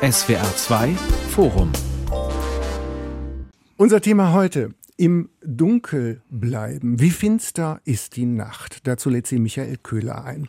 SWR 0.00 0.54
2 0.54 0.94
Forum. 1.30 1.72
Unser 3.76 4.00
Thema 4.00 4.32
heute. 4.32 4.72
Im 4.96 5.28
Dunkel 5.44 6.22
bleiben. 6.30 7.00
Wie 7.00 7.10
finster 7.10 7.80
ist 7.84 8.14
die 8.14 8.24
Nacht? 8.24 8.86
Dazu 8.86 9.10
lädt 9.10 9.26
sie 9.26 9.40
Michael 9.40 9.76
Köhler 9.82 10.24
ein. 10.24 10.46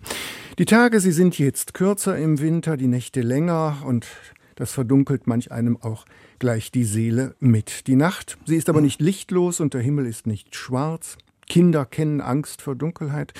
Die 0.60 0.66
Tage, 0.66 1.00
sie 1.00 1.12
sind 1.12 1.40
jetzt 1.40 1.74
kürzer 1.74 2.16
im 2.16 2.40
Winter, 2.40 2.78
die 2.78 2.86
Nächte 2.86 3.22
länger 3.22 3.77
und 3.84 4.05
das 4.54 4.71
verdunkelt 4.71 5.25
manch 5.25 5.52
einem 5.52 5.81
auch 5.81 6.05
gleich 6.38 6.71
die 6.71 6.84
Seele 6.86 7.34
mit. 7.39 7.88
Die 7.88 7.95
Nacht, 7.95 8.38
sie 8.45 8.55
ist 8.55 8.70
aber 8.70 8.81
nicht 8.81 9.02
lichtlos 9.02 9.61
und 9.61 9.73
der 9.73 9.81
Himmel 9.81 10.05
ist 10.05 10.27
nicht 10.27 10.55
schwarz. 10.55 11.18
Kinder 11.47 11.86
kennen 11.86 12.21
Angst 12.21 12.61
vor 12.61 12.75
Dunkelheit, 12.75 13.34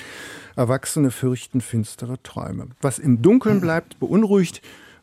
Erwachsene 0.56 1.12
fürchten 1.12 1.60
finstere 1.60 2.20
Träume. 2.20 2.70
Was 2.80 2.98
im 2.98 3.22
Dunkeln 3.22 3.60
bleibt, 3.60 4.00
beunruhigt, 4.00 4.60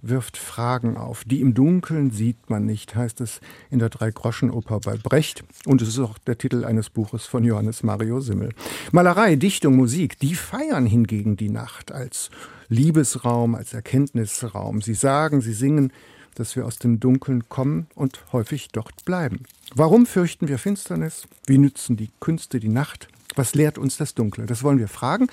wirft 0.09 0.37
Fragen 0.37 0.97
auf. 0.97 1.23
Die 1.25 1.41
im 1.41 1.53
Dunkeln 1.53 2.11
sieht 2.11 2.49
man 2.49 2.65
nicht, 2.65 2.95
heißt 2.95 3.21
es 3.21 3.39
in 3.69 3.79
der 3.79 3.89
Drei-Groschen-Oper 3.89 4.79
bei 4.79 4.97
Brecht. 4.97 5.43
Und 5.65 5.81
es 5.81 5.89
ist 5.89 5.99
auch 5.99 6.17
der 6.19 6.37
Titel 6.37 6.63
eines 6.63 6.89
Buches 6.89 7.25
von 7.25 7.43
Johannes 7.43 7.83
Mario 7.83 8.19
Simmel. 8.19 8.53
Malerei, 8.91 9.35
Dichtung, 9.35 9.75
Musik, 9.75 10.19
die 10.19 10.35
feiern 10.35 10.85
hingegen 10.85 11.37
die 11.37 11.49
Nacht 11.49 11.91
als 11.91 12.29
Liebesraum, 12.69 13.55
als 13.55 13.73
Erkenntnisraum. 13.73 14.81
Sie 14.81 14.93
sagen, 14.93 15.41
sie 15.41 15.53
singen, 15.53 15.91
dass 16.35 16.55
wir 16.55 16.65
aus 16.65 16.77
dem 16.77 16.99
Dunkeln 16.99 17.49
kommen 17.49 17.87
und 17.95 18.21
häufig 18.31 18.69
dort 18.71 19.05
bleiben. 19.05 19.43
Warum 19.73 20.05
fürchten 20.05 20.47
wir 20.47 20.59
Finsternis? 20.59 21.27
Wie 21.45 21.57
nützen 21.57 21.97
die 21.97 22.09
Künste 22.19 22.59
die 22.59 22.69
Nacht? 22.69 23.07
Was 23.37 23.55
lehrt 23.55 23.77
uns 23.77 23.97
das 23.97 24.15
Dunkle? 24.15 24.45
Das 24.45 24.63
wollen 24.63 24.79
wir 24.79 24.87
fragen. 24.87 25.27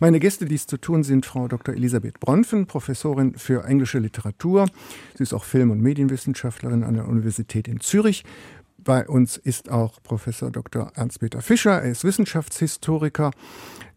Meine 0.00 0.18
Gäste, 0.18 0.46
die 0.46 0.54
es 0.54 0.66
zu 0.66 0.78
tun 0.78 1.02
sind, 1.02 1.26
Frau 1.26 1.46
Dr. 1.46 1.74
Elisabeth 1.74 2.18
Bronfen, 2.18 2.66
Professorin 2.66 3.34
für 3.36 3.64
englische 3.64 3.98
Literatur. 3.98 4.66
Sie 5.14 5.22
ist 5.22 5.34
auch 5.34 5.44
Film- 5.44 5.70
und 5.70 5.80
Medienwissenschaftlerin 5.80 6.82
an 6.84 6.94
der 6.94 7.06
Universität 7.06 7.68
in 7.68 7.80
Zürich. 7.80 8.24
Bei 8.82 9.06
uns 9.06 9.36
ist 9.36 9.70
auch 9.70 10.02
Professor 10.02 10.50
Dr. 10.50 10.90
Ernst-Peter 10.94 11.42
Fischer. 11.42 11.82
Er 11.82 11.90
ist 11.90 12.02
Wissenschaftshistoriker, 12.02 13.30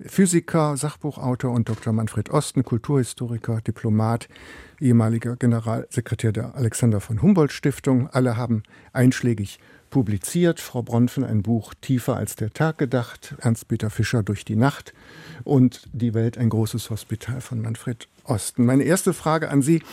Physiker, 0.05 0.75
Sachbuchautor 0.75 1.51
und 1.51 1.69
Dr. 1.69 1.93
Manfred 1.93 2.29
Osten, 2.31 2.63
Kulturhistoriker, 2.63 3.61
Diplomat, 3.61 4.27
ehemaliger 4.81 5.37
Generalsekretär 5.37 6.33
der 6.33 6.55
Alexander 6.55 6.99
von 6.99 7.21
Humboldt 7.21 7.53
Stiftung. 7.53 8.09
Alle 8.09 8.35
haben 8.35 8.63
einschlägig 8.91 9.59
publiziert. 9.93 10.59
Frau 10.59 10.81
Bronfen 10.81 11.23
ein 11.23 11.43
Buch 11.43 11.75
Tiefer 11.79 12.15
als 12.15 12.35
der 12.35 12.51
Tag 12.51 12.79
gedacht, 12.79 13.35
Ernst-Peter 13.41 13.91
Fischer 13.91 14.23
durch 14.23 14.43
die 14.43 14.55
Nacht 14.55 14.91
und 15.43 15.87
Die 15.93 16.15
Welt 16.15 16.35
ein 16.39 16.49
großes 16.49 16.89
Hospital 16.89 17.41
von 17.41 17.61
Manfred 17.61 18.07
Osten. 18.23 18.65
Meine 18.65 18.85
erste 18.85 19.13
Frage 19.13 19.51
an 19.51 19.61
Sie, 19.61 19.83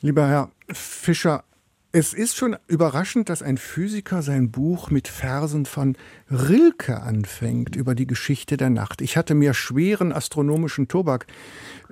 lieber 0.00 0.26
Herr 0.26 0.50
Fischer, 0.72 1.44
es 1.92 2.14
ist 2.14 2.36
schon 2.36 2.56
überraschend, 2.68 3.28
dass 3.28 3.42
ein 3.42 3.58
Physiker 3.58 4.22
sein 4.22 4.52
Buch 4.52 4.90
mit 4.90 5.08
Versen 5.08 5.66
von 5.66 5.96
Rilke 6.30 7.02
anfängt 7.02 7.74
über 7.74 7.96
die 7.96 8.06
Geschichte 8.06 8.56
der 8.56 8.70
Nacht. 8.70 9.00
Ich 9.00 9.16
hatte 9.16 9.34
mir 9.34 9.54
schweren 9.54 10.12
astronomischen 10.12 10.86
Tobak 10.86 11.26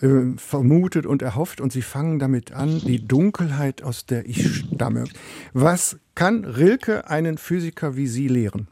äh, 0.00 0.36
vermutet 0.36 1.04
und 1.04 1.22
erhofft 1.22 1.60
und 1.60 1.72
Sie 1.72 1.82
fangen 1.82 2.20
damit 2.20 2.52
an, 2.52 2.78
die 2.78 3.06
Dunkelheit, 3.06 3.82
aus 3.82 4.06
der 4.06 4.26
ich 4.26 4.58
stamme. 4.58 5.04
Was 5.52 5.98
kann 6.14 6.44
Rilke 6.44 7.10
einen 7.10 7.36
Physiker 7.36 7.96
wie 7.96 8.06
Sie 8.06 8.28
lehren? 8.28 8.68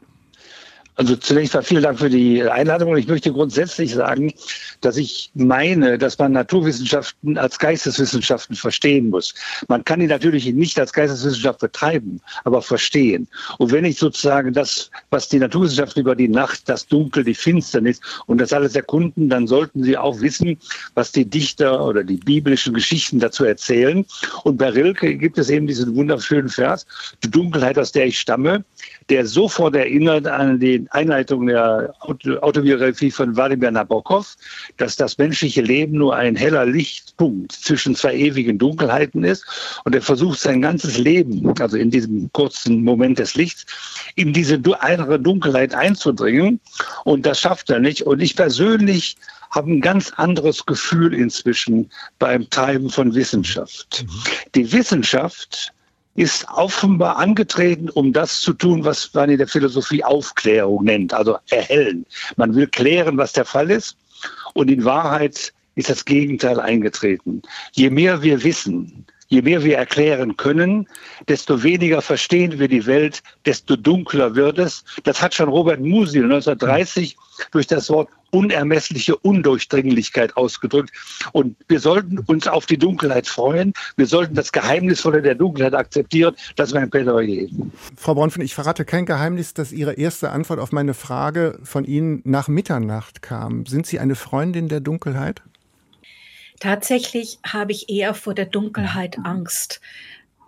Also 0.97 1.15
zunächst 1.15 1.53
mal 1.53 1.61
vielen 1.61 1.83
Dank 1.83 1.99
für 1.99 2.09
die 2.09 2.41
Einladung 2.41 2.89
und 2.89 2.97
ich 2.97 3.07
möchte 3.07 3.31
grundsätzlich 3.31 3.93
sagen, 3.93 4.33
dass 4.81 4.97
ich 4.97 5.29
meine, 5.35 5.99
dass 5.99 6.17
man 6.17 6.31
Naturwissenschaften 6.31 7.37
als 7.37 7.59
Geisteswissenschaften 7.59 8.55
verstehen 8.55 9.11
muss. 9.11 9.35
Man 9.67 9.85
kann 9.85 9.99
die 9.99 10.07
natürlich 10.07 10.51
nicht 10.51 10.79
als 10.79 10.91
Geisteswissenschaft 10.91 11.59
betreiben, 11.59 12.19
aber 12.45 12.63
verstehen. 12.63 13.27
Und 13.59 13.71
wenn 13.71 13.85
ich 13.85 13.99
sozusagen 13.99 14.53
das, 14.53 14.89
was 15.11 15.29
die 15.29 15.37
Naturwissenschaften 15.37 16.01
über 16.01 16.15
die 16.15 16.27
Nacht, 16.27 16.67
das 16.67 16.87
Dunkel, 16.87 17.23
die 17.23 17.35
Finsternis 17.35 18.01
und 18.25 18.39
das 18.39 18.51
alles 18.51 18.75
erkunden, 18.75 19.29
dann 19.29 19.45
sollten 19.45 19.83
sie 19.83 19.95
auch 19.95 20.19
wissen, 20.19 20.57
was 20.95 21.11
die 21.11 21.25
Dichter 21.25 21.85
oder 21.85 22.03
die 22.03 22.17
biblischen 22.17 22.73
Geschichten 22.73 23.19
dazu 23.19 23.45
erzählen. 23.45 24.03
Und 24.43 24.57
bei 24.57 24.69
Rilke 24.69 25.15
gibt 25.15 25.37
es 25.37 25.51
eben 25.51 25.67
diesen 25.67 25.95
wunderschönen 25.95 26.49
Vers, 26.49 26.87
die 27.23 27.29
Dunkelheit, 27.29 27.77
aus 27.77 27.91
der 27.91 28.07
ich 28.07 28.19
stamme, 28.19 28.65
der 29.09 29.27
sofort 29.27 29.75
erinnert 29.75 30.25
an 30.25 30.59
die 30.59 30.86
Einleitung 30.91 31.47
der 31.47 31.93
Autobiografie 31.99 33.11
von 33.11 33.35
Wladimir 33.35 33.71
Nabokov, 33.71 34.35
dass 34.77 34.95
das 34.95 35.17
menschliche 35.17 35.61
Leben 35.61 35.97
nur 35.97 36.15
ein 36.15 36.35
heller 36.35 36.65
Lichtpunkt 36.65 37.51
zwischen 37.51 37.95
zwei 37.95 38.15
ewigen 38.15 38.57
Dunkelheiten 38.57 39.23
ist. 39.23 39.45
Und 39.85 39.95
er 39.95 40.01
versucht 40.01 40.39
sein 40.39 40.61
ganzes 40.61 40.97
Leben, 40.97 41.53
also 41.59 41.77
in 41.77 41.91
diesem 41.91 42.31
kurzen 42.33 42.83
Moment 42.83 43.19
des 43.19 43.35
Lichts, 43.35 43.65
in 44.15 44.33
diese 44.33 44.61
andere 44.79 45.19
Dunkelheit 45.19 45.73
einzudringen. 45.73 46.59
Und 47.03 47.25
das 47.25 47.39
schafft 47.39 47.69
er 47.69 47.79
nicht. 47.79 48.03
Und 48.03 48.21
ich 48.21 48.35
persönlich 48.35 49.17
habe 49.51 49.71
ein 49.71 49.81
ganz 49.81 50.11
anderes 50.17 50.65
Gefühl 50.65 51.13
inzwischen 51.13 51.89
beim 52.19 52.49
Treiben 52.49 52.89
von 52.89 53.13
Wissenschaft. 53.15 54.03
Mhm. 54.03 54.23
Die 54.55 54.71
Wissenschaft 54.71 55.73
ist 56.17 56.47
offenbar 56.49 57.17
angetreten, 57.17 57.89
um 57.91 58.11
das 58.11 58.41
zu 58.41 58.51
tun, 58.51 58.83
was 58.83 59.13
man 59.13 59.29
in 59.29 59.37
der 59.37 59.47
Philosophie 59.47 60.03
Aufklärung 60.03 60.83
nennt, 60.83 61.13
also 61.13 61.37
erhellen. 61.51 62.07
Man 62.37 62.55
will 62.55 62.67
klären, 62.67 63.17
was 63.17 63.33
der 63.33 63.45
Fall 63.45 63.69
ist. 63.69 63.95
Und 64.55 64.71
in 64.71 64.83
Wahrheit 64.83 65.53
ist 65.75 65.89
das 65.91 66.03
Gegenteil 66.03 66.59
eingetreten. 66.59 67.43
Je 67.73 67.91
mehr 67.91 68.23
wir 68.23 68.43
wissen, 68.43 69.05
je 69.27 69.41
mehr 69.41 69.63
wir 69.63 69.77
erklären 69.77 70.37
können, 70.37 70.87
desto 71.27 71.63
weniger 71.63 72.01
verstehen 72.01 72.59
wir 72.59 72.67
die 72.67 72.85
Welt, 72.85 73.23
desto 73.45 73.75
dunkler 73.75 74.35
wird 74.35 74.57
es. 74.57 74.83
Das 75.03 75.21
hat 75.21 75.33
schon 75.33 75.49
Robert 75.49 75.81
Musil 75.81 76.23
1930 76.23 77.17
durch 77.51 77.67
das 77.67 77.89
Wort 77.89 78.09
unermessliche 78.31 79.15
Undurchdringlichkeit 79.15 80.35
ausgedrückt. 80.35 80.91
Und 81.31 81.55
wir 81.67 81.79
sollten 81.79 82.19
uns 82.19 82.47
auf 82.47 82.65
die 82.65 82.77
Dunkelheit 82.77 83.27
freuen. 83.27 83.73
Wir 83.95 84.05
sollten 84.05 84.35
das 84.35 84.51
Geheimnisvolle 84.51 85.21
der 85.21 85.35
Dunkelheit 85.35 85.73
akzeptieren. 85.73 86.35
Das 86.55 86.69
ist 86.69 86.73
mein 86.75 86.89
Plädoyer. 86.89 87.47
Frau 87.95 88.15
Bronfen, 88.15 88.41
ich 88.41 88.53
verrate 88.53 88.85
kein 88.85 89.05
Geheimnis, 89.05 89.53
dass 89.53 89.71
Ihre 89.71 89.93
erste 89.93 90.31
Antwort 90.31 90.59
auf 90.59 90.71
meine 90.71 90.93
Frage 90.93 91.59
von 91.63 91.85
Ihnen 91.85 92.21
nach 92.25 92.47
Mitternacht 92.47 93.21
kam. 93.21 93.65
Sind 93.65 93.85
Sie 93.85 93.99
eine 93.99 94.15
Freundin 94.15 94.67
der 94.67 94.81
Dunkelheit? 94.81 95.41
Tatsächlich 96.59 97.39
habe 97.45 97.71
ich 97.71 97.89
eher 97.89 98.13
vor 98.13 98.33
der 98.33 98.45
Dunkelheit 98.45 99.17
Angst. 99.23 99.79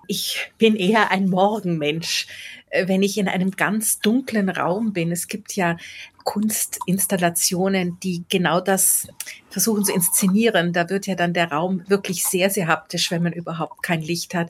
Ich 0.08 0.52
bin 0.58 0.76
eher 0.76 1.12
ein 1.12 1.30
Morgenmensch. 1.30 2.26
Äh, 2.70 2.88
wenn 2.88 3.04
ich 3.04 3.18
in 3.18 3.28
einem 3.28 3.52
ganz 3.52 4.00
dunklen 4.00 4.50
Raum 4.50 4.94
bin, 4.94 5.12
es 5.12 5.28
gibt 5.28 5.56
ja 5.56 5.78
Kunstinstallationen, 6.24 8.00
die 8.02 8.24
genau 8.30 8.60
das 8.60 9.08
versuchen 9.50 9.86
zu 9.86 9.94
inszenieren. 9.94 10.74
Da 10.74 10.90
wird 10.90 11.08
ja 11.08 11.16
dann 11.16 11.34
der 11.34 11.52
Raum 11.52 11.84
wirklich 11.88 12.24
sehr, 12.24 12.50
sehr 12.50 12.68
haptisch, 12.68 13.12
wenn 13.12 13.24
man 13.24 13.34
überhaupt 13.34 13.84
kein 13.84 14.02
Licht 14.02 14.34
hat. 14.34 14.50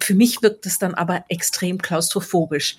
Für 0.00 0.14
mich 0.14 0.42
wirkt 0.42 0.66
es 0.66 0.78
dann 0.78 0.94
aber 0.94 1.24
extrem 1.28 1.78
klaustrophobisch. 1.78 2.76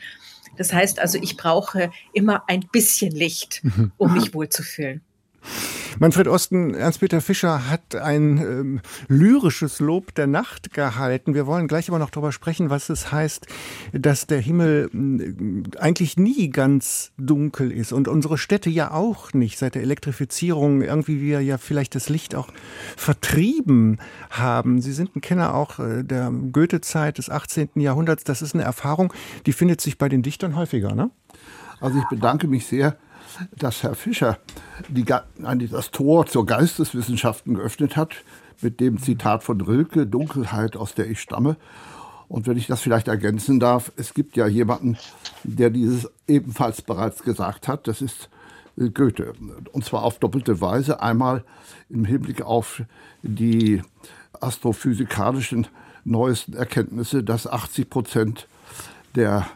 Das 0.58 0.74
heißt 0.74 1.00
also, 1.00 1.18
ich 1.22 1.38
brauche 1.38 1.91
immer 2.13 2.44
ein 2.47 2.66
bisschen 2.72 3.12
Licht, 3.12 3.62
mhm. 3.63 3.91
um 3.97 4.13
mich 4.13 4.34
wohlzufühlen. 4.34 5.02
Manfred 6.00 6.30
Osten, 6.30 6.76
Ernst-Peter 6.76 7.20
Fischer 7.20 7.70
hat 7.70 7.96
ein 7.96 8.38
ähm, 8.38 8.82
lyrisches 9.10 9.82
Lob 9.82 10.16
der 10.16 10.28
Nacht 10.28 10.72
gehalten. 10.72 11.34
Wir 11.34 11.46
wollen 11.46 11.68
gleich 11.68 11.90
aber 11.90 12.00
noch 12.00 12.10
darüber 12.10 12.32
sprechen, 12.32 12.70
was 12.70 12.90
es 12.90 13.12
heißt, 13.12 13.48
dass 13.92 14.26
der 14.26 14.40
Himmel 14.40 14.90
äh, 14.94 15.78
eigentlich 15.78 16.16
nie 16.16 16.52
ganz 16.52 17.12
dunkel 17.18 17.72
ist 17.72 17.92
und 17.92 18.08
unsere 18.08 18.38
Städte 18.38 18.70
ja 18.70 18.92
auch 18.92 19.34
nicht. 19.34 19.58
Seit 19.58 19.76
der 19.76 19.82
Elektrifizierung 19.82 20.82
irgendwie 20.82 21.22
wir 21.22 21.42
ja 21.42 21.58
vielleicht 21.58 21.96
das 21.96 22.08
Licht 22.08 22.34
auch 22.34 22.48
vertrieben 22.96 24.00
haben. 24.30 24.82
Sie 24.82 24.94
sind 24.94 25.18
ein 25.18 25.22
Kenner 25.22 25.54
auch 25.54 25.80
äh, 25.80 26.04
der 26.04 26.32
Goethe-Zeit 26.32 27.18
des 27.18 27.30
18. 27.30 27.72
Jahrhunderts. 27.76 28.24
Das 28.24 28.42
ist 28.42 28.53
eine 28.53 28.64
Erfahrung, 28.64 29.12
die 29.46 29.53
findet 29.53 29.82
sich 29.82 29.97
bei 29.97 30.08
den 30.08 30.22
Dichtern 30.22 30.56
häufiger, 30.56 30.96
ne? 30.96 31.12
Also 31.82 31.97
ich 31.97 32.06
bedanke 32.09 32.47
mich 32.47 32.68
sehr 32.68 32.97
dass 33.55 33.84
Herr 33.84 33.96
Fischer 33.96 34.40
die, 34.87 35.05
das 35.05 35.91
Tor 35.91 36.26
zur 36.26 36.46
Geisteswissenschaften 36.46 37.55
geöffnet 37.55 37.96
hat 37.96 38.16
mit 38.61 38.79
dem 38.79 39.02
Zitat 39.02 39.43
von 39.43 39.61
Rilke, 39.61 40.05
Dunkelheit, 40.05 40.76
aus 40.76 40.93
der 40.93 41.09
ich 41.09 41.20
stamme. 41.20 41.55
Und 42.28 42.46
wenn 42.46 42.58
ich 42.58 42.67
das 42.67 42.81
vielleicht 42.81 43.08
ergänzen 43.08 43.59
darf, 43.59 43.91
es 43.96 44.14
gibt 44.14 44.37
ja 44.37 44.47
jemanden, 44.47 44.97
der 45.43 45.70
dieses 45.70 46.09
ebenfalls 46.28 46.81
bereits 46.81 47.23
gesagt 47.23 47.67
hat, 47.67 47.87
das 47.87 48.02
ist 48.02 48.29
Goethe. 48.93 49.34
Und 49.72 49.84
zwar 49.84 50.03
auf 50.03 50.20
doppelte 50.20 50.61
Weise. 50.61 51.02
Einmal 51.02 51.43
im 51.90 52.05
Hinblick 52.05 52.41
auf 52.41 52.84
die 53.23 53.82
astrophysikalischen 54.40 55.67
neuesten 56.05 56.53
Erkenntnisse, 56.53 57.23
dass 57.23 57.47
80 57.47 57.90
Prozent 57.90 58.47
der, 59.16 59.47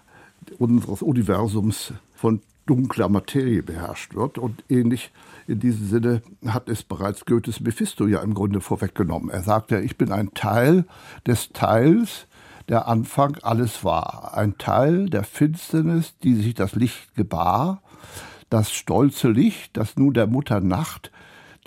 unseres 0.57 1.01
Universums 1.01 1.93
von 2.15 2.41
dunkler 2.65 3.09
Materie 3.09 3.63
beherrscht 3.63 4.13
wird. 4.13 4.37
Und 4.37 4.63
ähnlich 4.69 5.11
in 5.47 5.59
diesem 5.59 5.87
Sinne 5.87 6.21
hat 6.47 6.69
es 6.69 6.83
bereits 6.83 7.25
Goethes 7.25 7.59
Mephisto 7.59 8.07
ja 8.07 8.21
im 8.21 8.33
Grunde 8.33 8.61
vorweggenommen. 8.61 9.29
Er 9.29 9.43
sagt 9.43 9.71
ja, 9.71 9.79
ich 9.79 9.97
bin 9.97 10.11
ein 10.11 10.33
Teil 10.33 10.85
des 11.27 11.49
Teils, 11.49 12.27
der 12.69 12.87
Anfang 12.87 13.37
alles 13.41 13.83
war. 13.83 14.35
Ein 14.35 14.57
Teil 14.57 15.09
der 15.09 15.23
Finsternis, 15.23 16.17
die 16.23 16.35
sich 16.35 16.53
das 16.53 16.75
Licht 16.75 17.15
gebar, 17.15 17.81
das 18.49 18.71
stolze 18.71 19.29
Licht, 19.29 19.75
das 19.75 19.97
nun 19.97 20.13
der 20.13 20.27
Mutter 20.27 20.61
Nacht 20.61 21.11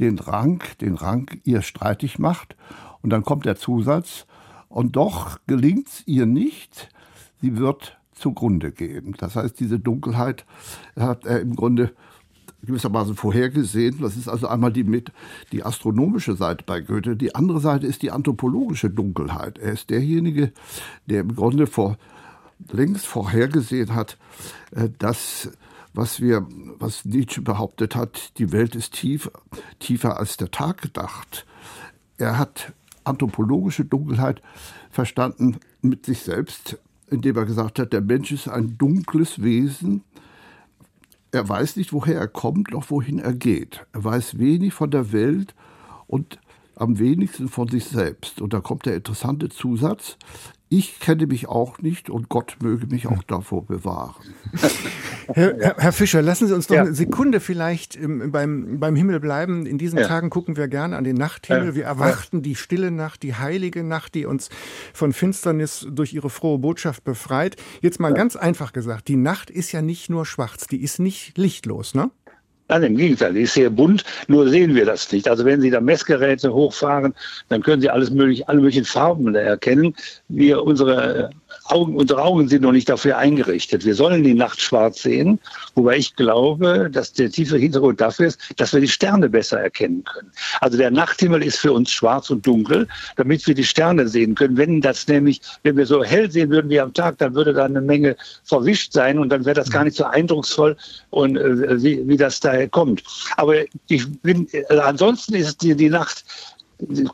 den 0.00 0.18
Rang, 0.18 0.62
den 0.80 0.94
Rang 0.94 1.30
ihr 1.44 1.62
streitig 1.62 2.18
macht. 2.18 2.56
Und 3.02 3.10
dann 3.10 3.22
kommt 3.22 3.44
der 3.44 3.56
Zusatz, 3.56 4.26
und 4.68 4.96
doch 4.96 5.38
gelingt's 5.46 6.02
ihr 6.06 6.26
nicht, 6.26 6.90
sie 7.40 7.56
wird 7.56 7.98
zugrunde 8.16 8.72
gehen. 8.72 9.14
Das 9.18 9.36
heißt, 9.36 9.60
diese 9.60 9.78
Dunkelheit 9.78 10.44
hat 10.98 11.24
er 11.26 11.40
im 11.40 11.54
Grunde 11.54 11.92
gewissermaßen 12.62 13.14
vorhergesehen. 13.14 14.00
Das 14.00 14.16
ist 14.16 14.28
also 14.28 14.48
einmal 14.48 14.72
die, 14.72 15.04
die 15.52 15.62
astronomische 15.62 16.34
Seite 16.34 16.64
bei 16.66 16.80
Goethe. 16.80 17.16
Die 17.16 17.34
andere 17.34 17.60
Seite 17.60 17.86
ist 17.86 18.02
die 18.02 18.10
anthropologische 18.10 18.90
Dunkelheit. 18.90 19.58
Er 19.58 19.72
ist 19.72 19.90
derjenige, 19.90 20.52
der 21.06 21.20
im 21.20 21.36
Grunde 21.36 21.66
vor, 21.66 21.96
längst 22.72 23.06
vorhergesehen 23.06 23.94
hat, 23.94 24.18
äh, 24.72 24.88
dass 24.98 25.50
was 25.96 26.20
wir, 26.20 26.46
was 26.78 27.06
Nietzsche 27.06 27.40
behauptet 27.40 27.96
hat, 27.96 28.38
die 28.38 28.52
Welt 28.52 28.74
ist 28.74 28.92
tief, 28.92 29.30
tiefer 29.78 30.18
als 30.18 30.36
der 30.36 30.50
Tag 30.50 30.82
gedacht. 30.82 31.46
Er 32.18 32.38
hat 32.38 32.74
anthropologische 33.02 33.86
Dunkelheit 33.86 34.42
verstanden 34.90 35.56
mit 35.80 36.04
sich 36.04 36.20
selbst, 36.20 36.78
indem 37.08 37.36
er 37.36 37.44
gesagt 37.44 37.78
hat, 37.78 37.92
der 37.92 38.00
Mensch 38.00 38.32
ist 38.32 38.48
ein 38.48 38.76
dunkles 38.78 39.42
Wesen, 39.42 40.02
er 41.32 41.48
weiß 41.48 41.76
nicht, 41.76 41.92
woher 41.92 42.18
er 42.18 42.28
kommt, 42.28 42.70
noch 42.70 42.90
wohin 42.90 43.18
er 43.18 43.34
geht. 43.34 43.84
Er 43.92 44.04
weiß 44.04 44.38
wenig 44.38 44.72
von 44.72 44.90
der 44.90 45.12
Welt 45.12 45.54
und 46.06 46.38
am 46.76 46.98
wenigsten 46.98 47.48
von 47.48 47.68
sich 47.68 47.84
selbst. 47.84 48.40
Und 48.40 48.52
da 48.52 48.60
kommt 48.60 48.86
der 48.86 48.96
interessante 48.96 49.48
Zusatz, 49.48 50.16
ich 50.68 50.98
kenne 50.98 51.26
mich 51.26 51.48
auch 51.48 51.78
nicht 51.78 52.10
und 52.10 52.28
Gott 52.28 52.56
möge 52.60 52.86
mich 52.88 53.06
auch 53.06 53.22
davor 53.22 53.64
bewahren. 53.64 54.16
Herr, 55.28 55.76
Herr 55.78 55.92
Fischer, 55.92 56.22
lassen 56.22 56.48
Sie 56.48 56.54
uns 56.54 56.68
noch 56.68 56.76
ja. 56.76 56.82
eine 56.82 56.94
Sekunde 56.94 57.38
vielleicht 57.40 57.98
beim, 58.00 58.80
beim 58.80 58.96
Himmel 58.96 59.20
bleiben. 59.20 59.66
In 59.66 59.78
diesen 59.78 59.98
ja. 59.98 60.08
Tagen 60.08 60.28
gucken 60.28 60.56
wir 60.56 60.66
gerne 60.66 60.96
an 60.96 61.04
den 61.04 61.16
Nachthimmel. 61.16 61.74
Wir 61.76 61.84
erwarten 61.84 62.42
die 62.42 62.56
stille 62.56 62.90
Nacht, 62.90 63.22
die 63.22 63.34
heilige 63.34 63.84
Nacht, 63.84 64.14
die 64.14 64.26
uns 64.26 64.50
von 64.92 65.12
Finsternis 65.12 65.86
durch 65.90 66.12
ihre 66.12 66.30
frohe 66.30 66.58
Botschaft 66.58 67.04
befreit. 67.04 67.56
Jetzt 67.80 68.00
mal 68.00 68.12
ganz 68.12 68.34
einfach 68.34 68.72
gesagt, 68.72 69.06
die 69.08 69.16
Nacht 69.16 69.50
ist 69.50 69.70
ja 69.72 69.82
nicht 69.82 70.10
nur 70.10 70.26
schwarz, 70.26 70.66
die 70.66 70.82
ist 70.82 70.98
nicht 70.98 71.38
lichtlos, 71.38 71.94
ne? 71.94 72.10
Nein, 72.68 72.82
im 72.82 72.96
Gegenteil, 72.96 73.32
die 73.32 73.42
ist 73.42 73.54
sehr 73.54 73.70
bunt, 73.70 74.04
nur 74.26 74.48
sehen 74.48 74.74
wir 74.74 74.84
das 74.84 75.12
nicht. 75.12 75.28
Also 75.28 75.44
wenn 75.44 75.60
Sie 75.60 75.70
da 75.70 75.80
Messgeräte 75.80 76.52
hochfahren, 76.52 77.14
dann 77.48 77.62
können 77.62 77.80
Sie 77.80 77.88
alles 77.88 78.10
mögliche, 78.10 78.48
alle 78.48 78.60
möglichen 78.60 78.84
Farben 78.84 79.32
erkennen. 79.34 79.94
Wir, 80.28 80.62
unsere 80.64 81.30
Augen, 81.68 81.96
unsere 81.96 82.22
Augen 82.22 82.48
sind 82.48 82.62
noch 82.62 82.72
nicht 82.72 82.88
dafür 82.88 83.18
eingerichtet. 83.18 83.84
Wir 83.84 83.94
sollen 83.94 84.22
die 84.24 84.34
Nacht 84.34 84.60
schwarz 84.60 85.02
sehen, 85.02 85.38
wobei 85.74 85.96
ich 85.96 86.16
glaube, 86.16 86.90
dass 86.90 87.12
der 87.12 87.30
tiefe 87.30 87.56
Hintergrund 87.56 88.00
dafür 88.00 88.26
ist, 88.26 88.40
dass 88.56 88.72
wir 88.72 88.80
die 88.80 88.88
Sterne 88.88 89.28
besser 89.28 89.60
erkennen 89.60 90.04
können. 90.04 90.30
Also 90.60 90.76
der 90.78 90.90
Nachthimmel 90.90 91.42
ist 91.42 91.58
für 91.58 91.72
uns 91.72 91.90
schwarz 91.90 92.30
und 92.30 92.46
dunkel, 92.46 92.88
damit 93.16 93.46
wir 93.46 93.54
die 93.54 93.64
Sterne 93.64 94.08
sehen 94.08 94.34
können. 94.34 94.56
Wenn 94.56 94.80
das 94.80 95.06
nämlich, 95.08 95.40
wenn 95.62 95.76
wir 95.76 95.86
so 95.86 96.02
hell 96.04 96.30
sehen 96.30 96.50
würden 96.50 96.70
wie 96.70 96.80
am 96.80 96.92
Tag, 96.92 97.18
dann 97.18 97.34
würde 97.34 97.52
da 97.52 97.64
eine 97.64 97.80
Menge 97.80 98.16
verwischt 98.44 98.92
sein 98.92 99.18
und 99.18 99.28
dann 99.28 99.44
wäre 99.44 99.54
das 99.54 99.70
gar 99.70 99.84
nicht 99.84 99.96
so 99.96 100.04
eindrucksvoll 100.04 100.76
und 101.10 101.36
äh, 101.36 101.82
wie, 101.82 102.06
wie 102.08 102.16
das 102.16 102.40
daher 102.56 102.68
kommt. 102.68 103.02
Aber 103.36 103.54
ich 103.88 104.20
bin, 104.22 104.48
äh, 104.52 104.64
ansonsten 104.78 105.34
ist 105.34 105.62
die, 105.62 105.74
die 105.74 105.90
Nacht 105.90 106.24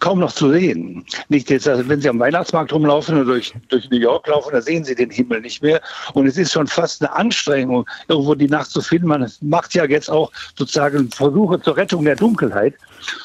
kaum 0.00 0.18
noch 0.18 0.32
zu 0.32 0.50
sehen. 0.50 1.04
Nicht 1.28 1.50
jetzt, 1.50 1.68
also 1.68 1.88
wenn 1.88 2.00
Sie 2.00 2.08
am 2.08 2.18
Weihnachtsmarkt 2.18 2.72
rumlaufen 2.72 3.16
oder 3.16 3.24
durch, 3.26 3.52
durch 3.68 3.88
New 3.90 3.98
York 3.98 4.26
laufen, 4.26 4.50
da 4.52 4.60
sehen 4.60 4.84
Sie 4.84 4.94
den 4.94 5.10
Himmel 5.10 5.40
nicht 5.40 5.62
mehr. 5.62 5.80
Und 6.14 6.26
es 6.26 6.36
ist 6.36 6.52
schon 6.52 6.66
fast 6.66 7.02
eine 7.02 7.12
Anstrengung, 7.12 7.86
irgendwo 8.08 8.34
die 8.34 8.48
Nacht 8.48 8.70
zu 8.70 8.80
finden. 8.80 9.08
Man 9.08 9.30
macht 9.40 9.74
ja 9.74 9.84
jetzt 9.84 10.10
auch 10.10 10.32
sozusagen 10.56 11.10
Versuche 11.10 11.60
zur 11.60 11.76
Rettung 11.76 12.04
der 12.04 12.16
Dunkelheit. 12.16 12.74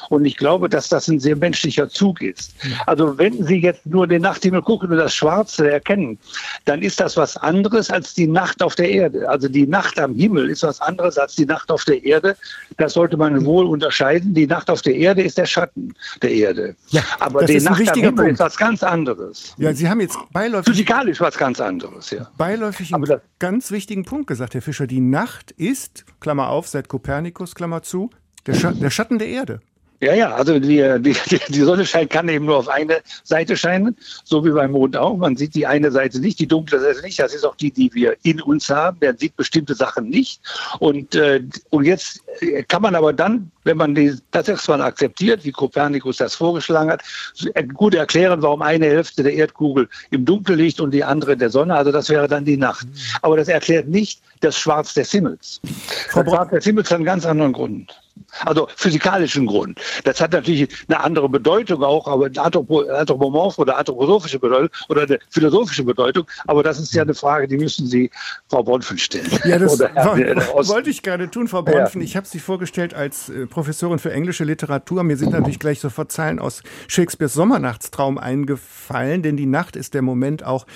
Und 0.08 0.24
ich 0.24 0.36
glaube, 0.36 0.68
dass 0.68 0.88
das 0.88 1.08
ein 1.08 1.20
sehr 1.20 1.36
menschlicher 1.36 1.88
Zug 1.88 2.22
ist. 2.22 2.54
Also 2.86 3.16
wenn 3.18 3.44
Sie 3.44 3.60
jetzt 3.60 3.86
nur 3.86 4.06
den 4.06 4.22
Nachthimmel 4.22 4.62
gucken 4.62 4.90
und 4.90 4.98
das 4.98 5.14
Schwarze 5.14 5.70
erkennen, 5.70 6.18
dann 6.64 6.82
ist 6.82 7.00
das 7.00 7.16
was 7.16 7.36
anderes 7.36 7.90
als 7.90 8.14
die 8.14 8.26
Nacht 8.26 8.62
auf 8.62 8.74
der 8.74 8.90
Erde. 8.90 9.28
Also 9.28 9.48
die 9.48 9.66
Nacht 9.66 9.98
am 9.98 10.14
Himmel 10.14 10.50
ist 10.50 10.62
was 10.62 10.80
anderes 10.80 11.18
als 11.18 11.34
die 11.36 11.46
Nacht 11.46 11.70
auf 11.70 11.84
der 11.84 12.04
Erde. 12.04 12.36
Das 12.76 12.94
sollte 12.94 13.16
man 13.16 13.44
wohl 13.44 13.66
unterscheiden. 13.66 14.34
Die 14.34 14.46
Nacht 14.46 14.70
auf 14.70 14.82
der 14.82 14.94
Erde 14.94 15.22
ist 15.22 15.38
der 15.38 15.46
Schatten 15.46 15.94
der 16.22 16.30
Erde. 16.30 16.76
Ja, 16.88 17.02
Aber 17.20 17.44
die 17.44 17.60
Nacht 17.60 17.88
am 17.88 17.94
Himmel 17.94 18.12
Punkt. 18.12 18.32
ist 18.32 18.38
was 18.40 18.56
ganz 18.56 18.82
anderes. 18.82 19.54
Ja, 19.58 19.72
Sie 19.74 19.88
haben 19.88 20.00
jetzt 20.00 20.18
beiläufig... 20.32 20.72
Physikalisch 20.72 21.20
was 21.20 21.36
ganz 21.36 21.60
anderes, 21.60 22.10
ja. 22.10 22.30
Beiläufig 22.36 22.94
einen 22.94 23.20
ganz 23.38 23.70
wichtigen 23.70 24.04
Punkt 24.04 24.26
gesagt, 24.26 24.54
Herr 24.54 24.62
Fischer. 24.62 24.86
Die 24.86 25.00
Nacht 25.00 25.50
ist, 25.52 26.04
Klammer 26.20 26.48
auf, 26.48 26.68
seit 26.68 26.88
Kopernikus, 26.88 27.54
Klammer 27.54 27.82
zu, 27.82 28.10
der, 28.46 28.54
Scha 28.54 28.72
der 28.72 28.90
Schatten 28.90 29.18
der 29.18 29.28
Erde. 29.28 29.60
Ja, 30.00 30.14
ja, 30.14 30.34
also 30.34 30.60
die, 30.60 30.84
die, 31.00 31.16
die 31.48 31.60
Sonne 31.60 31.84
scheint, 31.84 32.10
kann 32.10 32.28
eben 32.28 32.44
nur 32.44 32.58
auf 32.58 32.68
eine 32.68 32.98
Seite 33.24 33.56
scheinen, 33.56 33.96
so 34.24 34.44
wie 34.44 34.50
beim 34.50 34.70
Mond 34.70 34.96
auch. 34.96 35.16
Man 35.16 35.36
sieht 35.36 35.54
die 35.54 35.66
eine 35.66 35.90
Seite 35.90 36.20
nicht, 36.20 36.38
die 36.38 36.46
dunkle 36.46 36.78
Seite 36.80 37.02
nicht. 37.02 37.18
Das 37.18 37.34
ist 37.34 37.44
auch 37.44 37.56
die, 37.56 37.72
die 37.72 37.92
wir 37.94 38.16
in 38.22 38.40
uns 38.40 38.70
haben. 38.70 39.00
Der 39.00 39.16
sieht 39.16 39.36
bestimmte 39.36 39.74
Sachen 39.74 40.08
nicht. 40.08 40.40
Und, 40.78 41.16
äh, 41.16 41.42
und 41.70 41.84
jetzt 41.84 42.22
kann 42.68 42.82
man 42.82 42.94
aber 42.94 43.12
dann, 43.12 43.50
wenn 43.64 43.76
man 43.76 43.94
die, 43.94 44.14
das 44.30 44.48
erstmal 44.48 44.80
akzeptiert, 44.82 45.44
wie 45.44 45.50
Kopernikus 45.50 46.18
das 46.18 46.36
vorgeschlagen 46.36 46.90
hat, 46.90 47.02
gut 47.74 47.94
erklären, 47.94 48.40
warum 48.40 48.62
eine 48.62 48.86
Hälfte 48.86 49.24
der 49.24 49.34
Erdkugel 49.34 49.88
im 50.10 50.24
Dunkel 50.24 50.56
liegt 50.56 50.80
und 50.80 50.92
die 50.92 51.02
andere 51.02 51.36
der 51.36 51.50
Sonne. 51.50 51.74
Also 51.74 51.90
das 51.90 52.08
wäre 52.08 52.28
dann 52.28 52.44
die 52.44 52.56
Nacht. 52.56 52.86
Aber 53.22 53.36
das 53.36 53.48
erklärt 53.48 53.88
nicht 53.88 54.20
das 54.40 54.56
Schwarz 54.56 54.94
des 54.94 55.10
Himmels. 55.10 55.60
Das 56.14 56.24
Schwarz 56.24 56.50
des 56.50 56.64
Himmels 56.64 56.88
hat 56.90 56.96
einen 56.96 57.04
ganz 57.04 57.26
anderen 57.26 57.52
Grund. 57.52 57.92
Also 58.44 58.68
physikalischen 58.76 59.46
Grund. 59.46 59.80
Das 60.04 60.20
hat 60.20 60.32
natürlich 60.32 60.68
eine 60.88 61.00
andere 61.00 61.28
Bedeutung 61.28 61.82
auch, 61.82 62.06
aber 62.06 62.26
eine 62.26 62.40
anthropomorphe 62.40 63.60
oder 63.60 63.78
anthroposophische 63.78 64.38
Bedeutung 64.38 64.70
oder 64.88 65.02
eine 65.02 65.18
philosophische 65.30 65.84
Bedeutung. 65.84 66.26
Aber 66.46 66.62
das 66.62 66.78
ist 66.78 66.92
ja 66.94 67.02
eine 67.02 67.14
Frage, 67.14 67.48
die 67.48 67.56
müssen 67.56 67.86
Sie 67.86 68.10
Frau 68.48 68.62
Bonfen 68.62 68.98
stellen. 68.98 69.30
Ja, 69.44 69.58
das 69.58 69.78
wollte 69.78 70.90
ich 70.90 71.02
gerade 71.02 71.30
tun, 71.30 71.48
Frau 71.48 71.62
Bonfen. 71.62 72.00
Ja. 72.00 72.04
Ich 72.04 72.16
habe 72.16 72.26
Sie 72.26 72.38
vorgestellt 72.38 72.94
als 72.94 73.28
äh, 73.28 73.46
Professorin 73.46 73.98
für 73.98 74.12
englische 74.12 74.44
Literatur. 74.44 75.02
Mir 75.02 75.16
sind 75.16 75.32
natürlich 75.32 75.58
gleich 75.58 75.80
sofort 75.80 76.12
Zeilen 76.12 76.38
aus 76.38 76.62
Shakespeares 76.86 77.34
Sommernachtstraum 77.34 78.18
eingefallen, 78.18 79.22
denn 79.22 79.36
die 79.36 79.46
Nacht 79.46 79.76
ist 79.76 79.94
der 79.94 80.02
Moment 80.02 80.44
auch, 80.44 80.66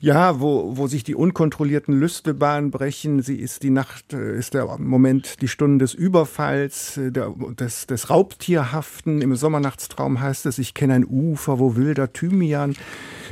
ja, 0.00 0.40
wo, 0.40 0.76
wo 0.76 0.86
sich 0.86 1.04
die 1.04 1.14
unkontrollierten 1.14 1.98
Lüste 1.98 2.34
Bahn 2.34 2.70
brechen. 2.70 3.22
Sie 3.22 3.36
ist 3.36 3.62
die 3.62 3.70
Nacht, 3.70 4.12
äh, 4.12 4.36
ist 4.36 4.54
der 4.54 4.66
Moment, 4.78 5.40
die 5.42 5.48
Stunden 5.48 5.78
des 5.78 5.94
Überfalls 5.94 6.81
als 6.82 6.96
äh, 6.96 7.12
der, 7.12 7.34
des, 7.58 7.86
des 7.86 8.10
Raubtierhaften. 8.10 9.20
Im 9.20 9.34
Sommernachtstraum 9.36 10.20
heißt 10.20 10.46
es, 10.46 10.58
ich 10.58 10.74
kenne 10.74 10.94
ein 10.94 11.06
Ufer, 11.06 11.58
wo 11.58 11.76
wilder 11.76 12.12
Thymian 12.12 12.76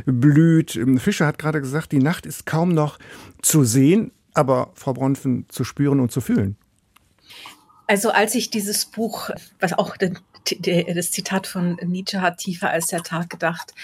blüht. 0.06 0.76
Ähm, 0.76 0.98
Fischer 0.98 1.26
hat 1.26 1.38
gerade 1.38 1.60
gesagt, 1.60 1.92
die 1.92 1.98
Nacht 1.98 2.26
ist 2.26 2.46
kaum 2.46 2.70
noch 2.70 2.98
zu 3.42 3.64
sehen, 3.64 4.12
aber 4.34 4.70
Frau 4.74 4.92
Bronfen 4.92 5.46
zu 5.48 5.64
spüren 5.64 6.00
und 6.00 6.12
zu 6.12 6.20
fühlen. 6.20 6.56
Also 7.86 8.10
als 8.10 8.34
ich 8.36 8.50
dieses 8.50 8.84
Buch, 8.86 9.30
was 9.58 9.72
auch 9.72 9.96
den 9.96 10.18
das 10.94 11.10
Zitat 11.10 11.46
von 11.46 11.76
Nietzsche 11.84 12.20
hat 12.20 12.38
tiefer 12.38 12.70
als 12.70 12.88
der 12.88 13.02
Tag 13.02 13.30
gedacht. 13.30 13.74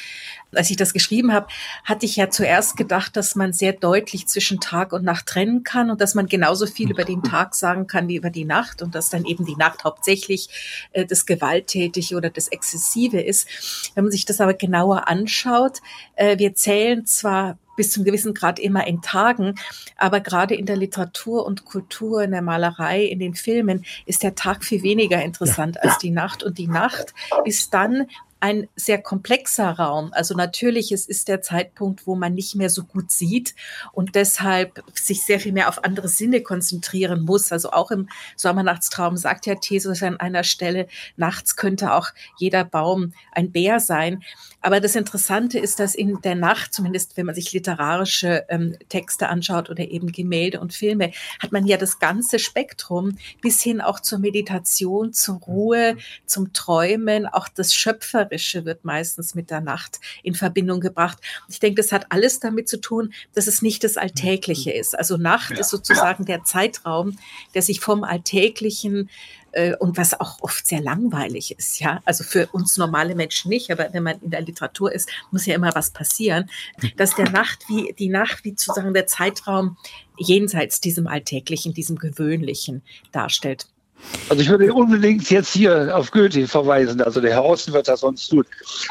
Als 0.53 0.71
ich 0.71 0.77
das 0.77 0.93
geschrieben 0.93 1.33
habe, 1.33 1.49
hatte 1.85 2.07
ich 2.07 2.17
ja 2.17 2.31
zuerst 2.31 2.77
gedacht, 2.77 3.17
dass 3.17 3.35
man 3.35 3.53
sehr 3.53 3.73
deutlich 3.73 4.27
zwischen 4.27 4.61
Tag 4.61 4.93
und 4.93 5.05
Nacht 5.05 5.27
trennen 5.27 5.65
kann 5.65 5.91
und 5.91 6.01
dass 6.01 6.15
man 6.15 6.27
genauso 6.27 6.67
viel 6.67 6.91
über 6.91 7.05
den 7.05 7.23
Tag 7.23 7.55
sagen 7.55 7.87
kann 7.87 8.09
wie 8.09 8.17
über 8.17 8.31
die 8.31 8.45
Nacht 8.45 8.81
und 8.81 8.95
dass 8.95 9.11
dann 9.11 9.25
eben 9.25 9.45
die 9.45 9.57
Nacht 9.57 9.85
hauptsächlich 9.85 10.49
äh, 10.93 11.05
das 11.05 11.27
Gewalttätige 11.27 12.17
oder 12.17 12.31
das 12.31 12.49
Exzessive 12.49 13.21
ist. 13.21 13.93
Wenn 13.95 14.05
man 14.05 14.13
sich 14.13 14.25
das 14.25 14.41
aber 14.41 14.55
genauer 14.55 15.09
anschaut, 15.09 15.81
äh, 16.15 16.39
wir 16.39 16.55
zählen 16.55 17.05
zwar 17.07 17.59
bis 17.76 17.90
zum 17.90 18.04
gewissen 18.04 18.35
Grad 18.35 18.59
immer 18.59 18.87
in 18.87 19.02
Tagen. 19.02 19.54
Aber 19.97 20.21
gerade 20.21 20.54
in 20.54 20.66
der 20.66 20.76
Literatur 20.76 21.47
und 21.47 21.64
Kultur, 21.64 22.23
in 22.23 22.33
der 22.33 22.42
Malerei, 22.42 23.02
in 23.04 23.18
den 23.18 23.35
Filmen 23.35 23.85
ist 24.06 24.23
der 24.23 24.35
Tag 24.35 24.64
viel 24.64 24.83
weniger 24.83 25.23
interessant 25.23 25.76
ja. 25.76 25.83
als 25.83 25.99
die 25.99 26.11
Nacht. 26.11 26.42
Und 26.42 26.59
die 26.59 26.68
Nacht 26.68 27.14
ist 27.45 27.75
dann 27.75 28.06
ein 28.40 28.69
sehr 28.76 29.00
komplexer 29.00 29.71
Raum. 29.71 30.12
Also 30.12 30.35
natürlich, 30.35 30.93
es 30.93 31.07
ist 31.07 31.28
der 31.28 31.40
Zeitpunkt, 31.40 32.07
wo 32.07 32.14
man 32.16 32.35
nicht 32.35 32.55
mehr 32.55 32.69
so 32.69 32.85
gut 32.85 33.11
sieht 33.11 33.55
und 33.93 34.14
deshalb 34.14 34.83
sich 34.95 35.25
sehr 35.25 35.40
viel 35.40 35.52
mehr 35.52 35.69
auf 35.69 35.85
andere 35.85 36.09
Sinne 36.09 36.43
konzentrieren 36.43 37.23
muss. 37.23 37.50
Also 37.50 37.71
auch 37.71 37.90
im 37.90 38.09
Sommernachtstraum 38.37 39.16
sagt 39.16 39.47
ja 39.47 39.55
Thesis 39.55 40.02
an 40.02 40.21
einer 40.21 40.45
Stelle, 40.45 40.87
nachts 41.16 41.57
könnte 41.57 41.95
auch 41.95 42.09
jeder 42.37 42.64
Baum 42.64 43.14
ein 43.33 43.52
Bär 43.52 43.81
sein. 43.81 44.23
Aber 44.61 44.81
das 44.81 44.97
Interessante 44.97 45.59
ist, 45.59 45.81
dass 45.81 45.95
in 45.95 46.21
der 46.23 46.35
Nacht, 46.35 46.75
zumindest 46.75 47.16
wenn 47.16 47.26
man 47.26 47.35
sich 47.35 47.52
literarische 47.52 48.45
ähm, 48.49 48.76
Texte 48.88 49.28
anschaut 49.28 49.71
oder 49.71 49.88
eben 49.88 50.12
Gemälde 50.12 50.61
und 50.61 50.75
Filme, 50.75 51.12
hat 51.40 51.52
man 51.52 51.66
ja 51.66 51.76
das 51.76 52.00
ganze 52.00 52.38
Spektrum 52.38 53.16
bis 53.40 53.62
hin 53.62 53.81
auch 53.81 54.00
zur 54.00 54.19
Meditation, 54.19 55.12
zur 55.12 55.37
Ruhe, 55.37 55.97
zum 56.26 56.52
Träumen, 56.52 57.26
auch 57.26 57.49
das 57.49 57.73
Schöpfer 57.73 58.25
Malerische 58.26 58.64
wird 58.64 58.85
meistens 58.85 59.35
mit 59.35 59.50
der 59.50 59.61
Nacht 59.61 60.00
in 60.23 60.35
Verbindung 60.35 60.80
gebracht. 60.80 61.18
Ich 61.49 61.61
denke, 61.61 61.80
das 61.80 61.92
hat 61.92 62.06
alles 62.11 62.40
damit 62.40 62.68
zu 62.68 62.80
tun, 62.80 63.12
dass 63.35 63.47
es 63.47 63.62
nicht 63.62 63.85
das 63.85 63.97
Alltägliche 63.97 64.73
ist. 64.73 64.99
Also 64.99 65.16
Nacht 65.16 65.52
ja. 65.52 65.59
ist 65.59 65.71
sozusagen 65.71 66.25
der 66.25 66.45
Zeitraum, 66.45 67.18
der 67.54 67.62
sich 67.62 67.80
vom 67.80 68.04
Alltäglichen 68.04 69.09
äh, 69.52 69.75
und 69.76 69.97
was 69.97 70.18
auch 70.18 70.38
oft 70.40 70.66
sehr 70.66 70.80
langweilig 70.80 71.56
ist, 71.56 71.80
ja. 71.80 72.02
Also 72.04 72.25
für 72.25 72.49
uns 72.49 72.76
normale 72.76 73.14
Menschen 73.14 73.49
nicht, 73.49 73.71
aber 73.71 73.92
wenn 73.92 74.02
man 74.02 74.21
in 74.21 74.30
der 74.30 74.42
Literatur 74.42 74.92
ist, 74.92 75.09
muss 75.30 75.47
ja 75.47 75.54
immer 75.54 75.75
was 75.75 75.90
passieren, 75.90 76.50
dass 76.97 77.14
der 77.14 77.30
Nacht 77.30 77.64
wie, 77.68 77.95
die 77.99 78.09
Nacht 78.09 78.45
wie 78.45 78.50
sozusagen 78.50 78.92
der 78.92 79.06
Zeitraum 79.06 79.76
jenseits 80.18 80.80
diesem 80.80 81.06
Alltäglichen, 81.06 81.75
diesem 81.75 81.97
Gewöhnlichen 81.97 82.83
darstellt. 83.12 83.66
Also 84.29 84.43
ich 84.43 84.49
würde 84.49 84.73
unbedingt 84.73 85.31
jetzt 85.31 85.53
hier 85.53 85.97
auf 85.97 86.11
Goethe 86.11 86.49
verweisen, 86.49 87.00
also 87.00 87.21
der 87.21 87.33
Herr 87.33 87.45
Osten 87.45 87.73
wird 87.73 87.87
das 87.87 88.00
sonst 88.00 88.29
tun. 88.29 88.45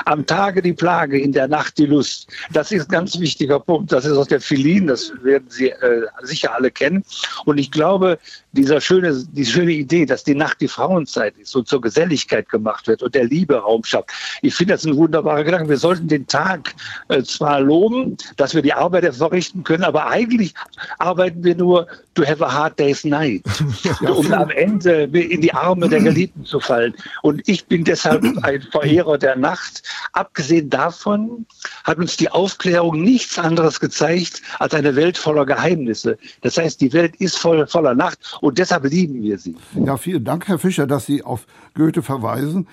Am 0.05 0.25
Tage 0.25 0.61
die 0.61 0.73
Plage, 0.73 1.19
in 1.19 1.33
der 1.33 1.47
Nacht 1.47 1.77
die 1.77 1.85
Lust. 1.85 2.27
Das 2.53 2.71
ist 2.71 2.87
ein 2.87 2.91
ganz 2.91 3.19
wichtiger 3.19 3.59
Punkt. 3.59 3.91
Das 3.91 4.05
ist 4.05 4.17
aus 4.17 4.27
der 4.27 4.39
Philin, 4.39 4.87
das 4.87 5.11
werden 5.23 5.45
Sie 5.49 5.69
äh, 5.69 6.03
sicher 6.23 6.55
alle 6.55 6.71
kennen. 6.71 7.03
Und 7.45 7.57
ich 7.57 7.71
glaube, 7.71 8.17
dieser 8.53 8.79
schöne, 8.79 9.13
die 9.33 9.45
schöne 9.45 9.73
Idee, 9.73 10.05
dass 10.05 10.23
die 10.23 10.35
Nacht 10.35 10.61
die 10.61 10.69
Frauenzeit 10.69 11.37
ist 11.37 11.53
und 11.55 11.67
zur 11.67 11.81
Geselligkeit 11.81 12.47
gemacht 12.47 12.87
wird 12.87 13.03
und 13.03 13.13
der 13.13 13.25
Liebe 13.25 13.55
Raum 13.55 13.83
schafft. 13.83 14.11
Ich 14.41 14.55
finde 14.55 14.73
das 14.75 14.85
ein 14.85 14.95
wunderbarer 14.95 15.43
Gedanke. 15.43 15.69
Wir 15.69 15.77
sollten 15.77 16.07
den 16.07 16.27
Tag 16.27 16.73
äh, 17.09 17.21
zwar 17.23 17.59
loben, 17.59 18.15
dass 18.37 18.55
wir 18.55 18.61
die 18.61 18.73
Arbeit 18.73 19.13
verrichten 19.13 19.63
können, 19.63 19.83
aber 19.83 20.07
eigentlich 20.07 20.53
arbeiten 20.97 21.43
wir 21.43 21.55
nur 21.55 21.87
to 22.15 22.23
have 22.23 22.41
a 22.41 22.51
hard 22.51 22.79
day's 22.79 23.03
night, 23.03 23.43
ja, 23.83 24.09
um 24.09 24.31
am 24.33 24.49
Ende 24.49 24.94
in 25.03 25.41
die 25.41 25.53
Arme 25.53 25.89
der 25.89 26.01
Geliebten 26.01 26.45
zu 26.45 26.59
fallen. 26.59 26.93
Und 27.21 27.47
ich 27.47 27.65
bin 27.65 27.83
deshalb 27.83 28.23
ein 28.43 28.61
Verehrer 28.61 29.17
der 29.17 29.35
Nacht. 29.35 29.83
Abgesehen 30.13 30.69
davon 30.69 31.45
hat 31.83 31.97
uns 31.97 32.17
die 32.17 32.29
Aufklärung 32.29 33.01
nichts 33.01 33.37
anderes 33.37 33.79
gezeigt 33.79 34.41
als 34.59 34.73
eine 34.73 34.95
Welt 34.95 35.17
voller 35.17 35.45
Geheimnisse. 35.45 36.17
Das 36.41 36.57
heißt, 36.57 36.81
die 36.81 36.93
Welt 36.93 37.15
ist 37.17 37.37
voll, 37.37 37.67
voller 37.67 37.95
Nacht 37.95 38.37
und 38.41 38.57
deshalb 38.57 38.85
lieben 38.85 39.21
wir 39.21 39.37
sie. 39.37 39.55
Ja, 39.73 39.97
vielen 39.97 40.23
Dank, 40.23 40.47
Herr 40.47 40.59
Fischer, 40.59 40.87
dass 40.87 41.05
Sie 41.05 41.23
auf 41.23 41.45
Goethe 41.73 42.01
verweisen. 42.01 42.67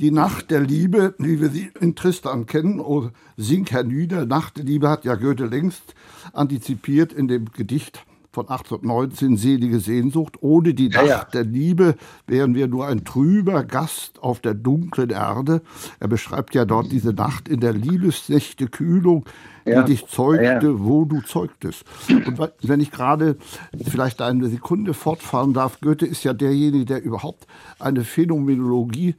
Die 0.00 0.10
Nacht 0.10 0.50
der 0.50 0.60
Liebe, 0.60 1.14
wie 1.18 1.40
wir 1.40 1.48
sie 1.48 1.72
in 1.80 1.96
Tristan 1.96 2.46
kennen, 2.46 2.80
oh, 2.80 3.10
sink 3.36 3.72
hernieder, 3.72 4.26
Nacht 4.26 4.58
der 4.58 4.64
Liebe 4.64 4.88
hat 4.88 5.04
ja 5.04 5.16
Goethe 5.16 5.46
längst 5.46 5.94
antizipiert 6.32 7.12
in 7.12 7.26
dem 7.26 7.50
Gedicht 7.52 8.04
von 8.30 8.48
1819 8.48 9.36
Selige 9.36 9.80
Sehnsucht. 9.80 10.36
Ohne 10.40 10.74
die 10.74 10.88
Nacht 10.88 11.06
ja, 11.06 11.18
ja. 11.18 11.24
der 11.24 11.44
Liebe 11.44 11.94
wären 12.26 12.54
wir 12.54 12.68
nur 12.68 12.86
ein 12.86 13.04
trüber 13.04 13.64
Gast 13.64 14.22
auf 14.22 14.40
der 14.40 14.54
dunklen 14.54 15.10
Erde. 15.10 15.62
Er 16.00 16.08
beschreibt 16.08 16.54
ja 16.54 16.64
dort 16.64 16.92
diese 16.92 17.12
Nacht 17.12 17.48
in 17.48 17.60
der 17.60 17.72
Liebesnächte 17.72 18.68
Kühlung, 18.68 19.24
ja. 19.68 19.82
die 19.82 19.92
dich 19.92 20.06
zeugte, 20.06 20.66
ja. 20.66 20.80
wo 20.80 21.04
du 21.04 21.20
zeugtest. 21.20 21.84
Und 22.08 22.38
wenn 22.62 22.80
ich 22.80 22.90
gerade 22.90 23.36
vielleicht 23.84 24.20
eine 24.22 24.48
Sekunde 24.48 24.94
fortfahren 24.94 25.52
darf, 25.52 25.80
Goethe 25.80 26.06
ist 26.06 26.24
ja 26.24 26.32
derjenige, 26.32 26.84
der 26.84 27.02
überhaupt 27.02 27.46
eine 27.78 28.04
Phänomenologie, 28.04 29.14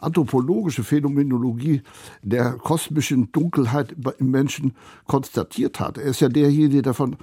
anthropologische 0.00 0.84
Phänomenologie 0.84 1.82
der 2.22 2.52
kosmischen 2.52 3.32
Dunkelheit 3.32 3.94
im 4.18 4.30
Menschen 4.30 4.74
konstatiert 5.06 5.80
hat. 5.80 5.98
Er 5.98 6.04
ist 6.04 6.20
ja 6.20 6.28
derjenige, 6.28 6.76
der 6.76 6.82
davon 6.82 7.16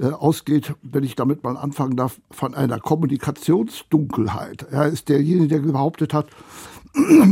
äh, 0.00 0.06
ausgeht, 0.06 0.74
wenn 0.82 1.04
ich 1.04 1.14
damit 1.14 1.42
mal 1.42 1.56
anfangen 1.56 1.96
darf, 1.96 2.20
von 2.30 2.54
einer 2.54 2.78
Kommunikationsdunkelheit. 2.78 4.66
Er 4.70 4.86
ist 4.86 5.08
derjenige, 5.08 5.48
der 5.48 5.58
behauptet 5.60 6.14
hat, 6.14 6.26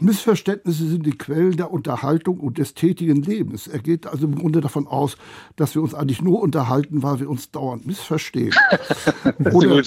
Missverständnisse 0.00 0.88
sind 0.88 1.06
die 1.06 1.16
Quellen 1.16 1.56
der 1.56 1.70
Unterhaltung 1.70 2.40
und 2.40 2.58
des 2.58 2.74
tätigen 2.74 3.22
Lebens. 3.22 3.68
Er 3.68 3.78
geht 3.78 4.06
also 4.06 4.26
im 4.26 4.34
Grunde 4.34 4.60
davon 4.60 4.88
aus, 4.88 5.16
dass 5.54 5.74
wir 5.76 5.82
uns 5.82 5.94
eigentlich 5.94 6.20
nur 6.20 6.40
unterhalten, 6.40 7.02
weil 7.02 7.20
wir 7.20 7.30
uns 7.30 7.52
dauernd 7.52 7.86
missverstehen. 7.86 8.54
oder, 9.52 9.82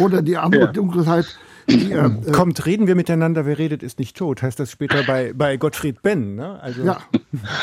oder, 0.00 0.22
die 0.22 0.36
andere 0.36 0.62
ja. 0.62 0.72
Dunkelheit, 0.72 1.38
ja, 1.68 2.06
äh, 2.06 2.32
Kommt, 2.32 2.64
reden 2.64 2.86
wir 2.86 2.94
miteinander, 2.94 3.44
wer 3.44 3.58
redet, 3.58 3.82
ist 3.82 3.98
nicht 3.98 4.16
tot, 4.16 4.42
heißt 4.42 4.58
das 4.58 4.70
später 4.70 5.02
bei, 5.02 5.32
bei 5.34 5.58
Gottfried 5.58 6.02
Benn. 6.02 6.34
Ne? 6.34 6.60
Also. 6.62 6.82
Ja, 6.82 6.98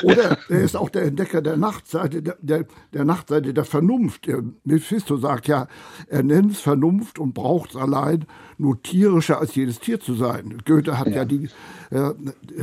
oder 0.04 0.38
er 0.48 0.62
ist 0.62 0.76
auch 0.76 0.90
der 0.90 1.04
Entdecker 1.04 1.42
der 1.42 1.58
Nachtseite, 1.58 2.22
der, 2.22 2.38
der, 2.40 2.66
der 2.94 3.04
Nachtseite 3.04 3.54
der 3.54 3.66
Vernunft. 3.66 4.28
Mephisto 4.64 5.18
sagt 5.18 5.48
ja, 5.48 5.68
er 6.08 6.24
nennt 6.24 6.52
es 6.52 6.60
Vernunft 6.60 7.18
und 7.18 7.34
braucht 7.34 7.72
es 7.72 7.76
allein, 7.76 8.26
nur 8.58 8.82
tierischer 8.82 9.40
als 9.40 9.56
jedes 9.56 9.80
Tier 9.80 10.00
zu 10.00 10.14
sein. 10.14 10.58
Goethe 10.66 10.98
hat 10.98 11.08
ja, 11.08 11.18
ja 11.18 11.26
die, 11.26 11.50
äh, 11.92 12.14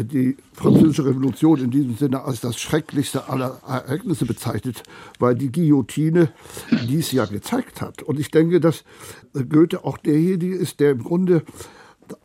die 0.05 0.37
französische 0.53 1.05
Revolution 1.05 1.61
in 1.61 1.71
diesem 1.71 1.97
Sinne 1.97 2.25
als 2.25 2.41
das 2.41 2.59
schrecklichste 2.59 3.29
aller 3.29 3.61
Ereignisse 3.67 4.27
bezeichnet, 4.27 4.83
weil 5.19 5.35
die 5.35 5.53
Guillotine 5.53 6.33
dies 6.89 7.13
ja 7.13 7.27
gezeigt 7.27 7.81
hat. 7.81 8.03
Und 8.03 8.19
ich 8.19 8.31
denke, 8.31 8.61
dass 8.61 8.85
Goethe 9.49 9.85
auch 9.85 9.99
derjenige 9.99 10.57
ist, 10.57 10.81
der 10.81 10.93
im 10.93 11.03
Grunde 11.03 11.43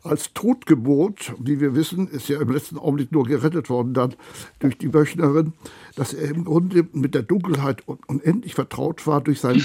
als 0.02 0.32
Totgeburt, 0.34 1.34
wie 1.38 1.60
wir 1.60 1.74
wissen, 1.74 2.08
ist 2.08 2.28
ja 2.28 2.40
im 2.40 2.50
letzten 2.50 2.78
Augenblick 2.78 3.12
nur 3.12 3.24
gerettet 3.24 3.70
worden 3.70 3.94
dann 3.94 4.14
durch 4.58 4.78
die 4.78 4.92
Wöchnerin, 4.92 5.52
dass 5.98 6.14
er 6.14 6.30
im 6.30 6.44
Grunde 6.44 6.86
mit 6.92 7.16
der 7.16 7.22
Dunkelheit 7.22 7.82
unendlich 8.06 8.54
vertraut 8.54 9.04
war 9.08 9.20
durch 9.20 9.40
sein 9.40 9.60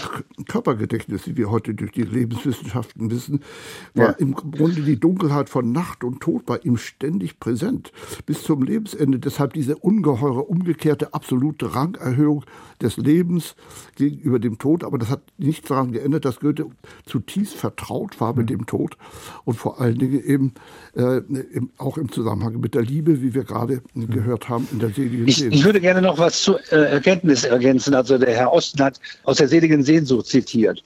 Körpergedächtnis, 0.48 1.28
wie 1.28 1.38
wir 1.38 1.52
heute 1.52 1.76
durch 1.76 1.92
die 1.92 2.02
Lebenswissenschaften 2.02 3.12
wissen, 3.12 3.42
war 3.94 4.08
ja. 4.08 4.12
im 4.14 4.34
Grunde 4.34 4.82
die 4.82 5.00
Dunkelheit 5.00 5.48
von 5.50 5.72
Nacht 5.72 6.04
und 6.04 6.22
Tod 6.22 6.48
bei 6.48 6.58
ihm 6.58 6.78
ständig 6.78 7.40
präsent 7.40 7.92
bis 8.26 8.42
zum 8.42 8.64
Lebensende. 8.64 9.20
Deshalb 9.20 9.54
diese 9.54 9.76
ungeheure, 9.76 10.42
umgekehrte, 10.42 11.14
absolute 11.14 11.76
Rangerhöhung 11.76 12.44
des 12.82 12.98
Lebens 12.98 13.56
gegenüber 13.96 14.40
dem 14.40 14.58
Tod. 14.58 14.84
Aber 14.84 14.98
das 14.98 15.12
hat 15.12 15.22
nichts 15.38 15.68
daran 15.68 15.92
geändert, 15.92 16.26
dass 16.26 16.40
Goethe 16.40 16.66
zutiefst 17.06 17.54
vertraut 17.54 18.20
war 18.20 18.36
mit 18.36 18.50
dem 18.50 18.66
Tod 18.66 18.98
und 19.46 19.54
vor 19.54 19.80
allen 19.80 20.00
Dingen 20.00 20.24
eben 20.24 20.54
äh, 20.96 21.22
auch 21.78 22.00
im 22.00 22.12
Zusammenhang 22.12 22.60
mit 22.60 22.74
der 22.74 22.82
Liebe, 22.82 23.22
wie 23.22 23.36
wir 23.36 23.44
gerade 23.44 23.84
gehört 23.94 24.50
haben, 24.50 24.68
in 24.72 24.80
der 24.80 24.90
seligen 24.90 25.28
ich, 25.28 25.46
ich 25.46 25.64
würde 25.64 25.80
gerne 25.80 26.02
noch 26.02 26.23
was 26.24 26.42
zur 26.42 26.60
äh, 26.72 26.94
Erkenntnis 26.94 27.44
ergänzen. 27.44 27.94
Also 27.94 28.18
der 28.18 28.36
Herr 28.36 28.52
Osten 28.52 28.84
hat 28.84 29.00
aus 29.24 29.38
der 29.38 29.48
seligen 29.48 29.84
Sehnsucht 29.84 30.28
zitiert 30.28 30.82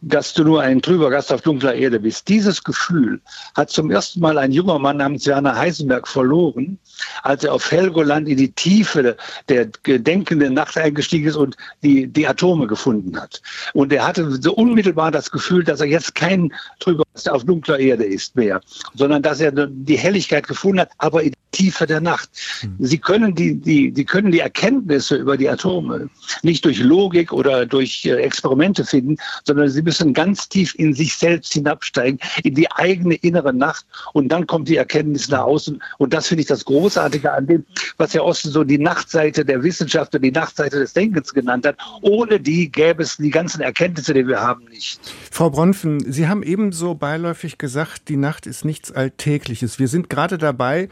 dass 0.00 0.32
du 0.32 0.44
nur 0.44 0.62
ein 0.62 0.80
trüber 0.80 1.10
Gast 1.10 1.32
auf 1.32 1.42
dunkler 1.42 1.74
Erde 1.74 2.00
bist. 2.00 2.28
Dieses 2.28 2.62
Gefühl 2.64 3.20
hat 3.54 3.70
zum 3.70 3.90
ersten 3.90 4.20
Mal 4.20 4.38
ein 4.38 4.52
junger 4.52 4.78
Mann 4.78 4.96
namens 4.96 5.26
Werner 5.26 5.56
Heisenberg 5.56 6.08
verloren, 6.08 6.78
als 7.22 7.44
er 7.44 7.52
auf 7.52 7.70
Helgoland 7.70 8.28
in 8.28 8.36
die 8.36 8.52
Tiefe 8.52 9.16
der 9.48 9.66
gedenkenden 9.82 10.54
Nacht 10.54 10.76
eingestiegen 10.76 11.28
ist 11.28 11.36
und 11.36 11.56
die, 11.82 12.06
die 12.06 12.26
Atome 12.26 12.66
gefunden 12.66 13.20
hat. 13.20 13.42
Und 13.74 13.92
er 13.92 14.06
hatte 14.06 14.30
so 14.40 14.54
unmittelbar 14.54 15.10
das 15.10 15.30
Gefühl, 15.30 15.64
dass 15.64 15.80
er 15.80 15.86
jetzt 15.86 16.14
kein 16.14 16.52
trüber 16.78 17.04
Gast 17.14 17.28
auf 17.28 17.44
dunkler 17.44 17.78
Erde 17.78 18.04
ist 18.04 18.36
mehr, 18.36 18.60
sondern 18.94 19.22
dass 19.22 19.40
er 19.40 19.52
die 19.52 19.98
Helligkeit 19.98 20.46
gefunden 20.46 20.80
hat, 20.80 20.90
aber 20.98 21.22
in 21.22 21.34
Tiefe 21.52 21.86
der 21.86 22.00
Nacht. 22.00 22.30
Hm. 22.60 22.76
Sie 22.78 22.98
können 22.98 23.34
die, 23.34 23.54
die, 23.54 23.90
die 23.90 24.04
können 24.04 24.30
die 24.30 24.40
Erkenntnisse 24.40 25.16
über 25.16 25.36
die 25.36 25.48
Atome 25.48 26.08
nicht 26.42 26.64
durch 26.64 26.78
Logik 26.78 27.32
oder 27.32 27.66
durch 27.66 28.04
äh, 28.04 28.14
Experimente 28.16 28.84
finden, 28.84 29.16
sondern 29.44 29.68
sie 29.68 29.82
müssen 29.82 30.12
ganz 30.12 30.48
tief 30.48 30.74
in 30.76 30.94
sich 30.94 31.16
selbst 31.16 31.52
hinabsteigen, 31.52 32.18
in 32.44 32.54
die 32.54 32.70
eigene 32.70 33.16
innere 33.16 33.52
Nacht 33.52 33.84
und 34.12 34.28
dann 34.28 34.46
kommt 34.46 34.68
die 34.68 34.76
Erkenntnis 34.76 35.28
nach 35.28 35.42
außen. 35.42 35.82
Und 35.98 36.12
das 36.12 36.28
finde 36.28 36.42
ich 36.42 36.48
das 36.48 36.64
Großartige 36.64 37.32
an 37.32 37.46
dem, 37.46 37.64
was 37.96 38.14
Herr 38.14 38.24
Osten 38.24 38.50
so 38.50 38.64
die 38.64 38.78
Nachtseite 38.78 39.44
der 39.44 39.62
Wissenschaft 39.62 40.14
und 40.14 40.22
die 40.22 40.32
Nachtseite 40.32 40.78
des 40.78 40.92
Denkens 40.92 41.34
genannt 41.34 41.66
hat. 41.66 41.76
Ohne 42.02 42.40
die 42.40 42.70
gäbe 42.70 43.02
es 43.02 43.16
die 43.16 43.30
ganzen 43.30 43.60
Erkenntnisse, 43.60 44.14
die 44.14 44.26
wir 44.26 44.40
haben, 44.40 44.64
nicht. 44.64 45.00
Frau 45.30 45.50
Bronfen, 45.50 46.00
Sie 46.12 46.28
haben 46.28 46.42
ebenso 46.42 46.94
beiläufig 46.94 47.58
gesagt, 47.58 48.08
die 48.08 48.16
Nacht 48.16 48.46
ist 48.46 48.64
nichts 48.64 48.92
Alltägliches. 48.92 49.78
Wir 49.78 49.88
sind 49.88 50.10
gerade 50.10 50.38
dabei, 50.38 50.88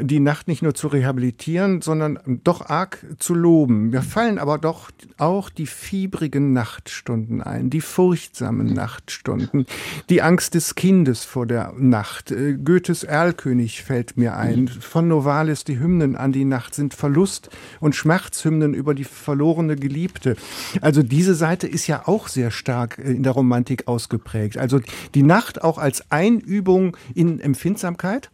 die 0.00 0.20
Nacht 0.20 0.48
nicht 0.48 0.62
nur 0.62 0.74
zu 0.74 0.88
rehabilitieren, 0.88 1.82
sondern 1.82 2.40
doch 2.44 2.68
arg 2.68 3.04
zu 3.18 3.34
loben. 3.34 3.90
Mir 3.90 4.02
fallen 4.02 4.38
aber 4.38 4.58
doch 4.58 4.90
auch 5.16 5.50
die 5.50 5.66
fiebrigen 5.66 6.52
Nachtstunden 6.52 7.42
ein, 7.42 7.70
die 7.70 7.80
Furcht 7.80 8.08
furchtsamen 8.18 8.72
Nachtstunden. 8.72 9.66
Die 10.10 10.22
Angst 10.22 10.54
des 10.54 10.74
Kindes 10.74 11.24
vor 11.24 11.46
der 11.46 11.72
Nacht. 11.76 12.30
Äh, 12.30 12.54
Goethes 12.54 13.04
Erlkönig 13.04 13.82
fällt 13.82 14.16
mir 14.16 14.36
ein. 14.36 14.68
Von 14.68 15.08
Novalis 15.08 15.64
die 15.64 15.78
Hymnen 15.78 16.16
an 16.16 16.32
die 16.32 16.44
Nacht 16.44 16.74
sind 16.74 16.94
Verlust 16.94 17.50
und 17.80 17.94
Schmerzhymnen 17.94 18.74
über 18.74 18.94
die 18.94 19.04
verlorene 19.04 19.76
Geliebte. 19.76 20.36
Also 20.80 21.02
diese 21.02 21.34
Seite 21.34 21.66
ist 21.66 21.86
ja 21.86 22.06
auch 22.06 22.28
sehr 22.28 22.50
stark 22.50 22.98
äh, 22.98 23.12
in 23.12 23.22
der 23.22 23.32
Romantik 23.32 23.88
ausgeprägt. 23.88 24.58
Also 24.58 24.80
die 25.14 25.22
Nacht 25.22 25.62
auch 25.62 25.78
als 25.78 26.10
Einübung 26.10 26.96
in 27.14 27.40
Empfindsamkeit? 27.40 28.30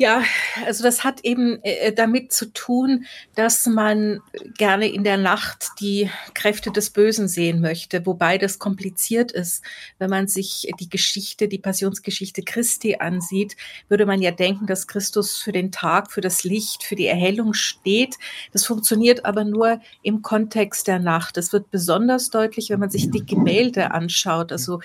Ja, 0.00 0.22
also 0.64 0.84
das 0.84 1.02
hat 1.02 1.24
eben 1.24 1.58
äh, 1.64 1.92
damit 1.92 2.32
zu 2.32 2.52
tun, 2.52 3.06
dass 3.34 3.66
man 3.66 4.20
gerne 4.56 4.88
in 4.88 5.02
der 5.02 5.16
Nacht 5.16 5.70
die 5.80 6.08
Kräfte 6.34 6.70
des 6.70 6.90
Bösen 6.90 7.26
sehen 7.26 7.60
möchte, 7.60 8.06
wobei 8.06 8.38
das 8.38 8.60
kompliziert 8.60 9.32
ist. 9.32 9.64
Wenn 9.98 10.08
man 10.08 10.28
sich 10.28 10.70
die 10.78 10.88
Geschichte, 10.88 11.48
die 11.48 11.58
Passionsgeschichte 11.58 12.42
Christi 12.42 12.98
ansieht, 13.00 13.56
würde 13.88 14.06
man 14.06 14.22
ja 14.22 14.30
denken, 14.30 14.68
dass 14.68 14.86
Christus 14.86 15.38
für 15.38 15.50
den 15.50 15.72
Tag, 15.72 16.12
für 16.12 16.20
das 16.20 16.44
Licht, 16.44 16.84
für 16.84 16.94
die 16.94 17.06
Erhellung 17.06 17.52
steht. 17.52 18.18
Das 18.52 18.64
funktioniert 18.66 19.24
aber 19.24 19.42
nur 19.42 19.80
im 20.04 20.22
Kontext 20.22 20.86
der 20.86 21.00
Nacht. 21.00 21.36
Das 21.36 21.52
wird 21.52 21.72
besonders 21.72 22.30
deutlich, 22.30 22.70
wenn 22.70 22.78
man 22.78 22.90
sich 22.90 23.10
die 23.10 23.26
Gemälde 23.26 23.90
anschaut, 23.90 24.52
also 24.52 24.78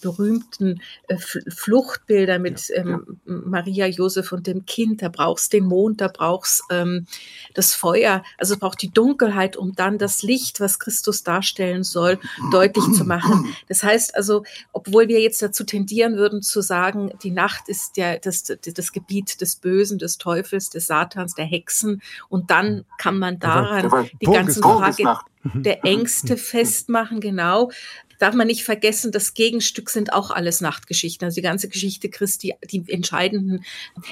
berühmten 0.00 0.80
äh, 1.08 1.16
Fluchtbilder 1.16 2.38
mit 2.38 2.70
ähm, 2.74 3.20
Maria, 3.24 3.86
Josef 3.86 4.32
und 4.32 4.46
dem 4.46 4.59
Kind. 4.66 5.02
Da 5.02 5.08
brauchst 5.08 5.52
den 5.52 5.64
Mond, 5.64 6.00
da 6.00 6.08
brauchst 6.08 6.62
ähm, 6.70 7.06
das 7.54 7.74
Feuer, 7.74 8.22
also 8.38 8.56
braucht 8.56 8.82
die 8.82 8.90
Dunkelheit, 8.90 9.56
um 9.56 9.74
dann 9.74 9.98
das 9.98 10.22
Licht, 10.22 10.60
was 10.60 10.78
Christus 10.78 11.22
darstellen 11.22 11.84
soll, 11.84 12.18
deutlich 12.52 12.84
zu 12.92 13.04
machen. 13.04 13.54
Das 13.68 13.82
heißt 13.82 14.14
also, 14.16 14.44
obwohl 14.72 15.08
wir 15.08 15.20
jetzt 15.20 15.42
dazu 15.42 15.64
tendieren 15.64 16.16
würden 16.16 16.42
zu 16.42 16.60
sagen, 16.60 17.12
die 17.22 17.30
Nacht 17.30 17.68
ist 17.68 17.96
ja 17.96 18.18
das, 18.18 18.44
das 18.44 18.92
Gebiet 18.92 19.40
des 19.40 19.56
Bösen, 19.56 19.98
des 19.98 20.18
Teufels, 20.18 20.70
des 20.70 20.86
Satans, 20.86 21.34
der 21.34 21.44
Hexen 21.44 22.02
und 22.28 22.50
dann 22.50 22.84
kann 22.98 23.18
man 23.18 23.38
daran 23.38 24.08
die 24.20 24.26
ganze 24.26 24.60
Frage 24.60 25.18
der 25.54 25.84
Ängste 25.84 26.36
festmachen, 26.36 27.20
genau 27.20 27.70
darf 28.20 28.34
man 28.34 28.46
nicht 28.46 28.64
vergessen, 28.64 29.10
das 29.10 29.34
Gegenstück 29.34 29.90
sind 29.90 30.12
auch 30.12 30.30
alles 30.30 30.60
Nachtgeschichten. 30.60 31.24
Also 31.24 31.36
die 31.36 31.42
ganze 31.42 31.68
Geschichte 31.68 32.08
Christi, 32.08 32.54
die 32.70 32.84
entscheidenden 32.86 33.64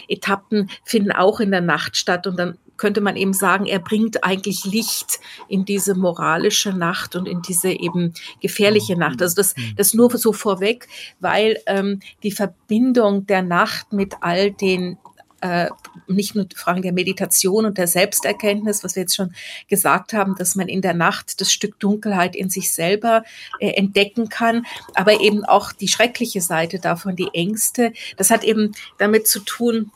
Etappen 0.09 0.71
finden 0.85 1.13
auch 1.13 1.41
in 1.41 1.51
der 1.51 1.61
Nacht 1.61 1.97
statt. 1.97 2.27
Und 2.27 2.39
dann 2.39 2.59
könnte 2.79 3.01
man 3.03 3.17
eben 3.17 3.35
sagen, 3.35 3.67
er 3.67 3.81
bringt 3.81 4.25
eigentlich 4.25 4.65
Licht 4.65 5.21
in 5.49 5.67
diese 5.67 5.95
moralische 5.95 6.73
Nacht 6.73 7.17
und 7.17 7.29
in 7.29 7.43
diese 7.43 7.71
eben 7.71 8.15
gefährliche 8.41 8.97
Nacht. 8.97 9.21
Also 9.21 9.37
das, 9.37 9.55
das 9.77 9.93
nur 9.93 10.17
so 10.17 10.33
vorweg, 10.33 10.89
weil 11.21 11.61
ähm, 11.67 12.01
die 12.23 12.33
Verbindung 12.33 13.27
der 13.27 13.43
Nacht 13.43 13.93
mit 13.93 14.15
all 14.23 14.53
den 14.53 14.97
äh, 15.41 15.69
nicht 16.07 16.35
nur 16.35 16.47
Fragen 16.55 16.83
der 16.83 16.93
Meditation 16.93 17.67
und 17.67 17.79
der 17.79 17.87
Selbsterkenntnis, 17.87 18.85
was 18.85 18.97
wir 18.97 19.03
jetzt 19.03 19.17
schon 19.17 19.35
gesagt 19.69 20.13
haben, 20.13 20.35
dass 20.37 20.55
man 20.55 20.69
in 20.69 20.83
der 20.83 20.95
Nacht 20.95 21.41
das 21.41 21.53
Stück 21.53 21.79
Dunkelheit 21.79 22.35
in 22.35 22.51
sich 22.51 22.73
selber 22.73 23.25
äh, 23.61 23.71
entdecken 23.71 24.29
kann, 24.29 24.67
aber 24.95 25.21
eben 25.21 25.45
auch 25.45 25.73
die 25.73 25.89
schreckliche 25.89 26.41
Seite 26.41 26.79
davon, 26.79 27.17
die 27.17 27.31
Ängste. 27.33 27.93
Das 28.17 28.31
hat 28.31 28.45
eben 28.45 28.73
damit 28.99 29.29
zu 29.29 29.41
tun, 29.41 29.91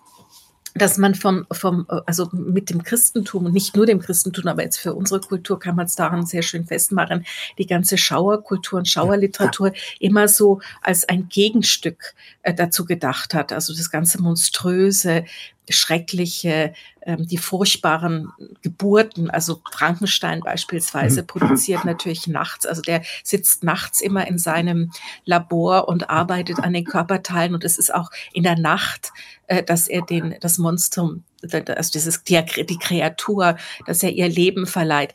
dass 0.74 0.96
man 0.96 1.14
vom, 1.14 1.46
vom, 1.52 1.86
also 2.06 2.28
mit 2.32 2.70
dem 2.70 2.82
Christentum 2.82 3.46
und 3.46 3.52
nicht 3.52 3.76
nur 3.76 3.86
dem 3.86 4.00
Christentum, 4.00 4.46
aber 4.46 4.62
jetzt 4.62 4.78
für 4.78 4.94
unsere 4.94 5.20
Kultur 5.20 5.58
kann 5.58 5.76
man 5.76 5.86
es 5.86 5.96
daran 5.96 6.24
sehr 6.24 6.42
schön 6.42 6.66
festmachen, 6.66 7.26
die 7.58 7.66
ganze 7.66 7.98
Schauerkultur 7.98 8.78
und 8.78 8.88
Schauerliteratur 8.88 9.72
immer 10.00 10.28
so 10.28 10.60
als 10.80 11.08
ein 11.08 11.28
Gegenstück 11.28 12.14
äh, 12.42 12.54
dazu 12.54 12.84
gedacht 12.84 13.34
hat. 13.34 13.52
Also 13.52 13.74
das 13.74 13.90
ganze 13.90 14.22
Monströse, 14.22 15.24
schreckliche, 15.68 16.72
ähm, 17.02 17.26
die 17.26 17.38
furchtbaren 17.38 18.32
Geburten, 18.62 19.30
also 19.30 19.60
Frankenstein 19.72 20.40
beispielsweise 20.40 21.22
produziert 21.22 21.84
natürlich 21.84 22.26
nachts, 22.26 22.66
also 22.66 22.82
der 22.82 23.02
sitzt 23.22 23.62
nachts 23.62 24.00
immer 24.00 24.26
in 24.26 24.38
seinem 24.38 24.90
Labor 25.24 25.88
und 25.88 26.10
arbeitet 26.10 26.58
an 26.58 26.72
den 26.72 26.84
Körperteilen. 26.84 27.54
Und 27.54 27.64
es 27.64 27.78
ist 27.78 27.94
auch 27.94 28.10
in 28.32 28.42
der 28.42 28.58
Nacht, 28.58 29.12
äh, 29.46 29.62
dass 29.62 29.88
er 29.88 30.02
den, 30.02 30.36
das 30.40 30.58
Monstrum, 30.58 31.24
also 31.42 31.90
dieses, 31.92 32.24
die, 32.24 32.42
die 32.68 32.78
Kreatur, 32.78 33.56
dass 33.86 34.02
er 34.02 34.10
ihr 34.10 34.28
Leben 34.28 34.66
verleiht. 34.66 35.14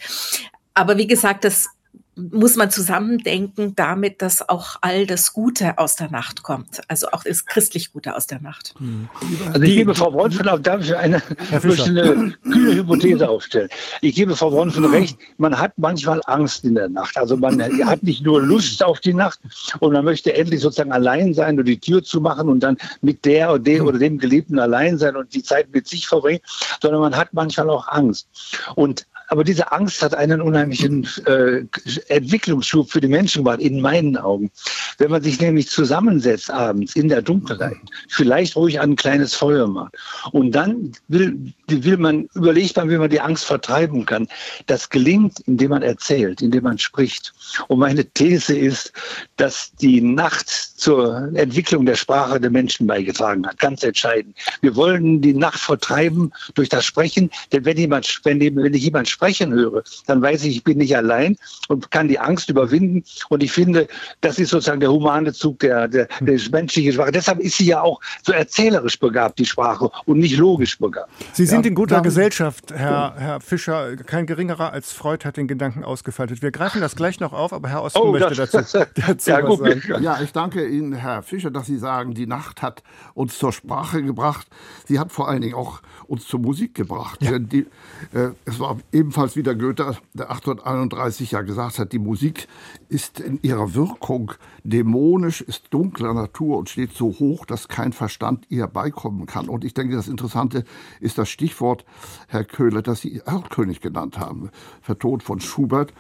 Aber 0.74 0.98
wie 0.98 1.08
gesagt, 1.08 1.44
das 1.44 1.70
muss 2.18 2.56
man 2.56 2.72
zusammendenken 2.72 3.76
damit, 3.76 4.22
dass 4.22 4.48
auch 4.48 4.78
all 4.82 5.06
das 5.06 5.34
Gute 5.34 5.78
aus 5.78 5.96
der 5.96 6.10
Nacht 6.10 6.44
kommt. 6.44 6.82
Also 6.88 7.08
auch 7.12 7.24
das 7.24 7.46
christlich 7.46 7.94
Gute 7.94 8.16
aus 8.16 8.28
der 8.28 8.42
Nacht. 8.42 8.74
Hm. 8.78 9.08
Also 9.54 9.62
ich 9.62 9.76
gebe 9.76 9.94
Frau 9.94 10.12
Bronfen, 10.12 10.46
darf 10.64 10.82
ich 10.82 10.96
eine, 10.96 11.22
eine 11.52 11.62
kühle 11.62 12.76
Hypothese 12.76 13.30
aufstellen. 13.30 13.70
Ich 14.02 14.16
gebe 14.16 14.36
Frau 14.36 14.50
Bronfen 14.50 14.86
recht, 14.86 15.18
man 15.38 15.58
hat 15.58 15.74
manchmal 15.78 16.22
Angst 16.26 16.66
in 16.66 16.76
der 16.76 16.90
Nacht. 16.90 17.18
Also 17.18 17.38
man 17.38 17.62
hat 17.62 18.04
nicht 18.04 18.24
nur 18.24 18.42
Lust 18.42 18.84
auf 18.84 19.00
die 19.00 19.14
Nacht 19.14 19.40
und 19.80 19.94
man 19.94 20.04
möchte 20.04 20.34
endlich 20.34 20.62
sozusagen 20.62 20.92
allein 20.92 21.34
sein 21.34 21.60
und 21.60 21.66
die 21.66 21.80
Tür 21.80 22.04
zu 22.04 22.20
machen 22.20 22.50
und 22.50 22.62
dann 22.62 22.78
mit 23.02 23.26
der 23.26 23.52
oder 23.52 23.60
dem 23.60 23.86
oder 23.86 24.00
dem 24.00 24.18
Geliebten 24.18 24.60
allein 24.60 24.98
sein 24.98 25.16
und 25.16 25.34
die 25.34 25.44
Zeit 25.44 25.72
mit 25.74 25.88
sich 25.88 26.08
verbringen, 26.08 26.42
sondern 26.82 27.02
man 27.02 27.16
hat 27.16 27.34
manchmal 27.34 27.70
auch 27.70 27.88
Angst. 27.88 28.28
Und 28.76 29.06
aber 29.30 29.44
diese 29.44 29.72
Angst 29.72 30.02
hat 30.02 30.16
einen 30.16 30.42
unheimlichen 30.42 31.06
äh, 31.26 31.66
Entwicklungsschub 32.10 32.92
für 32.92 33.02
die 33.02 33.08
Menschen 33.08 33.44
gemacht, 33.44 33.60
in 33.60 33.82
meinen 33.82 34.18
Augen. 34.18 34.52
Wenn 34.98 35.12
man 35.12 35.22
sich 35.22 35.40
nämlich 35.40 35.70
zusammensetzt 35.70 36.50
abends 36.50 36.96
in 36.96 37.10
der 37.10 37.22
Dunkelheit, 37.22 37.78
vielleicht 38.10 38.56
ruhig 38.56 38.80
ein 38.80 38.96
kleines 38.96 39.34
Feuer 39.34 39.68
macht 39.68 39.96
und 40.32 40.52
dann 40.52 40.92
will, 41.08 41.54
will 41.68 41.98
man, 41.98 42.28
überlegt 42.34 42.78
man, 42.78 42.90
wie 42.90 42.98
man 42.98 43.10
die 43.10 43.22
Angst 43.22 43.46
vertreiben 43.46 44.06
kann. 44.06 44.28
Das 44.66 44.90
gelingt, 44.90 45.40
indem 45.42 45.72
man 45.72 45.84
erzählt, 45.84 46.42
indem 46.42 46.64
man 46.64 46.78
spricht. 46.78 47.34
Und 47.68 47.80
meine 47.80 48.06
These 48.06 48.58
ist, 48.58 48.92
dass 49.38 49.72
die 49.82 50.02
Nacht 50.02 50.50
zur 50.50 51.32
Entwicklung 51.34 51.86
der 51.86 51.96
Sprache 51.96 52.40
der 52.40 52.50
Menschen 52.50 52.88
beigetragen 52.88 53.46
hat. 53.46 53.60
Ganz 53.60 53.84
entscheidend. 53.84 54.36
Wir 54.62 54.76
wollen 54.76 55.22
die 55.22 55.34
Nacht 55.34 55.60
vertreiben 55.60 56.32
durch 56.54 56.70
das 56.70 56.86
Sprechen, 56.86 57.30
denn 57.52 57.66
wenn 57.66 57.78
jemand, 57.78 58.20
wenn, 58.24 58.40
wenn 58.40 58.74
ich 58.74 58.84
jemand 58.84 59.08
sprechen 59.08 59.52
höre, 59.52 59.84
dann 60.06 60.22
weiß 60.22 60.44
ich, 60.46 60.58
ich 60.58 60.64
bin 60.64 60.78
nicht 60.78 60.96
allein 60.96 61.36
und 61.68 61.92
kann 61.92 61.97
die 62.06 62.20
Angst 62.20 62.50
überwinden. 62.50 63.04
Und 63.30 63.42
ich 63.42 63.52
finde, 63.52 63.88
das 64.22 64.40
ist 64.40 64.50
sozusagen 64.50 64.80
der 64.80 64.92
humane 64.92 65.34
Zug 65.34 65.60
der, 65.60 65.88
der, 65.88 66.08
der 66.20 66.40
menschlichen 66.52 66.94
Sprache. 66.94 67.12
Deshalb 67.12 67.40
ist 67.40 67.58
sie 67.58 67.68
ja 67.68 67.82
auch 67.82 68.00
so 68.24 68.34
erzählerisch 68.34 69.00
begabt, 69.00 69.40
die 69.40 69.46
Sprache, 69.46 69.90
und 70.06 70.20
nicht 70.20 70.38
logisch 70.38 70.78
begabt. 70.78 71.10
Sie 71.34 71.46
sind 71.46 71.66
ja, 71.66 71.70
in 71.70 71.76
guter 71.76 72.02
Gesellschaft, 72.02 72.72
Herr, 72.74 73.16
Herr 73.18 73.40
Fischer. 73.40 73.96
Kein 73.96 74.26
geringerer 74.26 74.74
als 74.74 74.92
Freud 74.92 75.26
hat 75.26 75.38
den 75.38 75.48
Gedanken 75.48 75.84
ausgefaltet. 75.84 76.42
Wir 76.42 76.52
greifen 76.52 76.82
das 76.82 76.96
gleich 76.96 77.20
noch 77.20 77.34
auf, 77.34 77.54
aber 77.54 77.70
Herr 77.70 77.84
Osten 77.84 78.00
oh, 78.00 78.12
möchte 78.12 78.36
das, 78.36 78.52
dazu, 78.52 78.80
dazu 78.96 79.30
ja, 79.30 79.48
was 79.48 79.60
sagen. 79.60 80.04
Ja, 80.04 80.20
ich 80.22 80.32
danke 80.32 80.68
Ihnen, 80.68 80.94
Herr 80.94 81.24
Fischer, 81.24 81.52
dass 81.52 81.68
Sie 81.68 81.78
sagen, 81.78 82.14
die 82.14 82.28
Nacht 82.28 82.62
hat 82.62 82.84
uns 83.14 83.38
zur 83.38 83.54
Sprache 83.54 84.04
gebracht. 84.04 84.48
Sie 84.86 85.00
hat 85.00 85.12
vor 85.12 85.30
allen 85.30 85.42
Dingen 85.42 85.56
auch 85.56 85.82
uns 86.08 86.26
zur 86.26 86.40
Musik 86.40 86.76
gebracht. 86.76 87.22
Ja. 87.22 87.38
Die, 87.40 87.68
äh, 88.14 88.32
es 88.46 88.60
war 88.60 88.78
ebenfalls 88.92 89.36
wieder 89.36 89.56
Goethe, 89.56 89.98
der 90.14 90.32
831 90.32 91.32
ja 91.32 91.42
gesagt 91.42 91.80
hat, 91.80 91.87
die 91.94 92.00
Musik 92.00 92.48
ist 92.90 93.20
in 93.20 93.40
ihrer 93.42 93.74
Wirkung 93.74 94.34
dämonisch, 94.64 95.42
ist 95.42 95.68
dunkler 95.72 96.14
Natur 96.14 96.58
und 96.58 96.70
steht 96.70 96.94
so 96.94 97.08
hoch, 97.20 97.46
dass 97.46 97.68
kein 97.68 97.94
Verstand 97.94 98.46
ihr 98.50 98.68
beikommen 98.68 99.26
kann. 99.26 99.50
Und 99.50 99.64
ich 99.64 99.74
denke, 99.74 99.96
das 99.96 100.08
Interessante 100.08 100.64
ist 101.00 101.18
das 101.18 101.30
Stichwort, 101.30 101.86
Herr 102.28 102.44
Köhler, 102.44 102.82
das 102.82 103.02
Sie 103.02 103.22
Erlkönig 103.26 103.82
genannt 103.82 104.20
haben, 104.20 104.50
vertont 104.82 105.24
von 105.24 105.40
Schubert. 105.40 105.94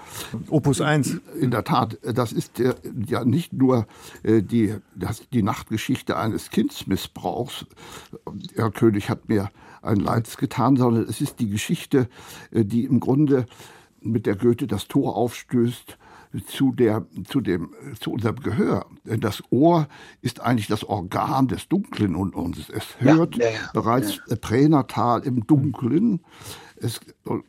Opus 0.49 0.81
1. 0.81 1.19
In 1.39 1.51
der 1.51 1.63
Tat, 1.63 1.97
das 2.03 2.31
ist 2.31 2.59
ja 2.59 3.25
nicht 3.25 3.53
nur 3.53 3.87
äh, 4.23 4.41
die, 4.41 4.75
das, 4.95 5.27
die 5.29 5.43
Nachtgeschichte 5.43 6.17
eines 6.17 6.49
Kindsmissbrauchs. 6.49 7.65
Erlkönig 8.55 9.09
hat 9.09 9.29
mir 9.29 9.49
ein 9.81 9.97
Leids 9.97 10.37
getan, 10.37 10.75
sondern 10.75 11.03
es 11.03 11.21
ist 11.21 11.39
die 11.39 11.49
Geschichte, 11.49 12.09
äh, 12.51 12.65
die 12.65 12.85
im 12.85 12.99
Grunde 12.99 13.45
mit 14.11 14.25
der 14.25 14.35
Goethe 14.35 14.67
das 14.67 14.87
Tor 14.87 15.15
aufstößt 15.15 15.97
zu, 16.45 16.71
der, 16.73 17.05
zu, 17.27 17.41
dem, 17.41 17.73
zu 17.99 18.11
unserem 18.11 18.37
Gehör. 18.37 18.85
Denn 19.05 19.21
das 19.21 19.41
Ohr 19.49 19.87
ist 20.21 20.41
eigentlich 20.41 20.67
das 20.67 20.83
Organ 20.83 21.47
des 21.47 21.67
Dunklen 21.67 22.15
und 22.15 22.35
uns. 22.35 22.69
Es 22.69 22.99
hört 22.99 23.37
ja, 23.37 23.45
ja, 23.45 23.51
ja. 23.51 23.59
bereits 23.73 24.19
pränatal 24.41 25.23
im 25.23 25.47
Dunkeln 25.47 26.21
es 26.79 26.99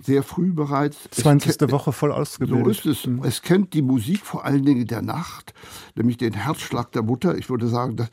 sehr 0.00 0.22
früh 0.22 0.52
bereits. 0.52 0.96
20. 1.10 1.60
Es, 1.60 1.70
Woche 1.70 1.92
voll 1.92 2.12
ausgebildet. 2.12 2.64
So 2.64 2.70
ist 2.70 2.86
es. 2.86 3.06
Mhm. 3.06 3.22
Es 3.24 3.42
kennt 3.42 3.74
die 3.74 3.82
Musik 3.82 4.24
vor 4.24 4.44
allen 4.44 4.64
Dingen 4.64 4.86
der 4.86 5.02
Nacht, 5.02 5.54
nämlich 5.94 6.16
den 6.16 6.32
Herzschlag 6.32 6.92
der 6.92 7.02
Mutter. 7.02 7.36
Ich 7.36 7.50
würde 7.50 7.68
sagen, 7.68 7.96
dass 7.96 8.08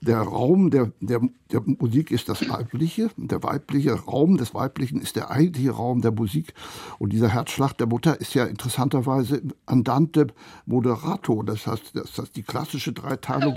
der 0.00 0.18
Raum 0.18 0.70
der, 0.70 0.92
der, 1.00 1.20
der 1.50 1.62
Musik 1.64 2.10
ist 2.10 2.28
das 2.28 2.48
Weibliche. 2.48 3.10
Der 3.16 3.42
weibliche 3.42 3.92
Raum 3.92 4.36
des 4.36 4.54
Weiblichen 4.54 5.00
ist 5.00 5.16
der 5.16 5.30
eigentliche 5.30 5.72
Raum 5.72 6.02
der 6.02 6.12
Musik. 6.12 6.54
Und 6.98 7.12
dieser 7.12 7.28
Herzschlag 7.28 7.76
der 7.78 7.86
Mutter 7.86 8.20
ist 8.20 8.34
ja 8.34 8.44
interessanterweise 8.44 9.42
Andante 9.66 10.28
Moderato. 10.66 11.42
Das 11.42 11.66
heißt, 11.66 11.94
das 11.94 12.16
heißt 12.16 12.36
die 12.36 12.42
klassische 12.42 12.92
Dreiteilung 12.92 13.54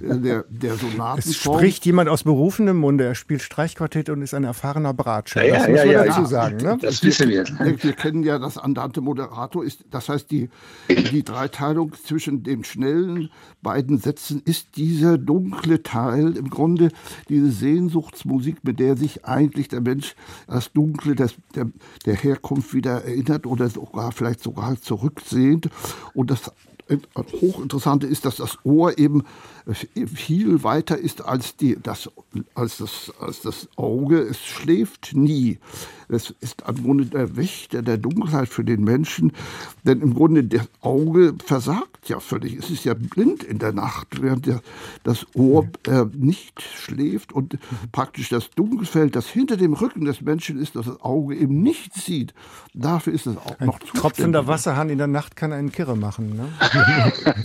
der, 0.00 0.44
der 0.48 0.74
Sonaten. 0.76 1.18
Es 1.18 1.36
spricht 1.36 1.84
jemand 1.86 2.08
aus 2.08 2.22
berufenem 2.22 2.76
Munde. 2.76 3.04
Er 3.04 3.14
spielt 3.14 3.42
Streichquartett 3.42 4.10
und 4.10 4.22
ist 4.22 4.34
ein 4.34 4.44
erfahrener 4.44 4.94
Bratscher. 4.94 5.44
Ja, 5.44 5.66
ja, 5.68 5.84
ja, 5.84 5.84
ja, 5.84 6.04
dazu 6.04 6.26
sagen. 6.26 6.60
sagen. 6.60 6.76
Ne? 6.76 6.78
Das 6.80 6.99
wissen 7.02 7.28
wir. 7.28 7.44
Wir 7.44 7.92
kennen 7.92 8.22
ja 8.22 8.38
das 8.38 8.58
Andante 8.58 9.00
Moderato, 9.00 9.62
ist, 9.62 9.84
das 9.90 10.08
heißt, 10.08 10.30
die, 10.30 10.48
die 10.88 11.22
Dreiteilung 11.22 11.92
zwischen 11.94 12.42
den 12.42 12.64
schnellen 12.64 13.30
beiden 13.62 13.98
Sätzen 13.98 14.42
ist 14.44 14.76
dieser 14.76 15.18
dunkle 15.18 15.82
Teil, 15.82 16.36
im 16.36 16.50
Grunde 16.50 16.90
diese 17.28 17.50
Sehnsuchtsmusik, 17.50 18.64
mit 18.64 18.80
der 18.80 18.96
sich 18.96 19.24
eigentlich 19.24 19.68
der 19.68 19.80
Mensch 19.80 20.14
das 20.46 20.72
Dunkle 20.72 21.14
des, 21.14 21.34
der, 21.54 21.70
der 22.06 22.14
Herkunft 22.14 22.74
wieder 22.74 23.04
erinnert 23.04 23.46
oder 23.46 23.68
sogar 23.68 24.12
vielleicht 24.12 24.42
sogar 24.42 24.80
zurücksehnt. 24.80 25.68
Und 26.14 26.30
das 26.30 26.50
Hochinteressante 27.16 28.06
ist, 28.06 28.24
dass 28.24 28.36
das 28.36 28.58
Ohr 28.64 28.98
eben 28.98 29.24
viel 29.74 30.64
weiter 30.64 30.98
ist 30.98 31.22
als, 31.22 31.56
die, 31.56 31.78
das, 31.80 32.10
als, 32.54 32.78
das, 32.78 33.12
als 33.20 33.42
das 33.42 33.68
Auge. 33.76 34.20
Es 34.20 34.38
schläft 34.38 35.12
nie. 35.14 35.58
Es 36.10 36.34
ist 36.40 36.62
im 36.68 36.82
Grunde 36.82 37.06
der 37.06 37.36
Wächter 37.36 37.82
der 37.82 37.96
Dunkelheit 37.96 38.48
für 38.48 38.64
den 38.64 38.84
Menschen, 38.84 39.32
denn 39.84 40.00
im 40.00 40.14
Grunde 40.14 40.44
das 40.44 40.68
Auge 40.80 41.34
versagt 41.44 42.08
ja 42.08 42.20
völlig. 42.20 42.54
Es 42.54 42.70
ist 42.70 42.84
ja 42.84 42.94
blind 42.94 43.42
in 43.42 43.58
der 43.58 43.72
Nacht, 43.72 44.20
während 44.20 44.46
der, 44.46 44.60
das 45.02 45.26
Ohr 45.34 45.66
äh, 45.86 46.04
nicht 46.12 46.60
schläft 46.60 47.32
und 47.32 47.58
praktisch 47.92 48.28
das 48.28 48.50
Dunkelfeld, 48.50 49.16
das 49.16 49.26
hinter 49.26 49.56
dem 49.56 49.72
Rücken 49.72 50.04
des 50.04 50.20
Menschen 50.20 50.58
ist, 50.58 50.76
das 50.76 50.90
das 50.90 51.00
Auge 51.02 51.36
eben 51.36 51.62
nicht 51.62 51.94
sieht. 51.94 52.34
Dafür 52.74 53.12
ist 53.12 53.26
es 53.26 53.36
auch 53.36 53.58
Ein 53.58 53.66
noch 53.66 53.78
Tropfender 53.78 54.46
Wasserhahn 54.46 54.90
in 54.90 54.98
der 54.98 55.06
Nacht 55.06 55.36
kann 55.36 55.52
einen 55.52 55.72
Kirre 55.72 55.96
machen. 55.96 56.36
Ne? 56.36 56.48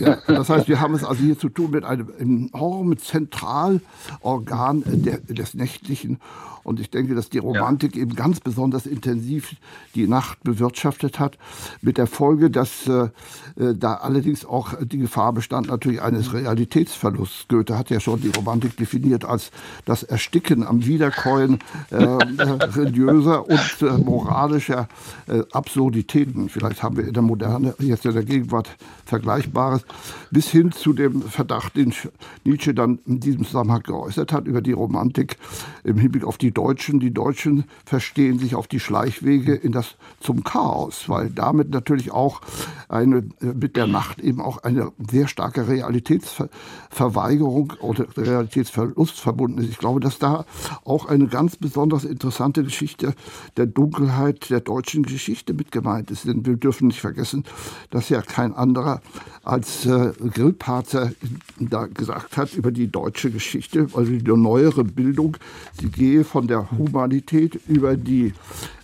ja, 0.00 0.18
das 0.26 0.48
heißt, 0.48 0.68
wir 0.68 0.80
haben 0.80 0.94
es 0.94 1.04
also 1.04 1.22
hier 1.22 1.38
zu 1.38 1.48
tun 1.48 1.70
mit 1.70 1.84
einem 1.84 2.10
enormen 2.18 2.98
Zentralorgan 2.98 4.82
der, 4.86 5.18
des 5.18 5.54
Nächtlichen. 5.54 6.18
Und 6.66 6.80
ich 6.80 6.90
denke, 6.90 7.14
dass 7.14 7.30
die 7.30 7.38
Romantik 7.38 7.94
ja. 7.94 8.02
eben 8.02 8.16
ganz 8.16 8.40
besonders 8.40 8.86
intensiv 8.86 9.54
die 9.94 10.08
Nacht 10.08 10.42
bewirtschaftet 10.42 11.20
hat, 11.20 11.38
mit 11.80 11.96
der 11.96 12.08
Folge, 12.08 12.50
dass 12.50 12.88
äh, 12.88 13.08
äh, 13.54 13.76
da 13.76 13.94
allerdings 13.94 14.44
auch 14.44 14.74
die 14.82 14.98
Gefahr 14.98 15.32
bestand 15.32 15.68
natürlich 15.68 16.02
eines 16.02 16.32
Realitätsverlusts. 16.32 17.46
Goethe 17.46 17.78
hat 17.78 17.90
ja 17.90 18.00
schon 18.00 18.20
die 18.20 18.32
Romantik 18.36 18.76
definiert 18.76 19.24
als 19.24 19.52
das 19.84 20.02
Ersticken 20.02 20.66
am 20.66 20.84
Wiederkäuen 20.84 21.60
äh, 21.90 21.96
religiöser 22.02 23.48
und 23.48 23.82
äh, 23.82 23.98
moralischer 23.98 24.88
äh, 25.28 25.42
Absurditäten. 25.52 26.48
Vielleicht 26.48 26.82
haben 26.82 26.96
wir 26.96 27.06
in 27.06 27.14
der 27.14 27.22
Moderne, 27.22 27.74
jetzt 27.78 28.04
in 28.04 28.12
der 28.12 28.24
Gegenwart, 28.24 28.76
Vergleichbares, 29.04 29.84
bis 30.32 30.48
hin 30.48 30.72
zu 30.72 30.92
dem 30.92 31.22
Verdacht, 31.22 31.76
den 31.76 31.94
Nietzsche 32.42 32.74
dann 32.74 32.98
in 33.06 33.20
diesem 33.20 33.44
Zusammenhang 33.44 33.84
geäußert 33.84 34.32
hat, 34.32 34.48
über 34.48 34.60
die 34.60 34.72
Romantik 34.72 35.36
im 35.84 35.98
Hinblick 35.98 36.24
auf 36.24 36.38
die 36.38 36.55
Deutschen. 36.56 37.00
Die 37.00 37.12
Deutschen 37.12 37.64
verstehen 37.84 38.38
sich 38.38 38.54
auf 38.54 38.66
die 38.66 38.80
Schleichwege 38.80 39.54
in 39.54 39.72
das 39.72 39.96
zum 40.20 40.42
Chaos, 40.42 41.08
weil 41.08 41.30
damit 41.30 41.70
natürlich 41.70 42.10
auch 42.10 42.40
eine, 42.88 43.24
mit 43.40 43.76
der 43.76 43.86
Nacht 43.86 44.20
eben 44.20 44.40
auch 44.40 44.58
eine 44.58 44.92
sehr 45.10 45.28
starke 45.28 45.68
Realitätsverweigerung 45.68 47.74
oder 47.80 48.06
Realitätsverlust 48.16 49.20
verbunden 49.20 49.58
ist. 49.58 49.68
Ich 49.68 49.78
glaube, 49.78 50.00
dass 50.00 50.18
da 50.18 50.46
auch 50.84 51.06
eine 51.06 51.26
ganz 51.26 51.56
besonders 51.56 52.04
interessante 52.04 52.64
Geschichte 52.64 53.14
der 53.56 53.66
Dunkelheit 53.66 54.50
der 54.50 54.60
deutschen 54.60 55.04
Geschichte 55.04 55.52
mit 55.52 55.72
gemeint 55.72 56.10
ist. 56.10 56.26
Denn 56.26 56.46
wir 56.46 56.56
dürfen 56.56 56.88
nicht 56.88 57.00
vergessen, 57.00 57.44
dass 57.90 58.08
ja 58.08 58.22
kein 58.22 58.54
anderer 58.54 59.02
als 59.42 59.86
äh, 59.86 60.12
Grillparzer 60.34 61.12
da 61.60 61.86
gesagt 61.86 62.36
hat 62.36 62.54
über 62.54 62.72
die 62.72 62.90
deutsche 62.90 63.30
Geschichte, 63.30 63.86
also 63.94 64.10
die 64.10 64.22
neuere 64.22 64.84
Bildung, 64.84 65.36
sie 65.80 65.88
gehe 65.88 66.24
von 66.24 66.45
der 66.46 66.70
Humanität 66.70 67.58
über 67.66 67.96
die 67.96 68.32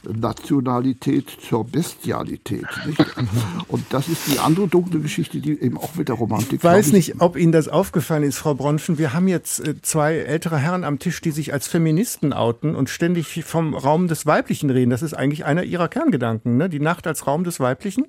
Nationalität 0.05 1.31
zur 1.49 1.65
Bestialität. 1.65 2.67
Nicht? 2.87 3.05
Und 3.69 3.85
das 3.91 4.09
ist 4.09 4.33
die 4.33 4.39
andere 4.39 4.69
dunkle 4.69 5.01
Geschichte, 5.01 5.41
die 5.41 5.61
eben 5.61 5.79
auch 5.79 5.95
mit 5.95 6.09
der 6.09 6.17
Romantik. 6.17 6.55
Ich 6.55 6.65
weiß 6.65 6.93
nicht, 6.93 7.21
ob 7.21 7.37
Ihnen 7.37 7.53
das 7.53 7.69
aufgefallen 7.69 8.25
ist, 8.25 8.39
Frau 8.39 8.55
Bronfen. 8.55 8.99
Wir 8.99 9.13
haben 9.13 9.29
jetzt 9.29 9.61
äh, 9.61 9.81
zwei 9.81 10.17
ältere 10.17 10.59
Herren 10.59 10.85
am 10.85 10.99
Tisch, 10.99 11.21
die 11.21 11.31
sich 11.31 11.53
als 11.53 11.69
Feministen 11.69 12.33
outen 12.33 12.75
und 12.75 12.91
ständig 12.91 13.45
vom 13.45 13.75
Raum 13.75 14.09
des 14.09 14.27
Weiblichen 14.27 14.71
reden. 14.71 14.91
Das 14.91 15.03
ist 15.03 15.15
eigentlich 15.15 15.45
einer 15.45 15.63
Ihrer 15.63 15.89
Kerngedanken, 15.89 16.57
ne? 16.57 16.69
Die 16.69 16.81
Nacht 16.81 17.07
als 17.07 17.27
Raum 17.27 17.45
des 17.45 17.61
Weiblichen? 17.61 18.07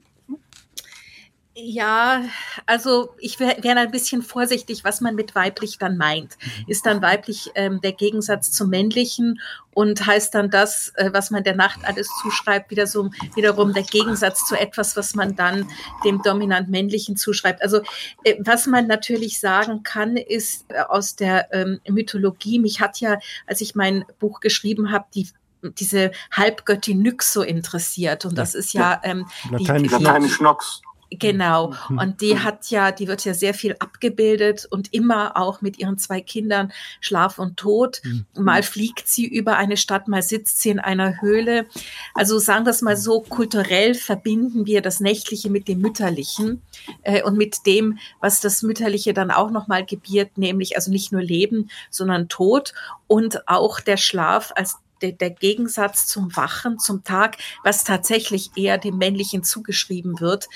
Ja, 1.56 2.24
also 2.66 3.14
ich 3.20 3.40
wäre 3.40 3.62
wär 3.62 3.78
ein 3.78 3.92
bisschen 3.92 4.24
vorsichtig, 4.24 4.84
was 4.84 5.02
man 5.02 5.14
mit 5.14 5.36
weiblich 5.36 5.78
dann 5.78 5.98
meint. 5.98 6.36
Mhm. 6.42 6.66
Ist 6.68 6.86
dann 6.88 7.04
weiblich 7.04 7.52
ähm, 7.54 7.80
der 7.80 7.92
Gegensatz 7.92 8.52
zum 8.52 8.70
männlichen 8.70 9.40
und 9.72 10.04
heißt 10.04 10.34
dann 10.34 10.50
das, 10.50 10.94
äh, 10.96 11.12
was 11.14 11.30
man 11.30 11.44
der 11.44 11.56
Nacht 11.56 11.86
alles 11.86 12.10
zuschreibt, 12.24 12.72
wieder 12.72 12.88
so 12.88 13.12
wiederum 13.36 13.72
der 13.72 13.84
Gegensatz 13.84 14.48
zu 14.48 14.56
etwas, 14.56 14.98
was 14.98 15.14
man 15.14 15.36
dann 15.36 15.70
dem 16.04 16.24
dominant 16.24 16.70
männlichen 16.70 17.18
zuschreibt. 17.18 17.62
Also 17.62 17.82
äh, 18.24 18.36
was 18.40 18.66
man 18.66 18.88
natürlich 18.88 19.40
sagen 19.40 19.84
kann, 19.84 20.18
ist 20.18 20.66
äh, 20.70 20.82
aus 20.82 21.16
der 21.16 21.54
ähm, 21.54 21.80
Mythologie. 21.88 22.58
Mich 22.58 22.82
hat 22.82 23.00
ja, 23.00 23.20
als 23.46 23.62
ich 23.62 23.76
mein 23.76 24.06
Buch 24.18 24.40
geschrieben 24.40 24.92
habe, 24.92 25.06
die 25.14 25.30
diese 25.78 26.12
Halbgöttin 26.32 27.02
Nyx 27.02 27.32
so 27.32 27.42
interessiert 27.42 28.26
und 28.26 28.38
das 28.38 28.54
ist 28.54 28.74
ja 28.74 29.00
ähm, 29.04 29.26
Lateinisch 29.50 29.94
die, 29.94 30.04
die, 30.04 30.30
Schnox. 30.30 30.82
Genau. 31.20 31.74
Mhm. 31.90 31.98
Und 31.98 32.22
die 32.22 32.40
hat 32.40 32.70
ja, 32.70 32.92
die 32.92 33.08
wird 33.08 33.26
ja 33.26 33.34
sehr 33.34 33.54
viel 33.54 33.76
abgebildet 33.80 34.68
und 34.70 34.94
immer 34.94 35.38
auch 35.38 35.62
mit 35.62 35.78
ihren 35.80 35.98
zwei 35.98 36.22
Kindern 36.22 36.72
Schlaf 37.00 37.40
und 37.40 37.58
Tod. 37.58 38.02
Mhm. 38.04 38.26
Mal 38.38 38.64
fliegt 38.64 39.08
sie 39.08 39.26
über 39.26 39.58
eine 39.58 39.78
Stadt, 39.78 40.08
mal 40.08 40.22
sitzt 40.22 40.62
sie 40.62 40.70
in 40.70 40.80
einer 40.80 41.22
Höhle. 41.22 41.66
Also 42.14 42.40
sagen 42.40 42.66
wir 42.66 42.72
es 42.72 42.82
mal 42.82 42.98
so, 42.98 43.22
kulturell 43.22 43.96
verbinden 43.96 44.66
wir 44.66 44.82
das 44.82 45.00
Nächtliche 45.00 45.50
mit 45.50 45.68
dem 45.68 45.80
Mütterlichen 45.80 46.62
äh, 47.04 47.24
und 47.24 47.38
mit 47.38 47.66
dem, 47.66 47.98
was 48.20 48.42
das 48.42 48.62
Mütterliche 48.62 49.14
dann 49.14 49.32
auch 49.32 49.52
nochmal 49.52 49.86
gebiert, 49.86 50.38
nämlich 50.38 50.76
also 50.76 50.92
nicht 50.92 51.12
nur 51.12 51.22
Leben, 51.22 51.70
sondern 51.90 52.30
Tod 52.30 52.74
und 53.08 53.48
auch 53.48 53.80
der 53.80 53.98
Schlaf 53.98 54.52
als 54.56 54.78
der 55.02 55.30
Gegensatz 55.30 56.08
zum 56.08 56.36
Wachen, 56.36 56.80
zum 56.80 57.04
Tag, 57.04 57.38
was 57.64 57.84
tatsächlich 57.84 58.52
eher 58.56 58.78
dem 58.78 58.98
Männlichen 58.98 59.44
zugeschrieben 59.44 60.20
wird 60.20 60.48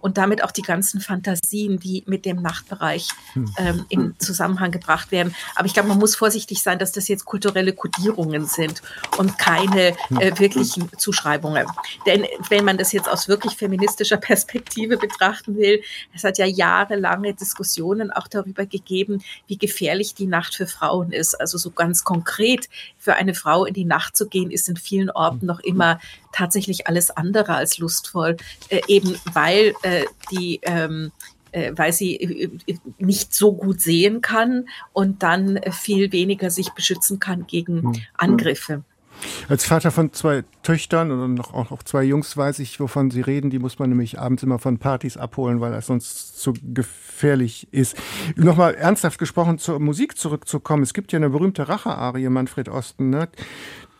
und 0.00 0.18
damit 0.18 0.42
auch 0.44 0.50
die 0.50 0.62
ganzen 0.62 1.00
Fantasien, 1.00 1.78
die 1.78 2.04
mit 2.06 2.24
dem 2.24 2.40
Nachtbereich 2.42 3.08
hm. 3.32 3.54
ähm, 3.58 3.86
in 3.88 4.14
Zusammenhang 4.18 4.70
gebracht 4.70 5.10
werden. 5.10 5.34
Aber 5.56 5.66
ich 5.66 5.74
glaube, 5.74 5.88
man 5.88 5.98
muss 5.98 6.14
vorsichtig 6.16 6.62
sein, 6.62 6.78
dass 6.78 6.92
das 6.92 7.08
jetzt 7.08 7.24
kulturelle 7.24 7.72
Kodierungen 7.72 8.46
sind 8.46 8.82
und 9.18 9.38
keine 9.38 9.96
äh, 10.20 10.38
wirklichen 10.38 10.90
Zuschreibungen. 10.98 11.66
Denn 12.06 12.26
wenn 12.48 12.64
man 12.64 12.78
das 12.78 12.92
jetzt 12.92 13.08
aus 13.08 13.28
wirklich 13.28 13.56
feministischer 13.56 14.16
Perspektive 14.24 14.96
betrachten 14.96 15.56
will, 15.56 15.82
es 16.14 16.24
hat 16.24 16.38
ja 16.38 16.46
jahrelange 16.46 17.34
Diskussionen 17.34 18.12
auch 18.12 18.28
darüber 18.28 18.66
gegeben, 18.66 19.22
wie 19.46 19.58
gefährlich 19.58 20.14
die 20.14 20.26
Nacht 20.26 20.54
für 20.54 20.66
Frauen 20.66 21.12
ist. 21.12 21.34
Also 21.40 21.58
so 21.58 21.70
ganz 21.70 22.04
konkret 22.04 22.68
für 22.98 23.14
eine 23.14 23.34
Frau 23.34 23.64
in 23.64 23.73
die 23.74 23.84
Nacht 23.84 24.16
zu 24.16 24.28
gehen, 24.28 24.50
ist 24.50 24.68
in 24.70 24.76
vielen 24.76 25.10
Orten 25.10 25.44
noch 25.44 25.60
immer 25.60 26.00
tatsächlich 26.32 26.86
alles 26.86 27.10
andere 27.10 27.54
als 27.54 27.76
lustvoll, 27.76 28.38
äh, 28.70 28.80
eben 28.88 29.16
weil 29.34 29.74
äh, 29.82 30.04
die 30.30 30.60
ähm, 30.62 31.12
äh, 31.52 31.72
weil 31.76 31.92
sie 31.92 32.16
äh, 32.16 32.78
nicht 32.98 33.34
so 33.34 33.52
gut 33.52 33.80
sehen 33.80 34.20
kann 34.20 34.68
und 34.92 35.22
dann 35.22 35.60
viel 35.70 36.10
weniger 36.10 36.50
sich 36.50 36.70
beschützen 36.70 37.20
kann 37.20 37.46
gegen 37.46 37.82
hm. 37.82 38.02
Angriffe. 38.16 38.82
Als 39.48 39.64
Vater 39.64 39.90
von 39.90 40.12
zwei 40.12 40.44
Töchtern 40.62 41.10
und 41.10 41.34
noch, 41.34 41.54
auch 41.54 41.70
noch 41.70 41.82
zwei 41.82 42.04
Jungs 42.04 42.36
weiß 42.36 42.58
ich, 42.60 42.80
wovon 42.80 43.10
Sie 43.10 43.20
reden. 43.20 43.50
Die 43.50 43.58
muss 43.58 43.78
man 43.78 43.90
nämlich 43.90 44.18
abends 44.18 44.42
immer 44.42 44.58
von 44.58 44.78
Partys 44.78 45.16
abholen, 45.16 45.60
weil 45.60 45.72
das 45.72 45.86
sonst 45.86 46.40
zu 46.40 46.54
gefährlich 46.62 47.68
ist. 47.70 47.96
Nochmal 48.36 48.74
ernsthaft 48.74 49.18
gesprochen 49.18 49.58
zur 49.58 49.78
Musik 49.80 50.16
zurückzukommen. 50.16 50.82
Es 50.82 50.94
gibt 50.94 51.12
ja 51.12 51.18
eine 51.18 51.30
berühmte 51.30 51.68
Rache-Arie, 51.68 52.28
Manfred 52.28 52.68
Osten. 52.68 53.10
Ne? 53.10 53.28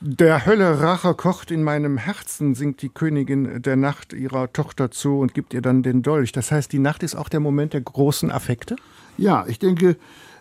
Der 0.00 0.44
Hölle 0.44 0.80
Rache 0.80 1.14
kocht 1.14 1.50
in 1.50 1.62
meinem 1.62 1.96
Herzen, 1.96 2.54
singt 2.54 2.82
die 2.82 2.90
Königin 2.90 3.62
der 3.62 3.76
Nacht 3.76 4.12
ihrer 4.12 4.52
Tochter 4.52 4.90
zu 4.90 5.18
und 5.18 5.32
gibt 5.32 5.54
ihr 5.54 5.62
dann 5.62 5.82
den 5.82 6.02
Dolch. 6.02 6.32
Das 6.32 6.52
heißt, 6.52 6.72
die 6.72 6.78
Nacht 6.78 7.02
ist 7.02 7.14
auch 7.14 7.28
der 7.28 7.40
Moment 7.40 7.72
der 7.72 7.80
großen 7.80 8.30
Affekte? 8.30 8.76
Ja, 9.16 9.46
ich 9.46 9.58
denke, 9.58 9.96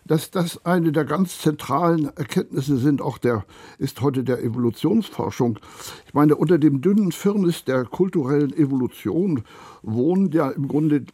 dass 0.06 0.32
das 0.32 0.66
eine 0.66 0.92
der 0.92 1.06
ganz 1.06 1.40
zentralen 1.40 2.06
Erkenntnisse 2.16 2.78
sind, 2.78 3.02
auch 3.02 3.18
der, 3.18 3.46
ist 3.78 4.02
heute 4.02 4.24
der 4.24 4.44
Evolutionsforschung. 4.44 5.60
Ich 6.06 6.14
meine, 6.14 6.36
unter 6.36 6.58
dem 6.58 6.82
dünnen 6.82 7.12
Firnis 7.12 7.64
der 7.64 7.86
kulturellen 7.86 8.54
Evolution 8.54 9.44
wohnen 9.82 10.32
ja 10.32 10.50
im 10.50 10.68
Grunde 10.68 11.06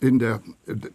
in 0.00 0.18
der, 0.18 0.42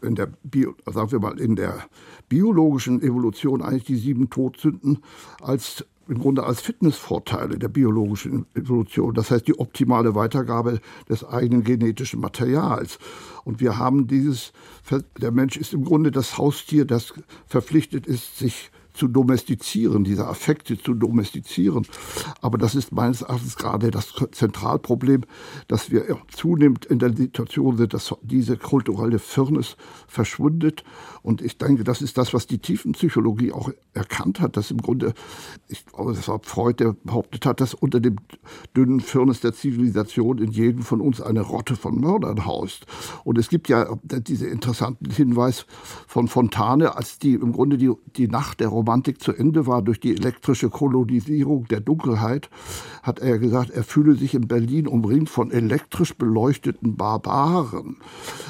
in 0.02 0.16
der 0.16 0.30
Bio, 0.44 0.76
sagen 0.86 1.12
wir 1.12 1.20
mal, 1.20 1.40
in 1.40 1.56
der 1.56 1.86
biologischen 2.28 3.02
Evolution 3.02 3.62
eigentlich 3.62 3.86
die 3.86 3.96
sieben 3.96 4.30
Todsünden 4.30 5.00
als 5.42 5.86
im 6.10 6.20
Grunde 6.20 6.44
als 6.44 6.62
Fitnessvorteile 6.62 7.60
der 7.60 7.70
biologischen 7.70 8.46
Evolution. 8.56 9.14
Das 9.14 9.32
heißt, 9.32 9.48
die 9.48 9.58
optimale 9.60 10.16
Weitergabe 10.16 10.82
des 11.08 11.24
eigenen 11.24 11.64
genetischen 11.64 12.20
Materials. 12.20 13.00
Und 13.46 13.60
wir 13.60 13.78
haben 13.78 14.08
dieses, 14.08 14.52
der 15.18 15.32
Mensch 15.32 15.56
ist 15.58 15.74
im 15.74 15.86
Grunde 15.86 16.12
das 16.12 16.38
Haustier, 16.38 16.86
das 16.86 17.14
verpflichtet 17.48 18.08
ist, 18.08 18.38
sich 18.38 18.72
zu 19.00 19.08
domestizieren, 19.08 20.04
diese 20.04 20.28
Affekte 20.28 20.78
zu 20.78 20.94
domestizieren. 20.94 21.88
Aber 22.42 22.58
das 22.58 22.76
ist 22.76 22.92
meines 22.92 23.22
Erachtens 23.22 23.56
gerade 23.56 23.92
das 23.92 24.14
Zentralproblem, 24.32 25.24
dass 25.70 25.90
wir 25.90 26.18
zunehmend 26.36 26.86
in 26.86 27.00
der 27.00 27.16
Situation 27.16 27.78
sind, 27.78 27.94
dass 27.94 28.14
diese 28.24 28.58
kulturelle 28.58 29.20
Firnis 29.20 29.78
verschwindet. 30.08 30.84
Und 31.30 31.44
ich 31.44 31.60
denke, 31.60 31.84
das 31.84 32.02
ist 32.02 32.18
das, 32.18 32.34
was 32.34 32.48
die 32.48 32.58
Tiefenpsychologie 32.58 33.52
auch 33.52 33.70
erkannt 33.94 34.40
hat, 34.40 34.58
dass 34.58 34.72
im 34.72 34.80
Grunde, 34.80 35.14
ich 35.68 35.86
glaube, 35.86 36.14
das 36.14 36.28
war 36.28 36.40
Freud, 36.42 36.84
der 36.84 36.96
behauptet 37.04 37.46
hat, 37.46 37.62
dass 37.62 37.76
unter 37.76 38.00
dem 38.00 38.16
dünnen 38.76 39.00
Firnis 39.00 39.40
der 39.40 39.54
Zivilisation 39.54 40.40
in 40.40 40.50
jedem 40.50 40.82
von 40.82 41.02
uns 41.02 41.22
eine 41.22 41.42
Rotte 41.42 41.76
von 41.76 42.00
Mördern 42.00 42.48
haust. 42.48 42.88
Und 43.26 43.38
es 43.38 43.50
gibt 43.50 43.70
ja 43.70 43.96
diese 44.08 44.48
interessanten 44.48 45.12
Hinweis 45.12 45.68
von 46.08 46.28
Fontane, 46.28 46.96
als 46.98 47.20
die 47.20 47.36
im 47.36 47.52
Grunde 47.52 47.78
die, 47.78 47.92
die 48.16 48.28
Nacht 48.28 48.60
der 48.60 48.70
Romantik 48.70 49.22
zu 49.22 49.32
Ende 49.32 49.68
war 49.68 49.84
durch 49.84 50.00
die 50.00 50.16
elektrische 50.16 50.72
Kolonisierung 50.72 51.66
der 51.66 51.82
Dunkelheit, 51.82 52.50
hat 53.04 53.20
er 53.20 53.38
gesagt, 53.38 53.70
er 53.70 53.84
fühle 53.84 54.16
sich 54.16 54.34
in 54.34 54.48
Berlin 54.48 54.88
umringt 54.88 55.30
von 55.30 55.52
elektrisch 55.52 56.16
beleuchteten 56.16 56.96
Barbaren. 56.96 57.98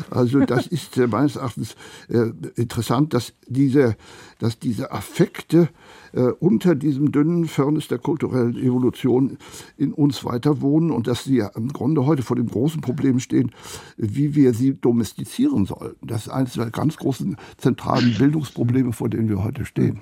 Also 0.10 0.40
das 0.46 0.66
ist 0.68 0.98
äh, 0.98 1.08
meines 1.08 1.36
Erachtens 1.36 1.76
äh, 2.08 2.32
interessant, 2.70 3.16
dass 3.16 3.34
diese, 3.48 3.96
dass 4.38 4.60
diese 4.60 4.92
Affekte 4.92 5.70
äh, 6.14 6.22
unter 6.40 6.76
diesem 6.76 7.12
dünnen 7.12 7.48
Firnis 7.48 7.88
der 7.88 7.98
kulturellen 7.98 8.56
Evolution 8.56 9.40
in 9.76 9.92
uns 9.92 10.24
weiter 10.24 10.62
wohnen 10.62 10.92
und 10.92 11.08
dass 11.08 11.24
sie 11.24 11.44
im 11.56 11.74
Grunde 11.74 12.06
heute 12.06 12.22
vor 12.22 12.36
dem 12.36 12.48
großen 12.48 12.82
Problem 12.82 13.20
stehen, 13.20 13.52
wie 13.98 14.36
wir 14.36 14.54
sie 14.54 14.76
domestizieren 14.76 15.66
sollen. 15.66 15.96
Das 16.02 16.28
ist 16.28 16.30
eines 16.30 16.54
der 16.54 16.70
ganz 16.70 16.98
großen 16.98 17.38
zentralen 17.58 18.16
Bildungsprobleme, 18.18 18.94
vor 18.94 19.10
denen 19.10 19.30
wir 19.30 19.44
heute 19.44 19.66
stehen. 19.66 20.02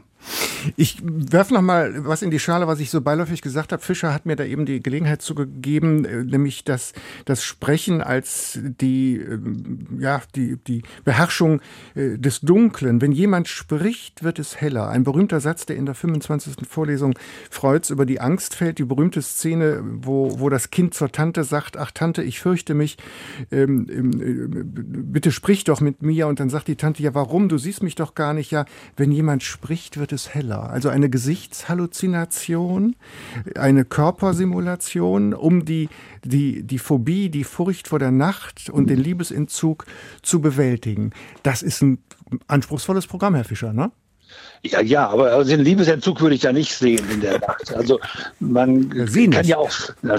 Ich 0.76 0.98
werfe 1.04 1.54
noch 1.54 1.62
mal 1.62 2.06
was 2.06 2.22
in 2.22 2.32
die 2.32 2.40
Schale, 2.40 2.68
was 2.68 2.80
ich 2.80 2.90
so 2.90 3.02
beiläufig 3.02 3.42
gesagt 3.42 3.72
habe. 3.72 3.82
Fischer 3.82 4.14
hat 4.14 4.26
mir 4.26 4.36
da 4.36 4.44
eben 4.44 4.66
die 4.66 4.82
Gelegenheit 4.82 5.22
zugegeben, 5.22 6.06
äh, 6.06 6.24
nämlich 6.24 6.64
dass 6.64 6.94
das 7.26 7.44
Sprechen 7.44 8.02
als 8.02 8.60
die, 8.64 9.18
ähm, 9.18 9.88
ja, 10.00 10.22
die, 10.36 10.58
die 10.58 10.84
Beherrschung 11.06 11.62
äh, 11.96 12.18
des 12.18 12.42
Dunklen. 12.42 13.02
Wenn 13.02 13.12
jemand 13.12 13.48
spricht, 13.48 14.24
wird 14.24 14.40
es 14.40 14.60
heller. 14.60 14.90
Ein 14.90 15.04
berühmter 15.04 15.40
Satz, 15.40 15.66
der 15.66 15.76
in 15.76 15.86
der 15.86 15.96
25. 15.96 16.68
Vorlesung 16.68 17.18
Freuds 17.50 17.90
über 17.90 18.06
die 18.06 18.20
Angst 18.20 18.56
fällt. 18.56 18.80
Die 18.80 18.84
berühmte 18.84 19.22
Szene, 19.22 19.82
wo, 19.84 20.40
wo 20.40 20.50
das 20.50 20.72
Kind 20.72 20.94
zur 20.94 21.12
Tante 21.12 21.44
sagt, 21.44 21.78
ach 21.78 21.92
Tante, 21.92 22.24
ich 22.24 22.40
fürchte 22.40 22.74
mich, 22.74 22.98
ähm, 23.52 23.88
ähm, 23.90 24.72
bitte 25.12 25.32
sprich 25.32 25.64
doch 25.64 25.82
mit 25.82 26.02
mir. 26.02 26.28
Und 26.28 26.40
dann 26.40 26.50
sagt 26.50 26.68
die 26.68 26.76
Tante, 26.76 27.04
ja 27.04 27.14
warum? 27.14 27.50
Du 27.50 27.58
siehst 27.58 27.84
mich 27.84 27.96
doch 27.96 28.16
gar 28.16 28.34
nicht. 28.34 28.52
Ja, 28.52 28.66
wenn 28.96 29.12
jemand 29.12 29.44
spricht, 29.44 29.98
wird 29.98 30.07
es 30.12 30.18
es 30.18 30.34
heller. 30.34 30.70
Also 30.70 30.90
eine 30.90 31.10
Gesichtshalluzination, 31.10 32.96
eine 33.56 33.86
Körpersimulation, 33.86 35.34
um 35.34 35.66
die, 35.66 35.90
die, 36.24 36.64
die 36.64 36.80
Phobie, 36.80 37.30
die 37.30 37.44
Furcht 37.44 37.88
vor 37.88 38.00
der 38.00 38.12
Nacht 38.12 38.70
und 38.70 38.90
den 38.90 39.00
Liebesentzug 39.00 39.86
zu 40.22 40.42
bewältigen. 40.42 41.12
Das 41.44 41.62
ist 41.62 41.82
ein 41.82 42.00
anspruchsvolles 42.48 43.08
Programm, 43.08 43.36
Herr 43.36 43.46
Fischer, 43.46 43.74
ne? 43.74 43.92
Ja, 44.64 44.82
ja, 44.82 45.08
aber 45.08 45.32
also 45.32 45.50
den 45.50 45.64
Liebesentzug 45.64 46.20
würde 46.22 46.36
ich 46.36 46.42
da 46.42 46.52
nicht 46.52 46.74
sehen 46.74 47.08
in 47.12 47.22
der 47.22 47.40
Nacht. 47.40 47.74
Also 47.76 48.00
man 48.40 49.08
Sie 49.08 49.30
kann 49.30 49.46
ja 49.46 49.58
auch. 49.58 49.72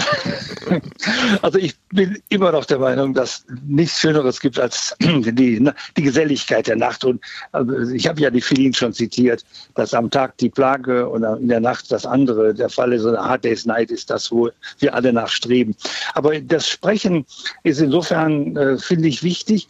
Also 1.43 1.59
ich 1.59 1.77
bin 1.91 2.19
immer 2.29 2.53
noch 2.53 2.65
der 2.65 2.79
Meinung, 2.79 3.15
dass 3.15 3.45
nichts 3.67 4.01
Schöneres 4.01 4.41
gibt 4.41 4.59
als 4.59 4.95
die, 5.01 5.71
die 5.97 6.03
Geselligkeit 6.03 6.67
der 6.67 6.77
Nacht. 6.77 7.05
Und 7.05 7.23
also 7.53 7.93
ich 7.93 8.07
habe 8.07 8.21
ja 8.21 8.31
die 8.31 8.41
Feeling 8.41 8.73
schon 8.73 8.93
zitiert, 8.93 9.45
dass 9.75 9.95
am 9.95 10.11
Tag 10.11 10.37
die 10.39 10.51
Plage 10.51 11.09
und 11.09 11.23
in 11.41 11.49
der 11.49 11.61
Nacht 11.61 11.91
das 11.91 12.05
andere 12.05 12.55
der 12.55 12.69
Fall 12.69 12.93
ist. 12.93 13.07
eine 13.07 13.19
Hard 13.19 13.45
Day's 13.45 13.67
Night 13.67 13.91
ist 13.91 14.11
das, 14.11 14.31
wo 14.31 14.51
wir 14.79 14.95
alle 14.95 15.13
nachstreben. 15.13 15.75
Aber 16.15 16.39
das 16.41 16.69
Sprechen 16.69 17.25
ist 17.65 17.81
insofern, 17.81 18.57
äh, 18.57 18.79
finde 18.79 19.09
ich, 19.09 19.23
wichtig, 19.23 19.69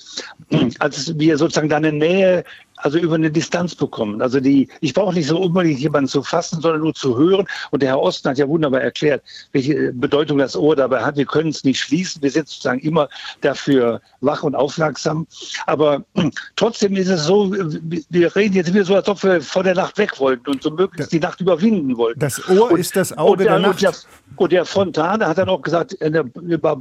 als 0.79 1.19
wir 1.19 1.39
sozusagen 1.39 1.69
da 1.69 1.77
eine 1.77 1.93
Nähe 1.93 2.45
also 2.81 2.99
über 2.99 3.15
eine 3.15 3.31
Distanz 3.31 3.75
bekommen. 3.75 4.23
Also 4.23 4.41
die, 4.41 4.69
ich 4.81 4.95
brauche 4.95 5.15
nicht 5.15 5.29
so 5.29 5.39
unbedingt 5.39 5.81
jemanden 5.81 6.09
zu 6.09 6.23
fassen, 6.23 6.61
sondern 6.61 6.81
nur 6.81 6.95
zu 6.95 7.17
hören. 7.17 7.47
Und 7.71 7.83
der 7.83 7.91
Herr 7.91 8.01
Osten 8.01 8.29
hat 8.29 8.39
ja 8.39 8.49
wunderbar 8.49 8.81
erklärt, 8.81 9.23
welche 9.53 9.93
Bedeutung 9.93 10.39
das 10.39 10.57
Ohr 10.57 10.77
dabei 10.77 11.03
hat. 11.03 11.17
Wir 11.17 11.27
können 11.27 11.51
es 11.51 11.65
nicht 11.65 11.81
schließen. 11.81 12.23
Wir 12.23 12.31
sind 12.31 12.49
sozusagen 12.49 12.81
immer 12.81 13.09
dafür 13.41 14.01
wach 14.21 14.43
und 14.43 14.55
aufmerksam. 14.55 15.27
Aber 15.67 16.05
trotzdem 16.57 16.97
ist 16.97 17.09
es 17.09 17.25
so, 17.25 17.53
wir 17.53 18.37
reden 18.37 18.55
jetzt 18.55 18.73
wieder 18.73 18.85
so, 18.85 18.95
als 18.95 19.09
ob 19.09 19.23
wir 19.23 19.41
vor 19.43 19.63
der 19.63 19.75
Nacht 19.75 19.99
weg 19.99 20.19
wollten 20.19 20.49
und 20.51 20.63
so 20.63 20.71
möglichst 20.71 21.13
die 21.13 21.21
Nacht 21.21 21.41
überwinden 21.41 21.97
wollten. 21.97 22.21
Das 22.21 22.49
Ohr 22.49 22.73
und, 22.73 22.81
ist 22.81 22.97
das 22.97 23.17
Auge 23.17 23.45
der, 23.45 23.59
der 23.59 23.61
Nacht. 23.61 23.75
Und 23.75 23.83
der, 23.83 23.93
und 24.37 24.53
der 24.53 24.65
Fontane 24.65 25.27
hat 25.27 25.39
dann 25.39 25.49
auch 25.49 25.63
gesagt, 25.63 26.01
äh, 26.01 26.11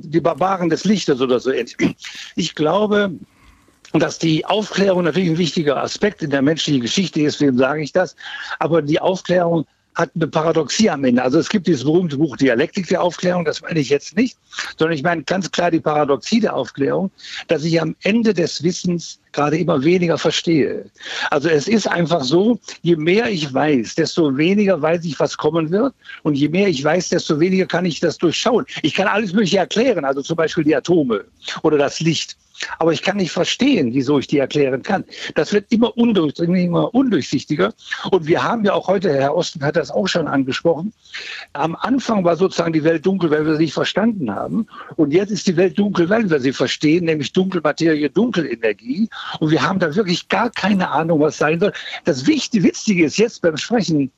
die 0.03 0.21
Barbaren 0.21 0.69
des 0.69 0.85
Lichtes 0.85 1.21
oder 1.21 1.39
so 1.39 1.51
ähnlich. 1.51 1.75
Ich 2.35 2.55
glaube, 2.55 3.11
und 3.97 4.03
dass 4.03 4.19
die 4.19 4.45
Aufklärung 4.45 5.05
natürlich 5.05 5.27
ein 5.27 5.39
wichtiger 5.39 5.81
Aspekt 5.81 6.21
in 6.21 6.29
der 6.29 6.43
menschlichen 6.43 6.81
Geschichte 6.81 7.19
ist, 7.21 7.41
wem 7.41 7.57
sage 7.57 7.81
ich 7.81 7.93
das? 7.93 8.15
Aber 8.59 8.83
die 8.83 8.99
Aufklärung 8.99 9.65
hat 9.95 10.11
eine 10.13 10.27
Paradoxie 10.27 10.91
am 10.91 11.03
Ende. 11.03 11.23
Also 11.23 11.39
es 11.39 11.49
gibt 11.49 11.65
dieses 11.65 11.83
berühmte 11.83 12.15
Buch 12.17 12.37
Dialektik 12.37 12.87
der 12.89 13.01
Aufklärung, 13.01 13.43
das 13.43 13.63
meine 13.63 13.79
ich 13.79 13.89
jetzt 13.89 14.15
nicht, 14.15 14.37
sondern 14.77 14.95
ich 14.95 15.03
meine 15.03 15.23
ganz 15.23 15.51
klar 15.51 15.71
die 15.71 15.79
Paradoxie 15.79 16.39
der 16.39 16.55
Aufklärung, 16.55 17.11
dass 17.47 17.63
ich 17.63 17.79
am 17.81 17.95
Ende 18.03 18.33
des 18.33 18.63
Wissens 18.63 19.19
gerade 19.31 19.57
immer 19.57 19.83
weniger 19.83 20.17
verstehe. 20.17 20.85
Also 21.29 21.49
es 21.49 21.67
ist 21.67 21.87
einfach 21.87 22.23
so, 22.23 22.59
je 22.81 22.95
mehr 22.95 23.29
ich 23.29 23.53
weiß, 23.53 23.95
desto 23.95 24.35
weniger 24.35 24.81
weiß 24.81 25.05
ich, 25.05 25.19
was 25.19 25.37
kommen 25.37 25.69
wird. 25.69 25.93
Und 26.23 26.35
je 26.35 26.49
mehr 26.49 26.67
ich 26.67 26.83
weiß, 26.83 27.09
desto 27.09 27.39
weniger 27.39 27.65
kann 27.65 27.85
ich 27.85 27.99
das 27.99 28.17
durchschauen. 28.17 28.65
Ich 28.81 28.95
kann 28.95 29.07
alles 29.07 29.33
Mögliche 29.33 29.59
erklären, 29.59 30.05
also 30.05 30.21
zum 30.21 30.37
Beispiel 30.37 30.63
die 30.63 30.75
Atome 30.75 31.25
oder 31.61 31.77
das 31.77 31.99
Licht. 31.99 32.35
Aber 32.79 32.91
ich 32.91 33.01
kann 33.03 33.17
nicht 33.17 33.31
verstehen, 33.31 33.93
wieso 33.93 34.19
ich 34.19 34.27
die 34.27 34.39
erklären 34.39 34.81
kann. 34.81 35.03
Das 35.35 35.53
wird 35.53 35.71
immer 35.71 35.95
undurchdringlicher, 35.97 36.65
immer 36.65 36.93
undurchsichtiger. 36.93 37.73
Und 38.11 38.25
wir 38.25 38.43
haben 38.43 38.65
ja 38.65 38.73
auch 38.73 38.87
heute, 38.87 39.13
Herr 39.13 39.35
Osten 39.35 39.63
hat 39.63 39.75
das 39.75 39.91
auch 39.91 40.07
schon 40.07 40.27
angesprochen, 40.27 40.93
am 41.53 41.75
Anfang 41.75 42.23
war 42.23 42.35
sozusagen 42.35 42.73
die 42.73 42.83
Welt 42.83 43.05
dunkel, 43.05 43.29
weil 43.29 43.45
wir 43.45 43.55
sie 43.55 43.63
nicht 43.63 43.73
verstanden 43.73 44.33
haben. 44.33 44.36
Und 44.95 45.11
jetzt 45.11 45.31
ist 45.31 45.47
die 45.47 45.57
Welt 45.57 45.77
dunkel, 45.77 46.09
weil 46.09 46.29
wir 46.29 46.39
sie 46.39 46.53
verstehen, 46.53 47.05
nämlich 47.05 47.33
Dunkelmaterie, 47.33 48.09
Dunkelenergie. 48.09 49.09
Und 49.39 49.51
wir 49.51 49.61
haben 49.61 49.79
da 49.79 49.93
wirklich 49.95 50.27
gar 50.27 50.49
keine 50.51 50.89
Ahnung, 50.89 51.19
was 51.19 51.37
sein 51.37 51.59
soll. 51.59 51.73
Das 52.05 52.25
Wichtige, 52.25 52.63
Witzige 52.65 53.05
ist 53.05 53.17
jetzt 53.17 53.41
beim 53.41 53.57
Sprechen, 53.57 54.11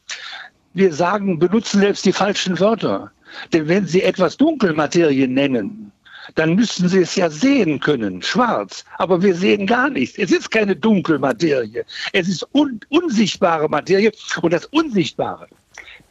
wir 0.74 0.94
sagen, 0.94 1.40
benutzen 1.40 1.80
selbst 1.80 2.06
die 2.06 2.14
falschen 2.14 2.60
Wörter. 2.60 3.12
Denn 3.54 3.68
wenn 3.68 3.86
Sie 3.86 4.02
etwas 4.02 4.38
Dunkelmaterie 4.38 5.28
nennen, 5.28 5.92
dann 6.36 6.56
müssten 6.56 6.88
Sie 6.88 7.00
es 7.00 7.16
ja 7.16 7.30
sehen 7.30 7.80
können, 7.80 8.22
schwarz. 8.22 8.86
Aber 8.98 9.22
wir 9.22 9.36
sehen 9.36 9.66
gar 9.66 9.90
nichts. 9.90 10.18
Es 10.18 10.32
ist 10.32 10.52
keine 10.52 10.76
Dunkelmaterie. 10.76 11.84
Es 12.14 12.28
ist 12.28 12.48
un 12.54 12.80
unsichtbare 12.90 13.68
Materie. 13.68 14.12
Und 14.42 14.54
das 14.54 14.66
Unsichtbare, 14.68 15.48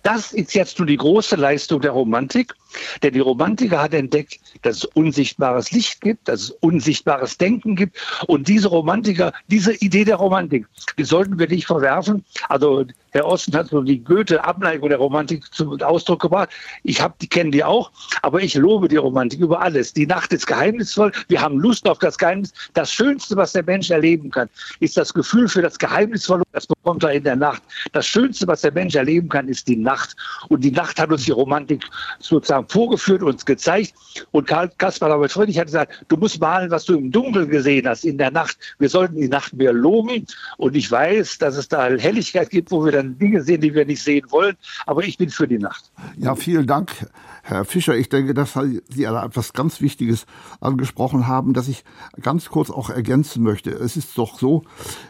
das 0.02 0.32
ist 0.32 0.54
jetzt 0.54 0.78
nur 0.78 0.86
die 0.86 0.96
große 0.96 1.36
Leistung 1.36 1.80
der 1.80 1.92
Romantik. 1.92 2.54
Denn 3.02 3.14
die 3.14 3.20
Romantiker 3.20 3.82
hat 3.82 3.94
entdeckt, 3.94 4.38
dass 4.62 4.78
es 4.78 4.84
unsichtbares 4.84 5.70
Licht 5.70 6.00
gibt, 6.00 6.28
dass 6.28 6.42
es 6.42 6.50
unsichtbares 6.50 7.38
Denken 7.38 7.76
gibt. 7.76 7.98
Und 8.26 8.48
diese 8.48 8.68
Romantiker, 8.68 9.32
diese 9.48 9.74
Idee 9.74 10.04
der 10.04 10.16
Romantik, 10.16 10.66
die 10.98 11.04
sollten 11.04 11.38
wir 11.38 11.48
nicht 11.48 11.66
verwerfen. 11.66 12.24
Also 12.48 12.84
Herr 13.12 13.26
Osten 13.26 13.56
hat 13.56 13.68
so 13.68 13.82
die 13.82 14.02
Goethe-Abneigung 14.04 14.88
der 14.90 14.98
Romantik 14.98 15.52
zum 15.54 15.80
Ausdruck 15.80 16.20
gebracht. 16.20 16.50
Ich 16.82 17.00
habe 17.00 17.14
die 17.20 17.28
kennen 17.28 17.50
die 17.50 17.64
auch, 17.64 17.90
aber 18.22 18.42
ich 18.42 18.54
lobe 18.54 18.88
die 18.88 18.96
Romantik 18.96 19.40
über 19.40 19.60
alles. 19.60 19.92
Die 19.92 20.06
Nacht 20.06 20.32
ist 20.32 20.46
geheimnisvoll. 20.46 21.12
Wir 21.28 21.40
haben 21.40 21.58
Lust 21.58 21.88
auf 21.88 21.98
das 21.98 22.18
Geheimnis. 22.18 22.52
Das 22.74 22.92
Schönste, 22.92 23.36
was 23.36 23.52
der 23.52 23.64
Mensch 23.64 23.90
erleben 23.90 24.30
kann, 24.30 24.48
ist 24.80 24.96
das 24.96 25.14
Gefühl 25.14 25.48
für 25.48 25.62
das 25.62 25.78
Geheimnisvolle. 25.78 26.42
Das 26.52 26.66
bekommt 26.66 27.02
er 27.02 27.12
in 27.12 27.24
der 27.24 27.36
Nacht. 27.36 27.62
Das 27.92 28.06
Schönste, 28.06 28.46
was 28.46 28.60
der 28.60 28.72
Mensch 28.72 28.94
erleben 28.94 29.28
kann, 29.28 29.48
ist 29.48 29.68
die 29.68 29.76
Nacht. 29.76 30.14
Und 30.48 30.62
die 30.62 30.70
Nacht 30.70 31.00
hat 31.00 31.10
uns 31.10 31.24
die 31.24 31.32
Romantik 31.32 31.84
sozusagen 32.18 32.57
vorgeführt, 32.66 33.22
uns 33.22 33.44
gezeigt. 33.44 33.94
Und 34.30 34.46
Karl 34.46 34.70
Kaspar 34.78 35.08
David 35.08 35.30
Friedrich 35.30 35.58
hat 35.58 35.66
gesagt, 35.66 36.04
du 36.08 36.16
musst 36.16 36.40
malen, 36.40 36.70
was 36.70 36.84
du 36.84 36.96
im 36.96 37.10
Dunkeln 37.10 37.48
gesehen 37.48 37.86
hast, 37.86 38.04
in 38.04 38.18
der 38.18 38.30
Nacht. 38.30 38.56
Wir 38.78 38.88
sollten 38.88 39.16
die 39.16 39.28
Nacht 39.28 39.52
mehr 39.52 39.72
loben. 39.72 40.26
Und 40.56 40.76
ich 40.76 40.90
weiß, 40.90 41.38
dass 41.38 41.56
es 41.56 41.68
da 41.68 41.88
Helligkeit 41.88 42.50
gibt, 42.50 42.70
wo 42.70 42.84
wir 42.84 42.92
dann 42.92 43.18
Dinge 43.18 43.42
sehen, 43.42 43.60
die 43.60 43.74
wir 43.74 43.84
nicht 43.84 44.02
sehen 44.02 44.26
wollen. 44.30 44.56
Aber 44.86 45.04
ich 45.04 45.18
bin 45.18 45.30
für 45.30 45.46
die 45.46 45.58
Nacht. 45.58 45.90
Ja, 46.16 46.34
vielen 46.34 46.66
Dank, 46.66 47.06
Herr 47.42 47.64
Fischer. 47.64 47.96
Ich 47.96 48.08
denke, 48.08 48.34
dass 48.34 48.58
Sie 48.88 49.04
etwas 49.04 49.52
ganz 49.52 49.80
Wichtiges 49.80 50.26
angesprochen 50.60 51.26
haben, 51.26 51.54
das 51.54 51.68
ich 51.68 51.84
ganz 52.20 52.48
kurz 52.48 52.70
auch 52.70 52.90
ergänzen 52.90 53.42
möchte. 53.42 53.70
Es 53.70 53.96
ist 53.96 54.16
doch 54.16 54.38
so, 54.38 54.64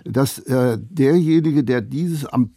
dass 0.04 0.38
äh, 0.40 0.78
derjenige, 0.78 1.64
der 1.64 1.80
dieses 1.80 2.24
am 2.26 2.50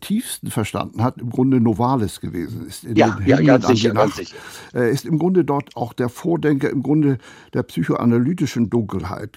tiefsten 0.00 0.50
verstanden 0.50 1.02
hat, 1.02 1.18
im 1.18 1.30
Grunde 1.30 1.60
Novalis 1.60 2.20
gewesen 2.20 2.66
ist. 2.66 2.84
In 2.84 2.96
ja, 2.96 3.18
ja 3.24 3.40
ganz 3.40 3.66
sicher, 3.66 3.92
ganz 3.92 4.16
sicher. 4.16 4.36
Er 4.72 4.88
ist 4.88 5.04
im 5.04 5.18
Grunde 5.18 5.44
dort 5.44 5.76
auch 5.76 5.92
der 5.92 6.08
Vordenker 6.08 6.70
im 6.70 6.82
Grunde 6.82 7.18
der 7.52 7.62
psychoanalytischen 7.62 8.70
Dunkelheit 8.70 9.32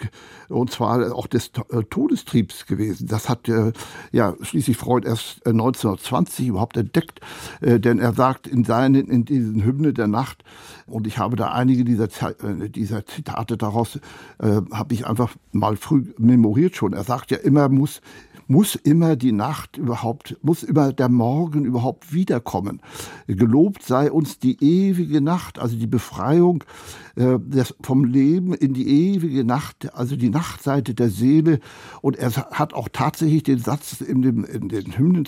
und 0.49 0.71
zwar 0.71 1.13
auch 1.13 1.27
des 1.27 1.51
äh, 1.69 1.83
Todestriebs 1.83 2.65
gewesen. 2.65 3.07
Das 3.07 3.29
hat 3.29 3.49
äh, 3.49 3.73
ja 4.11 4.35
schließlich 4.41 4.77
Freud 4.77 5.07
erst 5.07 5.45
1920 5.45 6.45
äh, 6.45 6.49
überhaupt 6.49 6.77
entdeckt, 6.77 7.19
äh, 7.61 7.79
denn 7.79 7.99
er 7.99 8.13
sagt 8.13 8.47
in 8.47 8.63
seinen 8.63 9.09
in 9.09 9.25
diesen 9.25 9.63
Hymne 9.63 9.93
der 9.93 10.07
Nacht 10.07 10.43
und 10.87 11.05
ich 11.05 11.17
habe 11.17 11.35
da 11.35 11.51
einige 11.51 11.83
dieser, 11.83 12.05
äh, 12.05 12.69
dieser 12.69 13.05
Zitate 13.05 13.57
daraus 13.57 13.97
äh, 14.39 14.61
habe 14.71 14.93
ich 14.93 15.05
einfach 15.05 15.35
mal 15.51 15.75
früh 15.75 16.13
memoriert 16.17 16.77
schon. 16.77 16.93
Er 16.93 17.03
sagt 17.03 17.31
ja 17.31 17.37
immer 17.37 17.67
muss 17.67 18.01
muss 18.47 18.75
immer 18.75 19.15
die 19.15 19.31
Nacht 19.31 19.77
überhaupt, 19.77 20.37
muss 20.41 20.63
immer 20.63 20.93
der 20.93 21.09
Morgen 21.09 21.65
überhaupt 21.65 22.13
wiederkommen. 22.13 22.81
Gelobt 23.27 23.83
sei 23.83 24.11
uns 24.11 24.39
die 24.39 24.57
ewige 24.63 25.21
Nacht, 25.21 25.59
also 25.59 25.75
die 25.75 25.87
Befreiung 25.87 26.63
äh, 27.17 27.39
des, 27.39 27.73
vom 27.81 28.05
Leben 28.05 28.53
in 28.53 28.75
die 28.75 29.15
ewige 29.15 29.43
Nacht, 29.43 29.91
also 29.95 30.15
die 30.15 30.29
Nachtseite 30.29 30.93
der 30.93 31.09
Seele. 31.09 31.59
Und 32.01 32.15
er 32.15 32.31
hat 32.31 32.75
auch 32.75 32.89
tatsächlich 32.93 33.41
den 33.41 33.57
Satz 33.57 34.01
in, 34.01 34.21
dem, 34.21 34.45
in 34.45 34.69
den 34.69 34.95
Hymnen 34.95 35.27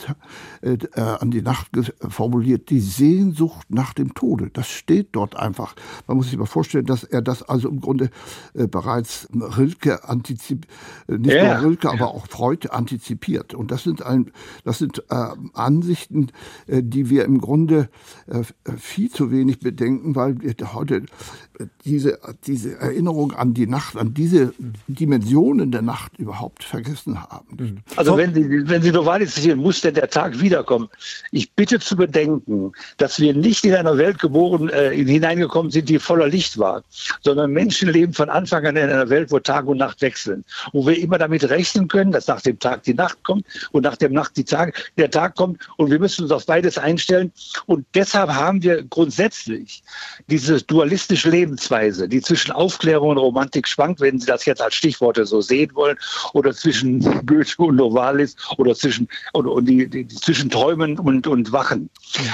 äh, 0.62 0.73
äh 0.73 1.02
an 1.19 1.32
die 1.32 1.41
Nacht 1.41 1.69
formuliert, 2.08 2.69
die 2.69 2.80
Sehnsucht 2.80 3.71
nach 3.71 3.95
dem 3.95 4.13
Tode. 4.13 4.52
Das 4.54 4.69
steht 4.69 5.10
dort 5.13 5.36
einfach. 5.36 5.75
Man 6.06 6.17
muss 6.17 6.30
sich 6.30 6.38
mal 6.38 6.45
vorstellen, 6.45 6.86
dass 6.86 7.04
er 7.04 7.23
das 7.23 7.41
also 7.41 7.67
im 7.69 7.82
Grunde 7.82 8.12
äh, 8.54 8.67
bereits 8.67 9.28
Rilke 9.34 10.08
antizipiert, 10.08 10.71
äh, 11.08 11.17
nicht 11.17 11.34
ja. 11.34 11.60
nur 11.60 11.71
Rilke, 11.71 11.89
aber 11.89 12.13
auch 12.13 12.28
Freud 12.28 12.69
antizipiert. 12.69 13.56
Und 13.56 13.71
das 13.71 13.82
sind, 13.82 14.04
ein, 14.04 14.32
das 14.63 14.78
sind 14.78 15.04
äh, 15.10 15.30
Ansichten, 15.54 16.28
die 16.67 17.10
wir 17.10 17.25
im 17.25 17.39
Grunde 17.39 17.89
viel 18.78 19.10
zu 19.10 19.32
wenig 19.32 19.60
bedenken, 19.60 20.15
weil 20.15 20.39
wir 20.41 20.54
heute 20.73 21.04
diese, 21.83 22.19
diese 22.45 22.77
Erinnerung 22.77 23.33
an 23.33 23.53
die 23.53 23.67
Nacht, 23.67 23.97
an 23.97 24.13
diese 24.13 24.53
Dimensionen 24.87 25.71
der 25.71 25.81
Nacht 25.81 26.17
überhaupt 26.17 26.63
vergessen 26.63 27.21
haben. 27.21 27.57
Mhm. 27.57 27.77
Also 27.95 28.15
wenn 28.17 28.33
Sie, 28.33 28.67
wenn 28.69 28.81
Sie 28.81 28.91
Novalis 28.91 29.35
zitieren, 29.35 29.59
muss 29.59 29.81
denn 29.81 29.93
der 29.93 30.09
Tag 30.09 30.39
wiederkommen. 30.39 30.89
Ich 31.31 31.51
bitte 31.51 31.79
zu 31.79 31.97
bedenken, 31.97 32.71
dass 32.97 33.19
wir 33.19 33.33
nicht 33.33 33.65
in 33.65 33.75
einer 33.75 33.97
Welt 33.97 34.19
geboren, 34.19 34.69
äh, 34.69 34.95
hineingekommen 34.95 35.71
sind, 35.71 35.89
die 35.89 35.99
voller 35.99 36.27
Licht 36.27 36.57
war, 36.57 36.83
sondern 37.21 37.51
Menschen 37.51 37.89
leben 37.89 38.13
von 38.13 38.29
Anfang 38.29 38.65
an 38.65 38.77
in 38.77 38.89
einer 38.89 39.09
Welt, 39.09 39.31
wo 39.31 39.39
Tag 39.39 39.67
und 39.67 39.77
Nacht 39.77 40.01
wechseln, 40.01 40.45
wo 40.71 40.85
wir 40.87 40.97
immer 40.97 41.17
damit 41.17 41.49
rechnen 41.49 41.87
können, 41.87 42.11
dass 42.11 42.27
nach 42.27 42.41
dem 42.41 42.57
Tag 42.59 42.83
die 42.83 42.93
Nacht 42.93 43.21
kommt 43.23 43.45
und 43.71 43.83
nach 43.83 43.97
dem 43.97 44.13
Nacht 44.13 44.37
die 44.37 44.45
Tag, 44.45 44.91
der 44.97 45.11
Tag 45.11 45.35
kommt 45.35 45.59
und 45.77 45.91
wir 45.91 45.99
müssen 45.99 46.23
uns 46.23 46.31
auf 46.31 46.45
beides 46.45 46.77
einstellen 46.77 47.31
und 47.65 47.85
deshalb 47.93 48.29
haben 48.29 48.63
wir 48.63 48.83
grundsätzlich 48.83 49.83
dieses 50.29 50.65
dualistische 50.65 51.29
Leben 51.29 51.48
Lebensweise, 51.49 52.07
die 52.07 52.21
zwischen 52.21 52.51
Aufklärung 52.51 53.09
und 53.09 53.17
Romantik 53.17 53.67
schwankt, 53.67 54.01
wenn 54.01 54.19
Sie 54.19 54.27
das 54.27 54.45
jetzt 54.45 54.62
als 54.62 54.75
Stichworte 54.75 55.25
so 55.25 55.41
sehen 55.41 55.71
wollen, 55.73 55.97
oder 56.33 56.53
zwischen 56.53 56.99
Goethe 57.25 57.55
und 57.57 57.75
Novalis 57.75 58.35
oder 58.57 58.75
zwischen, 58.75 59.07
oder, 59.33 59.51
und 59.51 59.65
die, 59.65 59.88
die, 59.88 60.07
zwischen 60.07 60.49
Träumen 60.49 60.99
und, 60.99 61.25
und 61.25 61.51
Wachen. 61.51 61.89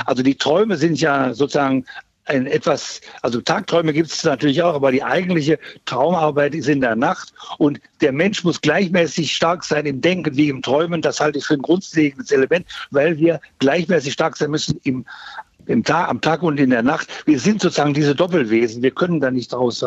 Also 0.05 0.21
die 0.21 0.35
Träume 0.35 0.75
sind 0.75 0.99
ja 0.99 1.33
sozusagen 1.33 1.85
ein 2.27 2.47
etwas, 2.47 3.01
also 3.21 3.39
Tagträume 3.39 3.93
gibt 3.93 4.09
es 4.09 4.23
natürlich 4.23 4.63
auch, 4.63 4.73
aber 4.73 4.91
die 4.91 5.03
eigentliche 5.03 5.59
Traumarbeit 5.85 6.55
ist 6.55 6.67
in 6.67 6.81
der 6.81 6.95
Nacht 6.95 7.31
und 7.59 7.79
der 8.01 8.11
Mensch 8.11 8.43
muss 8.43 8.59
gleichmäßig 8.61 9.35
stark 9.35 9.63
sein 9.63 9.85
im 9.85 10.01
Denken 10.01 10.35
wie 10.35 10.49
im 10.49 10.63
Träumen. 10.63 11.03
Das 11.03 11.19
halte 11.19 11.37
ich 11.37 11.45
für 11.45 11.53
ein 11.53 11.61
grundlegendes 11.61 12.31
Element, 12.31 12.65
weil 12.89 13.17
wir 13.19 13.39
gleichmäßig 13.59 14.13
stark 14.13 14.37
sein 14.37 14.49
müssen 14.49 14.79
im 14.83 15.05
im 15.67 15.83
Tag, 15.83 16.09
am 16.09 16.21
Tag 16.21 16.43
und 16.43 16.59
in 16.59 16.69
der 16.69 16.83
Nacht. 16.83 17.07
Wir 17.25 17.39
sind 17.39 17.61
sozusagen 17.61 17.93
diese 17.93 18.15
Doppelwesen. 18.15 18.81
Wir 18.83 18.91
können 18.91 19.19
da 19.19 19.31
nicht 19.31 19.53
raus, 19.53 19.83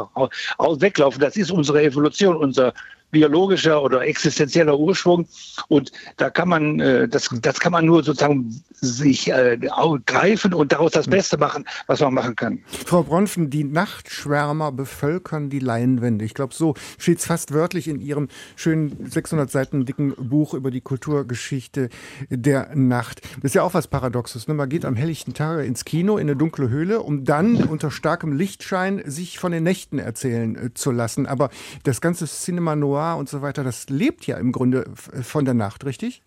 weglaufen. 0.80 1.20
Das 1.20 1.36
ist 1.36 1.50
unsere 1.50 1.82
Evolution, 1.82 2.36
unser 2.36 2.72
biologischer 3.10 3.82
oder 3.82 4.02
existenzieller 4.02 4.78
Ursprung. 4.78 5.26
Und 5.68 5.92
da 6.16 6.30
kann 6.30 6.48
man, 6.48 6.80
äh, 6.80 7.08
das, 7.08 7.28
das 7.40 7.60
kann 7.60 7.72
man 7.72 7.86
nur 7.86 8.02
sozusagen 8.02 8.62
sich 8.80 9.30
äh, 9.30 9.58
greifen 10.06 10.54
und 10.54 10.72
daraus 10.72 10.92
das 10.92 11.08
Beste 11.08 11.38
machen, 11.38 11.64
was 11.86 12.00
man 12.00 12.14
machen 12.14 12.36
kann. 12.36 12.60
Frau 12.86 13.02
Bronfen, 13.02 13.50
die 13.50 13.64
Nachtschwärmer 13.64 14.72
bevölkern 14.72 15.50
die 15.50 15.58
Leinwände. 15.58 16.24
Ich 16.24 16.34
glaube, 16.34 16.54
so 16.54 16.74
steht 16.98 17.18
es 17.18 17.26
fast 17.26 17.52
wörtlich 17.52 17.88
in 17.88 18.00
Ihrem 18.00 18.28
schönen 18.56 19.10
600 19.10 19.50
Seiten 19.50 19.84
dicken 19.84 20.14
Buch 20.16 20.54
über 20.54 20.70
die 20.70 20.80
Kulturgeschichte 20.80 21.88
der 22.28 22.74
Nacht. 22.74 23.22
Das 23.36 23.50
ist 23.50 23.54
ja 23.54 23.62
auch 23.62 23.74
was 23.74 23.88
Paradoxes. 23.88 24.48
Ne? 24.48 24.54
Man 24.54 24.68
geht 24.68 24.84
am 24.84 24.96
helllichten 24.96 25.34
Tage 25.34 25.64
ins 25.64 25.84
Kino, 25.84 26.16
in 26.16 26.28
eine 26.28 26.36
dunkle 26.36 26.68
Höhle, 26.68 27.00
um 27.00 27.24
dann 27.24 27.64
unter 27.64 27.90
starkem 27.90 28.32
Lichtschein 28.32 29.02
sich 29.04 29.38
von 29.38 29.52
den 29.52 29.64
Nächten 29.64 29.98
erzählen 29.98 30.56
äh, 30.56 30.74
zu 30.74 30.90
lassen. 30.90 31.26
Aber 31.26 31.50
das 31.84 32.00
ganze 32.00 32.26
Cinema 32.26 32.76
Noir 32.76 32.97
Noir 32.98 33.16
und 33.16 33.28
so 33.28 33.42
weiter, 33.42 33.64
das 33.64 33.88
lebt 33.88 34.26
ja 34.26 34.36
im 34.38 34.52
Grunde 34.52 34.84
von 34.94 35.44
der 35.44 35.54
Nacht, 35.54 35.84
richtig? 35.84 36.22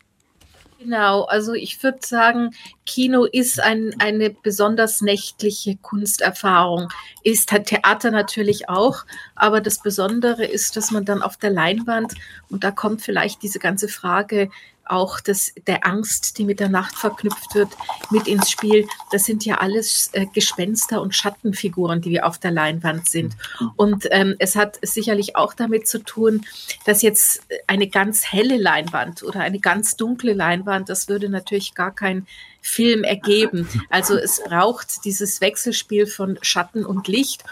Genau, 0.80 1.26
also 1.26 1.54
ich 1.54 1.84
würde 1.84 2.00
sagen, 2.02 2.56
Kino 2.88 3.26
ist 3.26 3.60
ein, 3.60 3.94
eine 4.00 4.32
besonders 4.32 5.02
nächtliche 5.02 5.78
Kunsterfahrung. 5.78 6.88
Ist 7.24 7.50
Theater 7.50 8.10
natürlich 8.10 8.68
auch, 8.68 9.06
aber 9.36 9.62
das 9.62 9.84
Besondere 9.84 10.44
ist, 10.44 10.76
dass 10.78 10.90
man 10.90 11.06
dann 11.06 11.22
auf 11.22 11.38
der 11.38 11.52
Leinwand, 11.52 12.16
und 12.50 12.64
da 12.64 12.72
kommt 12.72 13.04
vielleicht 13.04 13.44
diese 13.44 13.60
ganze 13.60 13.90
Frage 13.90 14.50
auch 14.86 15.20
das, 15.20 15.54
der 15.68 15.86
Angst, 15.86 16.38
die 16.38 16.44
mit 16.44 16.60
der 16.60 16.70
Nacht 16.70 16.96
verknüpft 16.96 17.56
wird, 17.56 17.70
mit 18.10 18.28
ins 18.28 18.50
Spiel. 18.50 18.88
Das 19.12 19.26
sind 19.26 19.46
ja 19.46 19.60
alles 19.60 20.10
äh, 20.14 20.26
Gespenster 20.34 21.02
und 21.02 21.16
Schattenfiguren, 21.16 22.02
die 22.02 22.12
wir 22.12 22.26
auf 22.26 22.38
der 22.38 22.52
Leinwand 22.52 23.08
sind. 23.08 23.36
Und 23.76 24.08
ähm, 24.12 24.36
es 24.40 24.56
hat 24.56 24.80
sicherlich 24.82 25.36
auch 25.36 25.54
damit 25.54 25.88
zu 25.88 26.04
tun, 26.04 26.46
dass 26.86 27.02
jetzt 27.02 27.44
eine 27.68 27.88
ganz 27.88 28.32
helle 28.32 28.58
Leinwand 28.58 29.24
oder 29.24 29.42
eine 29.42 29.60
ganz 29.60 29.96
dunkle 29.96 30.34
Leinwand, 30.34 30.90
das 30.90 31.08
würde 31.08 31.30
natürlich 31.30 31.74
gar 31.74 31.94
kein 31.94 32.28
Film 32.62 33.04
ergeben. 33.04 33.68
Also 33.90 34.16
es 34.16 34.42
braucht 34.44 35.04
dieses 35.06 35.42
Wechselspiel 35.42 36.06
von 36.06 36.38
Schatten 36.42 36.86
und 36.86 37.08
Licht. 37.08 37.44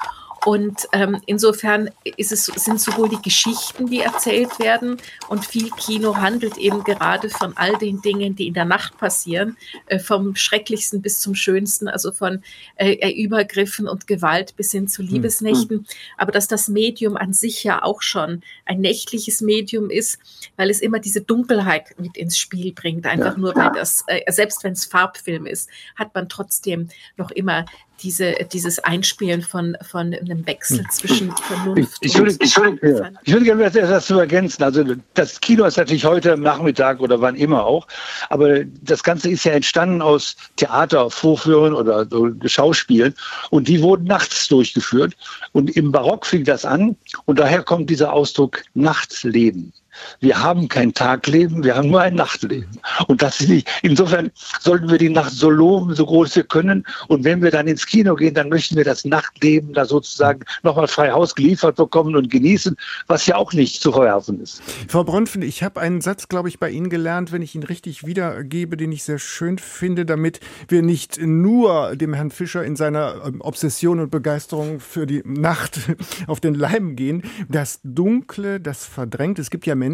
Und 0.45 0.87
ähm, 0.93 1.21
insofern 1.25 1.89
ist 2.17 2.31
es, 2.31 2.45
sind 2.45 2.79
sowohl 2.79 3.09
die 3.09 3.21
Geschichten, 3.21 3.87
die 3.87 3.99
erzählt 3.99 4.59
werden, 4.59 4.97
und 5.27 5.45
viel 5.45 5.69
Kino 5.71 6.17
handelt 6.17 6.57
eben 6.57 6.83
gerade 6.83 7.29
von 7.29 7.55
all 7.57 7.77
den 7.77 8.01
Dingen, 8.01 8.35
die 8.35 8.47
in 8.47 8.53
der 8.53 8.65
Nacht 8.65 8.97
passieren, 8.97 9.57
äh, 9.87 9.99
vom 9.99 10.35
Schrecklichsten 10.35 11.01
bis 11.01 11.19
zum 11.19 11.35
Schönsten, 11.35 11.87
also 11.87 12.11
von 12.11 12.43
äh, 12.75 13.11
Übergriffen 13.11 13.87
und 13.87 14.07
Gewalt 14.07 14.55
bis 14.55 14.71
hin 14.71 14.87
zu 14.87 15.01
hm. 15.01 15.09
Liebesnächten. 15.09 15.77
Mhm. 15.77 15.85
Aber 16.17 16.31
dass 16.31 16.47
das 16.47 16.67
Medium 16.69 17.17
an 17.17 17.33
sich 17.33 17.63
ja 17.63 17.83
auch 17.83 18.01
schon 18.01 18.41
ein 18.65 18.79
nächtliches 18.79 19.41
Medium 19.41 19.89
ist, 19.89 20.19
weil 20.55 20.69
es 20.69 20.79
immer 20.79 20.99
diese 20.99 21.21
Dunkelheit 21.21 21.99
mit 21.99 22.17
ins 22.17 22.37
Spiel 22.37 22.73
bringt. 22.73 23.05
Einfach 23.05 23.33
ja. 23.33 23.37
nur, 23.37 23.55
weil 23.55 23.71
das, 23.73 24.03
äh, 24.07 24.31
selbst 24.31 24.63
wenn 24.63 24.73
es 24.73 24.85
Farbfilm 24.85 25.45
ist, 25.45 25.69
hat 25.95 26.15
man 26.15 26.29
trotzdem 26.29 26.89
noch 27.17 27.31
immer 27.31 27.65
diese, 28.01 28.35
dieses 28.51 28.79
Einspielen 28.79 29.41
von, 29.41 29.77
von 29.81 30.13
einem 30.13 30.45
Wechsel 30.45 30.79
hm. 30.79 30.89
zwischen 30.91 31.31
Vernunft 31.31 31.97
ich, 32.01 32.11
ich, 32.11 32.17
würde, 32.17 32.35
ich, 32.39 32.57
würde, 32.57 33.11
ich 33.23 33.33
würde 33.33 33.45
gerne 33.45 33.63
etwas 33.63 34.05
zu 34.05 34.19
ergänzen. 34.19 34.63
Also 34.63 34.83
das 35.13 35.39
Kino 35.39 35.65
ist 35.65 35.77
natürlich 35.77 36.05
heute 36.05 36.37
Nachmittag 36.37 36.99
oder 36.99 37.21
wann 37.21 37.35
immer 37.35 37.65
auch, 37.65 37.87
aber 38.29 38.63
das 38.63 39.03
Ganze 39.03 39.29
ist 39.29 39.43
ja 39.43 39.53
entstanden 39.53 40.01
aus 40.01 40.35
Theatervorführungen 40.55 41.73
oder 41.73 42.07
Schauspielen 42.47 43.15
und 43.49 43.67
die 43.67 43.81
wurden 43.81 44.05
nachts 44.05 44.47
durchgeführt 44.47 45.15
und 45.51 45.75
im 45.75 45.91
Barock 45.91 46.25
fing 46.25 46.43
das 46.43 46.65
an 46.65 46.95
und 47.25 47.39
daher 47.39 47.63
kommt 47.63 47.89
dieser 47.89 48.13
Ausdruck 48.13 48.63
Nachtleben. 48.73 49.73
Wir 50.19 50.41
haben 50.41 50.67
kein 50.67 50.93
Tagleben, 50.93 51.63
wir 51.63 51.75
haben 51.75 51.89
nur 51.89 52.01
ein 52.01 52.15
Nachtleben. 52.15 52.69
Und 53.07 53.21
das 53.21 53.39
ist 53.41 53.49
nicht, 53.49 53.69
insofern 53.81 54.31
sollten 54.59 54.89
wir 54.89 54.97
die 54.97 55.09
Nacht 55.09 55.31
so 55.31 55.49
loben, 55.49 55.95
so 55.95 56.05
groß 56.05 56.35
wir 56.35 56.43
können. 56.43 56.85
Und 57.07 57.23
wenn 57.23 57.41
wir 57.41 57.51
dann 57.51 57.67
ins 57.67 57.85
Kino 57.85 58.15
gehen, 58.15 58.33
dann 58.33 58.49
möchten 58.49 58.75
wir 58.75 58.83
das 58.83 59.05
Nachtleben 59.05 59.73
da 59.73 59.85
sozusagen 59.85 60.41
nochmal 60.63 60.87
frei 60.87 61.11
Haus 61.11 61.35
geliefert 61.35 61.75
bekommen 61.75 62.15
und 62.15 62.29
genießen, 62.29 62.75
was 63.07 63.25
ja 63.27 63.35
auch 63.35 63.53
nicht 63.53 63.81
zu 63.81 63.91
verwerfen 63.91 64.41
ist. 64.41 64.61
Frau 64.87 65.03
Bronfen, 65.03 65.41
ich 65.41 65.63
habe 65.63 65.79
einen 65.79 66.01
Satz, 66.01 66.27
glaube 66.27 66.49
ich, 66.49 66.59
bei 66.59 66.69
Ihnen 66.69 66.89
gelernt, 66.89 67.31
wenn 67.31 67.41
ich 67.41 67.55
ihn 67.55 67.63
richtig 67.63 68.05
wiedergebe, 68.05 68.77
den 68.77 68.91
ich 68.91 69.03
sehr 69.03 69.19
schön 69.19 69.57
finde, 69.57 70.05
damit 70.05 70.39
wir 70.67 70.81
nicht 70.81 71.19
nur 71.21 71.95
dem 71.95 72.13
Herrn 72.13 72.31
Fischer 72.31 72.63
in 72.63 72.75
seiner 72.75 73.21
ähm, 73.25 73.41
Obsession 73.41 73.99
und 73.99 74.11
Begeisterung 74.11 74.79
für 74.79 75.05
die 75.05 75.21
Nacht 75.25 75.79
auf 76.27 76.39
den 76.39 76.53
Leim 76.53 76.95
gehen. 76.95 77.23
Das 77.47 77.79
Dunkle, 77.83 78.59
das 78.59 78.85
Verdrängt. 78.85 79.39
Es 79.39 79.49
gibt 79.49 79.65
ja 79.65 79.75
Menschen, 79.75 79.88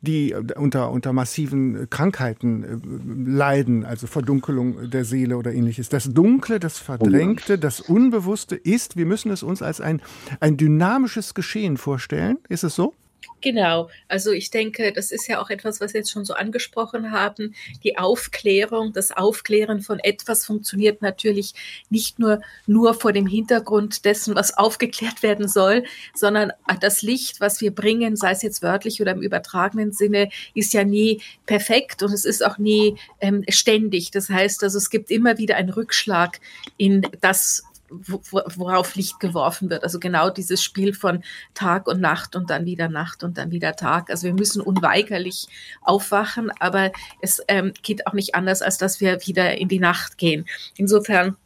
die 0.00 0.32
äh, 0.32 0.42
unter, 0.56 0.90
unter 0.90 1.12
massiven 1.12 1.88
Krankheiten 1.90 2.64
äh, 2.64 3.30
leiden, 3.30 3.84
also 3.84 4.06
Verdunkelung 4.06 4.90
der 4.90 5.04
Seele 5.04 5.36
oder 5.36 5.52
ähnliches. 5.52 5.88
Das 5.88 6.12
Dunkle, 6.12 6.60
das 6.60 6.78
Verdrängte, 6.78 7.58
das 7.58 7.80
Unbewusste 7.80 8.56
ist, 8.56 8.96
wir 8.96 9.06
müssen 9.06 9.30
es 9.30 9.42
uns 9.42 9.62
als 9.62 9.80
ein, 9.80 10.00
ein 10.40 10.56
dynamisches 10.56 11.34
Geschehen 11.34 11.76
vorstellen. 11.76 12.38
Ist 12.48 12.64
es 12.64 12.74
so? 12.74 12.94
Genau, 13.40 13.90
also 14.06 14.30
ich 14.30 14.50
denke, 14.50 14.92
das 14.92 15.10
ist 15.10 15.26
ja 15.26 15.42
auch 15.42 15.50
etwas, 15.50 15.80
was 15.80 15.92
wir 15.94 16.00
jetzt 16.00 16.12
schon 16.12 16.24
so 16.24 16.34
angesprochen 16.34 17.10
haben. 17.10 17.54
Die 17.82 17.98
Aufklärung, 17.98 18.92
das 18.92 19.10
Aufklären 19.10 19.80
von 19.80 19.98
etwas 19.98 20.46
funktioniert 20.46 21.02
natürlich 21.02 21.54
nicht 21.90 22.20
nur, 22.20 22.40
nur 22.66 22.94
vor 22.94 23.12
dem 23.12 23.26
Hintergrund 23.26 24.04
dessen, 24.04 24.36
was 24.36 24.56
aufgeklärt 24.56 25.24
werden 25.24 25.48
soll, 25.48 25.84
sondern 26.14 26.52
das 26.80 27.02
Licht, 27.02 27.40
was 27.40 27.60
wir 27.60 27.74
bringen, 27.74 28.14
sei 28.14 28.30
es 28.30 28.42
jetzt 28.42 28.62
wörtlich 28.62 29.00
oder 29.00 29.10
im 29.10 29.22
übertragenen 29.22 29.92
Sinne, 29.92 30.28
ist 30.54 30.72
ja 30.72 30.84
nie 30.84 31.20
perfekt 31.44 32.02
und 32.04 32.12
es 32.12 32.24
ist 32.24 32.44
auch 32.44 32.58
nie 32.58 32.96
ähm, 33.20 33.44
ständig. 33.48 34.12
Das 34.12 34.28
heißt 34.28 34.62
also, 34.62 34.78
es 34.78 34.88
gibt 34.88 35.10
immer 35.10 35.38
wieder 35.38 35.56
einen 35.56 35.70
Rückschlag 35.70 36.40
in 36.76 37.06
das, 37.20 37.64
worauf 37.92 38.94
Licht 38.94 39.20
geworfen 39.20 39.70
wird. 39.70 39.84
Also 39.84 39.98
genau 39.98 40.30
dieses 40.30 40.62
Spiel 40.62 40.94
von 40.94 41.22
Tag 41.54 41.86
und 41.86 42.00
Nacht 42.00 42.36
und 42.36 42.50
dann 42.50 42.64
wieder 42.64 42.88
Nacht 42.88 43.22
und 43.22 43.38
dann 43.38 43.50
wieder 43.50 43.76
Tag. 43.76 44.10
Also 44.10 44.26
wir 44.26 44.34
müssen 44.34 44.60
unweigerlich 44.60 45.46
aufwachen, 45.82 46.50
aber 46.60 46.92
es 47.20 47.42
ähm, 47.48 47.72
geht 47.82 48.06
auch 48.06 48.12
nicht 48.12 48.34
anders, 48.34 48.62
als 48.62 48.78
dass 48.78 49.00
wir 49.00 49.18
wieder 49.26 49.58
in 49.58 49.68
die 49.68 49.80
Nacht 49.80 50.18
gehen. 50.18 50.46
Insofern 50.76 51.36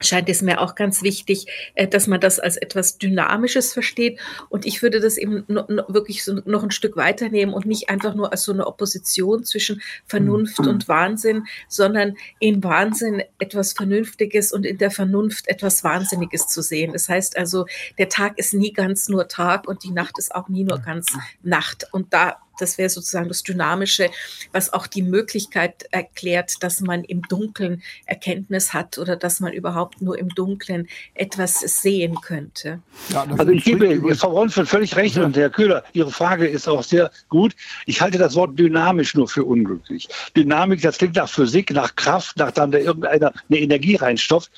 scheint 0.00 0.28
es 0.28 0.42
mir 0.42 0.60
auch 0.60 0.74
ganz 0.74 1.02
wichtig, 1.02 1.46
äh, 1.74 1.86
dass 1.86 2.06
man 2.06 2.20
das 2.20 2.38
als 2.38 2.56
etwas 2.56 2.98
Dynamisches 2.98 3.72
versteht. 3.72 4.18
Und 4.48 4.66
ich 4.66 4.82
würde 4.82 5.00
das 5.00 5.16
eben 5.18 5.44
wirklich 5.48 6.24
so 6.24 6.40
noch 6.44 6.62
ein 6.62 6.70
Stück 6.70 6.96
weiternehmen 6.96 7.54
und 7.54 7.66
nicht 7.66 7.90
einfach 7.90 8.14
nur 8.14 8.32
als 8.32 8.42
so 8.42 8.52
eine 8.52 8.66
Opposition 8.66 9.44
zwischen 9.44 9.82
Vernunft 10.06 10.58
mhm. 10.60 10.68
und 10.68 10.88
Wahnsinn, 10.88 11.44
sondern 11.68 12.16
in 12.38 12.62
Wahnsinn 12.64 13.22
etwas 13.38 13.72
Vernünftiges 13.72 14.52
und 14.52 14.64
in 14.64 14.78
der 14.78 14.90
Vernunft 14.90 15.48
etwas 15.48 15.84
Wahnsinniges 15.84 16.48
zu 16.48 16.62
sehen. 16.62 16.92
Das 16.92 17.08
heißt 17.08 17.36
also, 17.36 17.66
der 17.98 18.08
Tag 18.08 18.38
ist 18.38 18.54
nie 18.54 18.72
ganz 18.72 19.08
nur 19.08 19.28
Tag 19.28 19.68
und 19.68 19.84
die 19.84 19.92
Nacht 19.92 20.18
ist 20.18 20.34
auch 20.34 20.48
nie 20.48 20.64
nur 20.64 20.78
ganz 20.78 21.06
Nacht. 21.42 21.86
Und 21.92 22.12
da 22.12 22.36
das 22.60 22.78
wäre 22.78 22.90
sozusagen 22.90 23.28
das 23.28 23.42
Dynamische, 23.42 24.10
was 24.52 24.72
auch 24.72 24.86
die 24.86 25.02
Möglichkeit 25.02 25.84
erklärt, 25.90 26.62
dass 26.62 26.80
man 26.80 27.04
im 27.04 27.22
Dunkeln 27.22 27.82
Erkenntnis 28.06 28.72
hat 28.72 28.98
oder 28.98 29.16
dass 29.16 29.40
man 29.40 29.52
überhaupt 29.52 30.02
nur 30.02 30.18
im 30.18 30.28
Dunkeln 30.30 30.88
etwas 31.14 31.60
sehen 31.60 32.20
könnte. 32.20 32.80
Ja, 33.10 33.26
also 33.36 33.52
ich 33.52 33.64
gebe 33.64 34.14
Frau 34.14 34.30
Ronfeld 34.30 34.68
völlig 34.68 34.96
recht 34.96 35.16
und 35.18 35.36
Herr 35.36 35.50
Köhler, 35.50 35.84
Ihre 35.92 36.10
Frage 36.10 36.46
ist 36.46 36.68
auch 36.68 36.82
sehr 36.82 37.10
gut. 37.28 37.54
Ich 37.86 38.00
halte 38.00 38.18
das 38.18 38.34
Wort 38.34 38.58
dynamisch 38.58 39.14
nur 39.14 39.28
für 39.28 39.44
unglücklich. 39.44 40.08
Dynamik, 40.36 40.82
das 40.82 40.98
klingt 40.98 41.16
nach 41.16 41.28
Physik, 41.28 41.70
nach 41.72 41.94
Kraft, 41.96 42.36
nach 42.36 42.50
dann 42.50 42.70
der 42.70 42.82
irgendeiner 42.82 43.32
eine 43.48 43.58
Energie 43.58 43.96
reinstopft. 43.96 44.50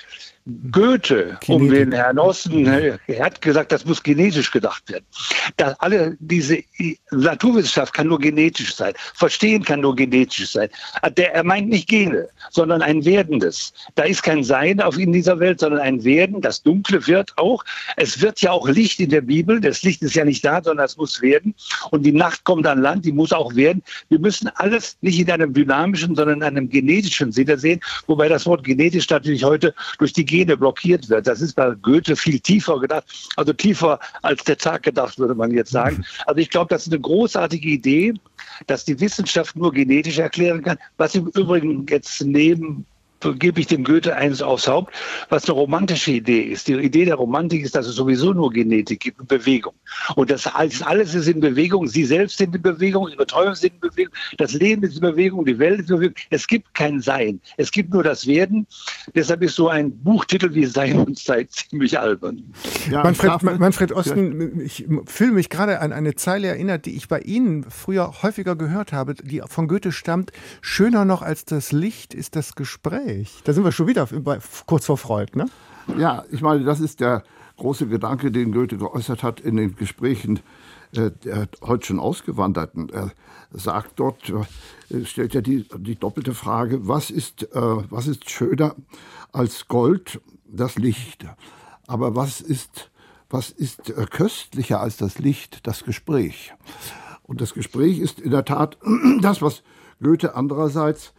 Goethe, 0.73 1.39
um 1.47 1.71
den 1.71 1.93
Herrn 1.93 2.19
Osten, 2.19 2.67
er 2.67 3.25
hat 3.25 3.41
gesagt, 3.41 3.71
das 3.71 3.85
muss 3.85 4.03
genetisch 4.03 4.51
gedacht 4.51 4.91
werden. 4.91 5.05
Das 5.57 5.79
alle 5.79 6.17
diese 6.19 6.59
Naturwissenschaft 7.13 7.95
kann 7.95 8.09
nur 8.09 8.19
genetisch 8.19 8.75
sein. 8.75 8.93
Verstehen 9.15 9.63
kann 9.63 9.81
nur 9.81 9.95
genetisch 9.95 10.51
sein. 10.51 10.69
Der, 11.17 11.33
er 11.35 11.45
meint 11.45 11.69
nicht 11.69 11.89
Gene, 11.89 12.29
sondern 12.51 12.83
ein 12.83 13.05
Werdendes. 13.05 13.73
Da 13.95 14.03
ist 14.03 14.25
kein 14.25 14.43
Sein 14.43 14.81
auf 14.81 14.99
in 14.99 15.13
dieser 15.13 15.39
Welt, 15.39 15.61
sondern 15.61 15.81
ein 15.81 16.03
Werden. 16.03 16.41
Das 16.41 16.61
Dunkle 16.61 17.07
wird 17.07 17.33
auch. 17.39 17.65
Es 17.97 18.21
wird 18.21 18.41
ja 18.41 18.51
auch 18.51 18.69
Licht 18.69 18.99
in 18.99 19.11
der 19.11 19.21
Bibel. 19.21 19.61
Das 19.61 19.85
Licht 19.85 20.03
ist 20.03 20.15
ja 20.15 20.25
nicht 20.25 20.45
da, 20.45 20.61
sondern 20.61 20.87
es 20.87 20.97
muss 20.97 21.23
werden. 21.23 21.55
Und 21.93 22.03
die 22.05 22.13
Nacht 22.13 22.43
kommt 22.43 22.67
an 22.67 22.83
Land, 22.83 23.05
die 23.05 23.13
muss 23.13 23.33
auch 23.33 23.55
werden. 23.55 23.83
Wir 24.09 24.19
müssen 24.19 24.49
alles 24.57 24.97
nicht 25.03 25.21
in 25.21 25.31
einem 25.31 25.55
dynamischen, 25.55 26.17
sondern 26.17 26.39
in 26.39 26.43
einem 26.43 26.69
genetischen 26.69 27.31
Sinne 27.31 27.59
sehen. 27.59 27.81
Wobei 28.09 28.29
das 28.29 28.45
Wort 28.47 28.65
genetisch 28.65 29.09
natürlich 29.09 29.45
heute 29.45 29.73
durch 29.99 30.13
die 30.13 30.32
Gene 30.33 30.57
blockiert 30.57 31.11
wird. 31.11 31.27
Das 31.27 31.43
ist 31.43 31.55
bei 31.55 31.75
Goethe 31.83 32.17
viel 32.17 32.41
tiefer 32.41 32.81
gedacht, 32.81 33.05
also 33.37 33.53
tiefer 33.53 34.01
als 34.23 34.43
der 34.45 34.57
Tag 34.57 34.83
gedacht, 34.83 35.19
würde 35.19 35.35
man 35.35 35.51
jetzt 35.51 35.71
sagen. 35.71 36.05
Also 36.27 36.41
ich 36.41 36.49
glaube, 36.49 36.69
das 36.71 36.87
ist 36.87 36.93
eine 36.93 37.03
großartige 37.03 37.69
Idee, 37.69 38.15
dass 38.67 38.87
die 38.87 38.99
Wissenschaft 38.99 39.57
nur 39.57 39.73
genetisch 39.73 40.19
erklären 40.19 40.63
kann, 40.63 40.79
was 40.97 41.15
im 41.15 41.27
Übrigen 41.27 41.85
jetzt 41.87 42.25
neben 42.25 42.87
gebe 43.39 43.61
ich 43.61 43.67
dem 43.67 43.85
Goethe 43.85 44.17
eines 44.17 44.43
aufs 44.43 44.69
Haupt, 44.69 44.95
was 45.29 45.45
eine 45.45 45.55
romantische 45.55 46.13
Idee 46.13 46.43
ist. 46.43 46.69
Die 46.69 46.75
Idee 46.75 47.05
der 47.05 47.17
Romantik 47.17 47.63
ist, 47.63 47.75
dass 47.75 47.87
es 47.87 47.95
sowieso 47.95 48.33
nur 48.33 48.53
Genetik 48.53 49.01
gibt 49.01 49.21
und 49.21 49.29
Bewegung. 49.29 49.75
Und 50.17 50.31
das 50.31 50.47
alles, 50.47 50.83
alles 50.83 51.15
ist 51.15 51.29
in 51.29 51.41
Bewegung. 51.41 51.87
Sie 51.87 52.05
selbst 52.05 52.39
sind 52.39 52.55
in 52.55 52.63
Bewegung, 52.63 53.09
ihre 53.09 53.27
Träume 53.27 53.55
sind 53.55 53.75
in 53.75 53.81
Bewegung, 53.81 54.15
das 54.39 54.53
Leben 54.55 54.83
ist 54.83 54.97
in 54.97 55.01
Bewegung, 55.01 55.45
die 55.45 55.59
Welt 55.59 55.81
ist 55.81 55.91
in 55.91 55.97
Bewegung. 55.97 56.15
Es 56.31 56.47
gibt 56.47 56.75
kein 56.75 57.01
Sein. 57.01 57.41
Es 57.57 57.71
gibt 57.71 57.93
nur 57.93 58.03
das 58.03 58.27
Werden. 58.27 58.67
Deshalb 59.15 59.43
ist 59.43 59.55
so 59.55 59.69
ein 59.69 59.93
Buchtitel 59.99 60.55
wie 60.55 60.67
Sein 60.67 60.99
und 60.99 61.19
Zeit 61.19 61.53
ziemlich 61.53 61.99
albern. 61.99 62.43
Ja, 62.91 63.03
Manfred, 63.03 63.43
Manfred 63.59 63.93
Osten, 63.93 64.61
ich 64.61 64.87
fühle 65.07 65.33
mich 65.33 65.51
gerade 65.51 65.81
an 65.81 65.93
eine 65.93 66.15
Zeile 66.15 66.49
erinnert, 66.49 66.87
die 66.87 66.97
ich 66.97 67.09
bei 67.09 67.21
Ihnen 67.21 67.65
früher 67.71 68.23
häufiger 68.23 68.57
gehört 68.57 68.93
habe, 68.93 69.15
die 69.15 69.43
von 69.47 69.69
Goethe 69.69 69.93
stammt. 69.93 70.33
Schöner 70.61 71.05
noch 71.05 71.23
als 71.23 71.45
das 71.45 71.73
Licht 71.73 72.15
ist 72.15 72.37
das 72.37 72.55
Gespräch. 72.55 73.12
Gespräch. 73.19 73.43
Da 73.45 73.53
sind 73.53 73.65
wir 73.65 73.73
schon 73.73 73.87
wieder 73.87 74.07
bei, 74.07 74.39
kurz 74.67 74.87
vor 74.87 74.99
Freud, 74.99 75.33
ne? 75.37 75.47
Ja, 75.99 76.25
ich 76.31 76.43
meine, 76.43 76.65
das 76.65 76.81
ist 76.81 77.01
der 77.01 77.25
große 77.57 77.87
Gedanke, 77.87 78.31
den 78.31 78.53
Goethe 78.53 78.77
geäußert 78.77 79.23
hat 79.23 79.41
in 79.41 79.57
den 79.57 79.77
Gesprächen 79.77 80.41
äh, 80.95 81.11
der 81.25 81.49
heute 81.63 81.87
schon 81.87 81.99
Ausgewanderten. 81.99 82.91
Er 82.91 83.13
sagt 83.51 83.99
dort, 83.99 84.33
äh, 84.91 85.05
stellt 85.05 85.35
er 85.35 85.43
die, 85.43 85.67
die 85.79 85.97
doppelte 85.97 86.35
Frage, 86.35 86.87
was 86.87 87.11
ist, 87.11 87.45
äh, 87.45 87.61
was 87.91 88.07
ist 88.07 88.31
schöner 88.31 88.75
als 89.33 89.69
Gold? 89.69 90.21
Das 90.55 90.77
Licht. 90.77 91.25
Aber 91.87 92.15
was 92.15 92.43
ist, 92.43 92.91
was 93.31 93.51
ist 93.51 93.89
äh, 93.89 94.05
köstlicher 94.05 94.81
als 94.81 94.99
das 94.99 95.19
Licht? 95.19 95.67
Das 95.67 95.85
Gespräch. 95.85 96.53
Und 97.23 97.41
das 97.41 97.55
Gespräch 97.55 97.99
ist 97.99 98.21
in 98.21 98.31
der 98.31 98.45
Tat 98.45 98.77
das, 99.23 99.41
was 99.41 99.63
Goethe 100.03 100.35
andererseits 100.35 101.15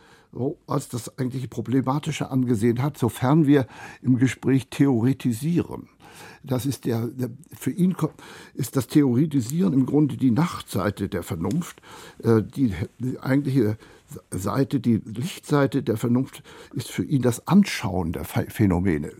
als 0.68 0.90
das 0.90 1.18
eigentliche 1.18 1.48
Problematische 1.48 2.30
angesehen 2.30 2.82
hat, 2.82 2.98
sofern 2.98 3.46
wir 3.48 3.68
im 4.02 4.18
Gespräch 4.18 4.68
theoretisieren. 4.70 5.90
Das 6.44 6.66
ist 6.66 6.86
der, 6.86 7.08
der, 7.08 7.30
für 7.58 7.72
ihn 7.72 7.96
ist 8.54 8.76
das 8.76 8.88
Theoretisieren 8.88 9.74
im 9.74 9.86
Grunde 9.86 10.18
die 10.18 10.32
Nachtseite 10.32 11.08
der 11.08 11.24
Vernunft. 11.24 11.82
Äh, 12.24 12.44
die, 12.44 12.74
eigentliche 13.22 13.78
Seite, 14.32 14.80
die 14.80 15.02
Lichtseite 15.06 15.84
der 15.84 15.98
Vernunft 15.98 16.44
ist 16.74 16.89
für 16.89 17.04
ihn 17.04 17.22
das 17.22 17.48
Anschauen 17.48 18.12
der 18.12 18.26
Phänomene. 18.26 19.12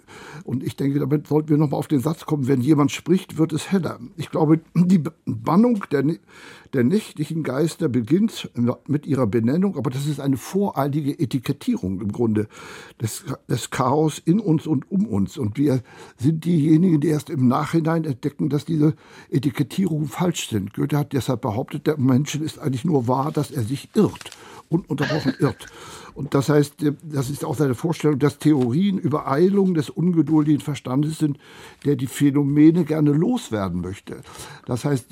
Und 0.44 0.64
ich 0.64 0.76
denke, 0.76 1.00
damit 1.00 1.28
sollten 1.28 1.50
wir 1.50 1.58
nochmal 1.58 1.80
auf 1.80 1.88
den 1.88 2.00
Satz 2.00 2.26
kommen, 2.26 2.48
wenn 2.48 2.62
jemand 2.62 2.92
spricht, 2.92 3.38
wird 3.38 3.54
es 3.54 3.72
heller. 3.72 4.00
Ich 4.18 4.30
glaube, 4.32 4.60
die 4.76 5.02
Bannung 5.26 5.84
der, 5.92 6.04
der 6.74 6.84
nächtlichen 6.84 7.44
Geister 7.44 7.90
beginnt 7.90 8.50
mit 8.88 9.06
ihrer 9.06 9.28
Benennung, 9.28 9.78
aber 9.78 9.90
das 9.90 10.08
ist 10.08 10.20
eine 10.20 10.38
voreilige 10.38 11.18
Etikettierung 11.20 12.02
im 12.02 12.12
Grunde 12.12 12.48
des, 13.02 13.24
des 13.48 13.70
Chaos 13.70 14.22
in 14.24 14.40
uns 14.40 14.68
und 14.68 14.90
um 14.92 15.08
uns. 15.08 15.38
Und 15.38 15.58
wir 15.58 15.82
sind 16.18 16.46
diejenigen, 16.46 17.00
die 17.00 17.10
erst 17.14 17.30
im 17.30 17.48
Nachhinein 17.48 18.04
entdecken, 18.04 18.50
dass 18.50 18.66
diese 18.66 18.96
Etikettierungen 19.30 20.08
falsch 20.08 20.50
sind. 20.50 20.74
Goethe 20.74 20.98
hat 20.98 21.14
deshalb 21.14 21.42
behauptet, 21.42 21.88
der 21.88 21.98
Mensch 21.98 22.36
ist 22.36 22.60
eigentlich 22.60 22.86
nur 22.86 23.08
wahr, 23.08 23.32
dass 23.32 23.52
er 23.52 23.64
sich 23.64 23.90
irrt 23.94 24.32
ununterbrochen 24.70 25.34
irrt. 25.40 25.68
Und 26.16 26.34
das 26.34 26.50
heißt, 26.50 26.84
äh, 26.84 26.94
das 27.04 27.30
ist 27.30 27.44
auch 27.44 27.56
seine 27.56 27.76
Vorstellung, 27.76 28.20
dass 28.20 28.38
Theorien 28.38 28.98
Übereilung 28.98 29.74
des 29.74 29.90
ungeduldigen 29.90 30.62
Verstandes 30.62 31.18
sind, 31.18 31.38
der 31.86 31.96
die 31.96 32.08
Phänomene 32.08 32.86
gerne 32.86 33.12
loswerden 33.12 33.82
möchte. 33.82 34.22
Das 34.66 34.86
heißt, 34.86 35.08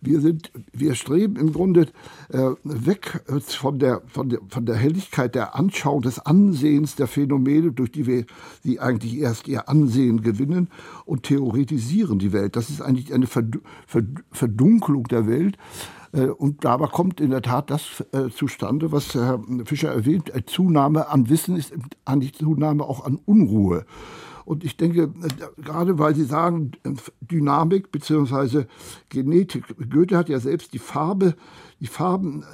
wir 0.00 0.20
sind, 0.20 0.50
wir 0.72 0.94
streben 0.94 1.36
im 1.36 1.52
Grunde 1.52 1.88
äh, 2.30 2.50
weg 2.64 3.22
äh, 3.28 3.40
von 3.40 3.78
der, 3.78 4.02
von 4.06 4.28
der, 4.28 4.40
von 4.48 4.66
der 4.66 4.76
Helligkeit 4.76 5.34
der 5.34 5.54
Anschauung, 5.54 6.02
des 6.02 6.18
Ansehens 6.18 6.96
der 6.96 7.06
Phänomene, 7.06 7.72
durch 7.72 7.92
die 7.92 8.06
wir 8.06 8.24
sie 8.62 8.80
eigentlich 8.80 9.18
erst 9.18 9.48
ihr 9.48 9.68
Ansehen 9.68 10.22
gewinnen 10.22 10.68
und 11.04 11.24
theoretisieren 11.24 12.18
die 12.18 12.32
Welt. 12.32 12.56
Das 12.56 12.70
ist 12.70 12.80
eigentlich 12.80 13.12
eine 13.12 13.26
Verdunkelung 13.26 15.04
der 15.04 15.26
Welt. 15.26 15.56
Äh, 16.12 16.26
und 16.26 16.64
dabei 16.64 16.86
kommt 16.86 17.20
in 17.20 17.30
der 17.30 17.42
Tat 17.42 17.70
das 17.70 18.04
äh, 18.12 18.30
zustande, 18.30 18.92
was 18.92 19.14
Herr 19.14 19.40
Fischer 19.64 19.90
erwähnt. 19.90 20.32
Zunahme 20.46 21.08
an 21.08 21.28
Wissen 21.28 21.56
ist 21.56 21.72
eigentlich 22.04 22.34
Zunahme 22.34 22.84
auch 22.84 23.04
an 23.04 23.18
Unruhe. 23.24 23.84
Und 24.44 24.64
ich 24.64 24.76
denke, 24.76 25.02
äh, 25.02 25.62
gerade 25.62 25.98
weil 25.98 26.14
Sie 26.14 26.24
sagen, 26.24 26.72
Dynamik 27.20 27.92
bzw. 27.92 28.64
Genetik, 29.08 29.64
Goethe 29.90 30.16
hat 30.16 30.28
ja 30.28 30.40
selbst 30.40 30.72
die 30.72 30.78
Farbe, 30.78 31.34
die 31.80 31.86
Farben, 31.86 32.44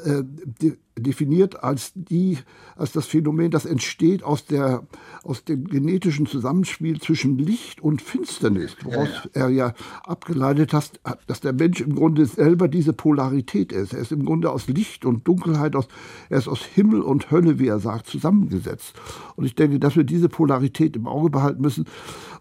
die 0.61 0.77
definiert 0.99 1.63
als 1.63 1.93
die, 1.95 2.39
als 2.75 2.93
das 2.93 3.07
Phänomen, 3.07 3.51
das 3.51 3.67
entsteht 3.67 4.23
aus 4.23 4.47
der, 4.47 4.85
aus 5.23 5.45
dem 5.45 5.67
genetischen 5.67 6.27
Zusammenspiel 6.27 7.01
zwischen 7.01 7.37
Licht 7.39 7.83
und 7.83 8.01
Finsternis, 8.01 8.77
woraus 8.83 9.09
ja, 9.09 9.41
ja. 9.41 9.43
er 9.43 9.49
ja 9.51 9.75
abgeleitet 10.05 10.73
hat, 10.73 10.93
dass 11.27 11.41
der 11.41 11.53
Mensch 11.53 11.81
im 11.83 11.95
Grunde 11.95 12.25
selber 12.25 12.69
diese 12.69 12.95
Polarität 12.95 13.73
ist. 13.73 13.93
Er 13.93 14.01
ist 14.01 14.13
im 14.13 14.25
Grunde 14.25 14.51
aus 14.51 14.69
Licht 14.69 15.05
und 15.05 15.29
Dunkelheit, 15.29 15.77
aus, 15.77 15.87
er 16.31 16.39
ist 16.39 16.49
aus 16.49 16.63
Himmel 16.63 17.03
und 17.03 17.31
Hölle, 17.31 17.59
wie 17.59 17.69
er 17.69 17.79
sagt, 17.79 18.07
zusammengesetzt. 18.07 18.95
Und 19.37 19.45
ich 19.45 19.55
denke, 19.55 19.79
dass 19.79 19.97
wir 19.97 20.05
diese 20.05 20.31
Polarität 20.31 20.97
im 20.97 21.07
Auge 21.07 21.29
behalten 21.29 21.61
müssen. 21.61 21.85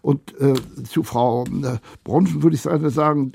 Und 0.00 0.38
äh, 0.40 0.54
zu 0.84 1.02
Frau 1.02 1.44
äh, 1.44 1.78
Bronfen 2.04 2.42
würde 2.42 2.54
ich 2.54 2.62
sagen, 2.62 3.32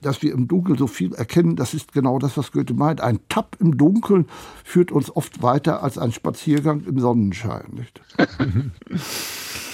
dass 0.00 0.22
wir 0.22 0.32
im 0.32 0.48
Dunkeln 0.48 0.78
so 0.78 0.86
viel 0.86 1.12
erkennen, 1.14 1.56
das 1.56 1.74
ist 1.74 1.92
genau 1.92 2.18
das, 2.18 2.36
was 2.36 2.52
Goethe 2.52 2.74
meint. 2.74 2.85
Ein 2.86 3.20
Tapp 3.28 3.56
im 3.60 3.76
Dunkeln 3.76 4.26
führt 4.64 4.92
uns 4.92 5.14
oft 5.14 5.42
weiter 5.42 5.82
als 5.82 5.98
ein 5.98 6.12
Spaziergang 6.12 6.84
im 6.84 7.00
Sonnenschein. 7.00 7.66
Nicht? 7.72 8.00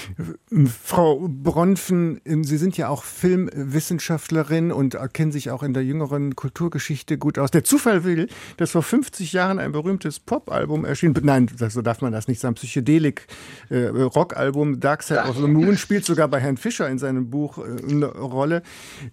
Frau 0.85 1.29
Bronfen, 1.29 2.21
Sie 2.25 2.59
sind 2.59 2.77
ja 2.77 2.89
auch 2.89 3.05
Filmwissenschaftlerin 3.05 4.73
und 4.73 4.99
kennen 5.13 5.31
sich 5.33 5.51
auch 5.51 5.63
in 5.63 5.75
der 5.75 5.85
jüngeren 5.85 6.37
Kulturgeschichte 6.37 7.19
gut 7.19 7.39
aus. 7.39 7.51
Der 7.51 7.65
Zufall 7.65 8.05
will, 8.05 8.29
dass 8.57 8.71
vor 8.73 8.83
50 8.83 9.33
Jahren 9.33 9.59
ein 9.59 9.73
berühmtes 9.73 10.21
Popalbum 10.21 10.85
erschien. 10.85 11.15
Nein, 11.23 11.51
so 11.57 11.81
darf 11.83 12.01
man 12.01 12.13
das 12.13 12.29
nicht 12.29 12.41
sagen. 12.41 12.55
Psychedelik-Rockalbum 12.55 14.75
äh, 14.75 14.79
Dark 14.79 15.03
Side 15.03 15.25
of 15.25 15.37
the 15.37 15.47
Moon 15.47 15.77
spielt 15.77 16.05
sogar 16.05 16.29
bei 16.29 16.41
Herrn 16.41 16.57
Fischer 16.57 16.89
in 16.89 16.99
seinem 16.99 17.31
Buch 17.31 17.59
äh, 17.59 17.63
eine 17.91 18.07
Rolle. 18.07 18.63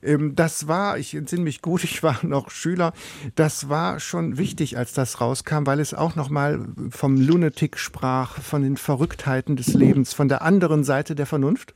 Ähm, 0.02 0.36
das 0.36 0.68
war, 0.68 0.98
ich 0.98 1.16
entsinne 1.16 1.44
mich 1.44 1.62
gut, 1.62 1.84
ich 1.84 2.04
war 2.04 2.20
noch 2.24 2.52
Schüler, 2.52 2.94
das 3.36 3.70
war 3.70 4.00
schon 4.00 4.38
wichtig, 4.38 4.78
als 4.78 4.94
das 4.94 5.22
rauskam, 5.22 5.66
weil 5.66 5.80
es 5.80 5.94
auch 5.94 6.16
nochmal 6.16 6.66
vom 6.90 7.18
Lunatic 7.18 7.78
sprach, 7.78 8.42
von 8.42 8.62
den 8.62 8.78
Verrücktheiten 8.78 9.56
des 9.56 9.74
Lebens, 9.74 10.14
von 10.14 10.28
der 10.28 10.42
anderen 10.42 10.84
Seite 10.84 10.89
der 11.16 11.26
Vernunft? 11.26 11.74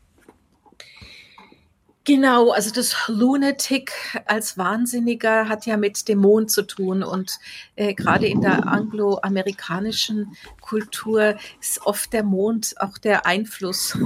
Genau, 2.05 2.51
also 2.51 2.69
das 2.69 2.93
Lunatic 3.07 3.93
als 4.25 4.57
Wahnsinniger 4.57 5.47
hat 5.47 5.65
ja 5.65 5.77
mit 5.77 6.09
Dämonen 6.09 6.49
zu 6.49 6.63
tun 6.63 7.01
und 7.01 7.39
äh, 7.77 7.93
gerade 7.93 8.27
in 8.27 8.41
der 8.41 8.67
angloamerikanischen 8.67 10.35
Kultur 10.59 11.37
ist 11.61 11.81
oft 11.85 12.11
der 12.11 12.23
Mond 12.23 12.75
auch 12.79 12.97
der 12.97 13.25
Einfluss 13.25 13.91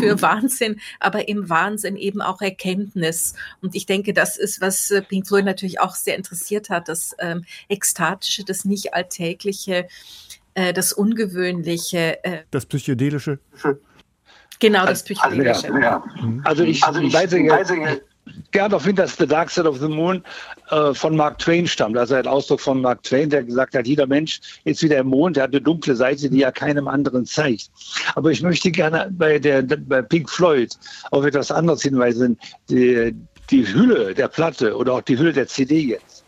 für 0.00 0.20
Wahnsinn, 0.20 0.80
aber 0.98 1.28
im 1.28 1.48
Wahnsinn 1.48 1.94
eben 1.94 2.22
auch 2.22 2.40
Erkenntnis. 2.40 3.34
Und 3.62 3.76
ich 3.76 3.86
denke, 3.86 4.12
das 4.12 4.36
ist, 4.36 4.60
was 4.60 4.90
äh, 4.90 5.00
Pink 5.00 5.28
Floyd 5.28 5.44
natürlich 5.44 5.78
auch 5.78 5.94
sehr 5.94 6.16
interessiert 6.16 6.70
hat, 6.70 6.88
das 6.88 7.14
ähm, 7.20 7.44
Ekstatische, 7.68 8.42
das 8.42 8.64
Nicht-Alltägliche, 8.64 9.86
äh, 10.54 10.72
das 10.72 10.92
Ungewöhnliche. 10.92 12.24
Äh, 12.24 12.42
das 12.50 12.66
Psychedelische. 12.66 13.38
Genau, 14.60 14.86
das 14.86 15.02
Psychedelische. 15.02 15.68
Ja, 15.68 15.78
ja. 15.78 16.04
Also 16.44 16.64
ich, 16.64 16.82
also 16.82 17.00
ich 17.00 17.12
weise, 17.12 17.36
weise 17.38 18.00
gerne 18.50 18.76
auf 18.76 18.88
dass 18.94 19.16
The 19.16 19.26
Dark 19.26 19.50
Side 19.50 19.68
of 19.68 19.78
the 19.78 19.88
Moon 19.88 20.22
äh, 20.70 20.94
von 20.94 21.16
Mark 21.16 21.38
Twain 21.38 21.66
stammt. 21.66 21.96
Also 21.96 22.14
ein 22.14 22.26
Ausdruck 22.26 22.60
von 22.60 22.80
Mark 22.80 23.02
Twain, 23.02 23.30
der 23.30 23.44
gesagt 23.44 23.74
hat, 23.74 23.86
jeder 23.86 24.06
Mensch 24.06 24.40
ist 24.64 24.82
wie 24.82 24.88
der 24.88 25.04
Mond, 25.04 25.36
der 25.36 25.44
hat 25.44 25.50
eine 25.50 25.60
dunkle 25.60 25.94
Seite, 25.94 26.28
die 26.30 26.42
er 26.42 26.52
keinem 26.52 26.88
anderen 26.88 27.26
zeigt. 27.26 27.70
Aber 28.14 28.30
ich 28.30 28.42
möchte 28.42 28.70
gerne 28.70 29.08
bei, 29.12 29.38
der, 29.38 29.62
bei 29.62 30.02
Pink 30.02 30.28
Floyd 30.28 30.76
auf 31.10 31.24
etwas 31.24 31.50
anderes 31.50 31.82
hinweisen. 31.82 32.38
Die, 32.70 33.14
die 33.50 33.66
Hülle 33.66 34.14
der 34.14 34.28
Platte 34.28 34.76
oder 34.76 34.94
auch 34.94 35.02
die 35.02 35.18
Hülle 35.18 35.32
der 35.32 35.46
CD 35.46 35.80
jetzt 35.80 36.24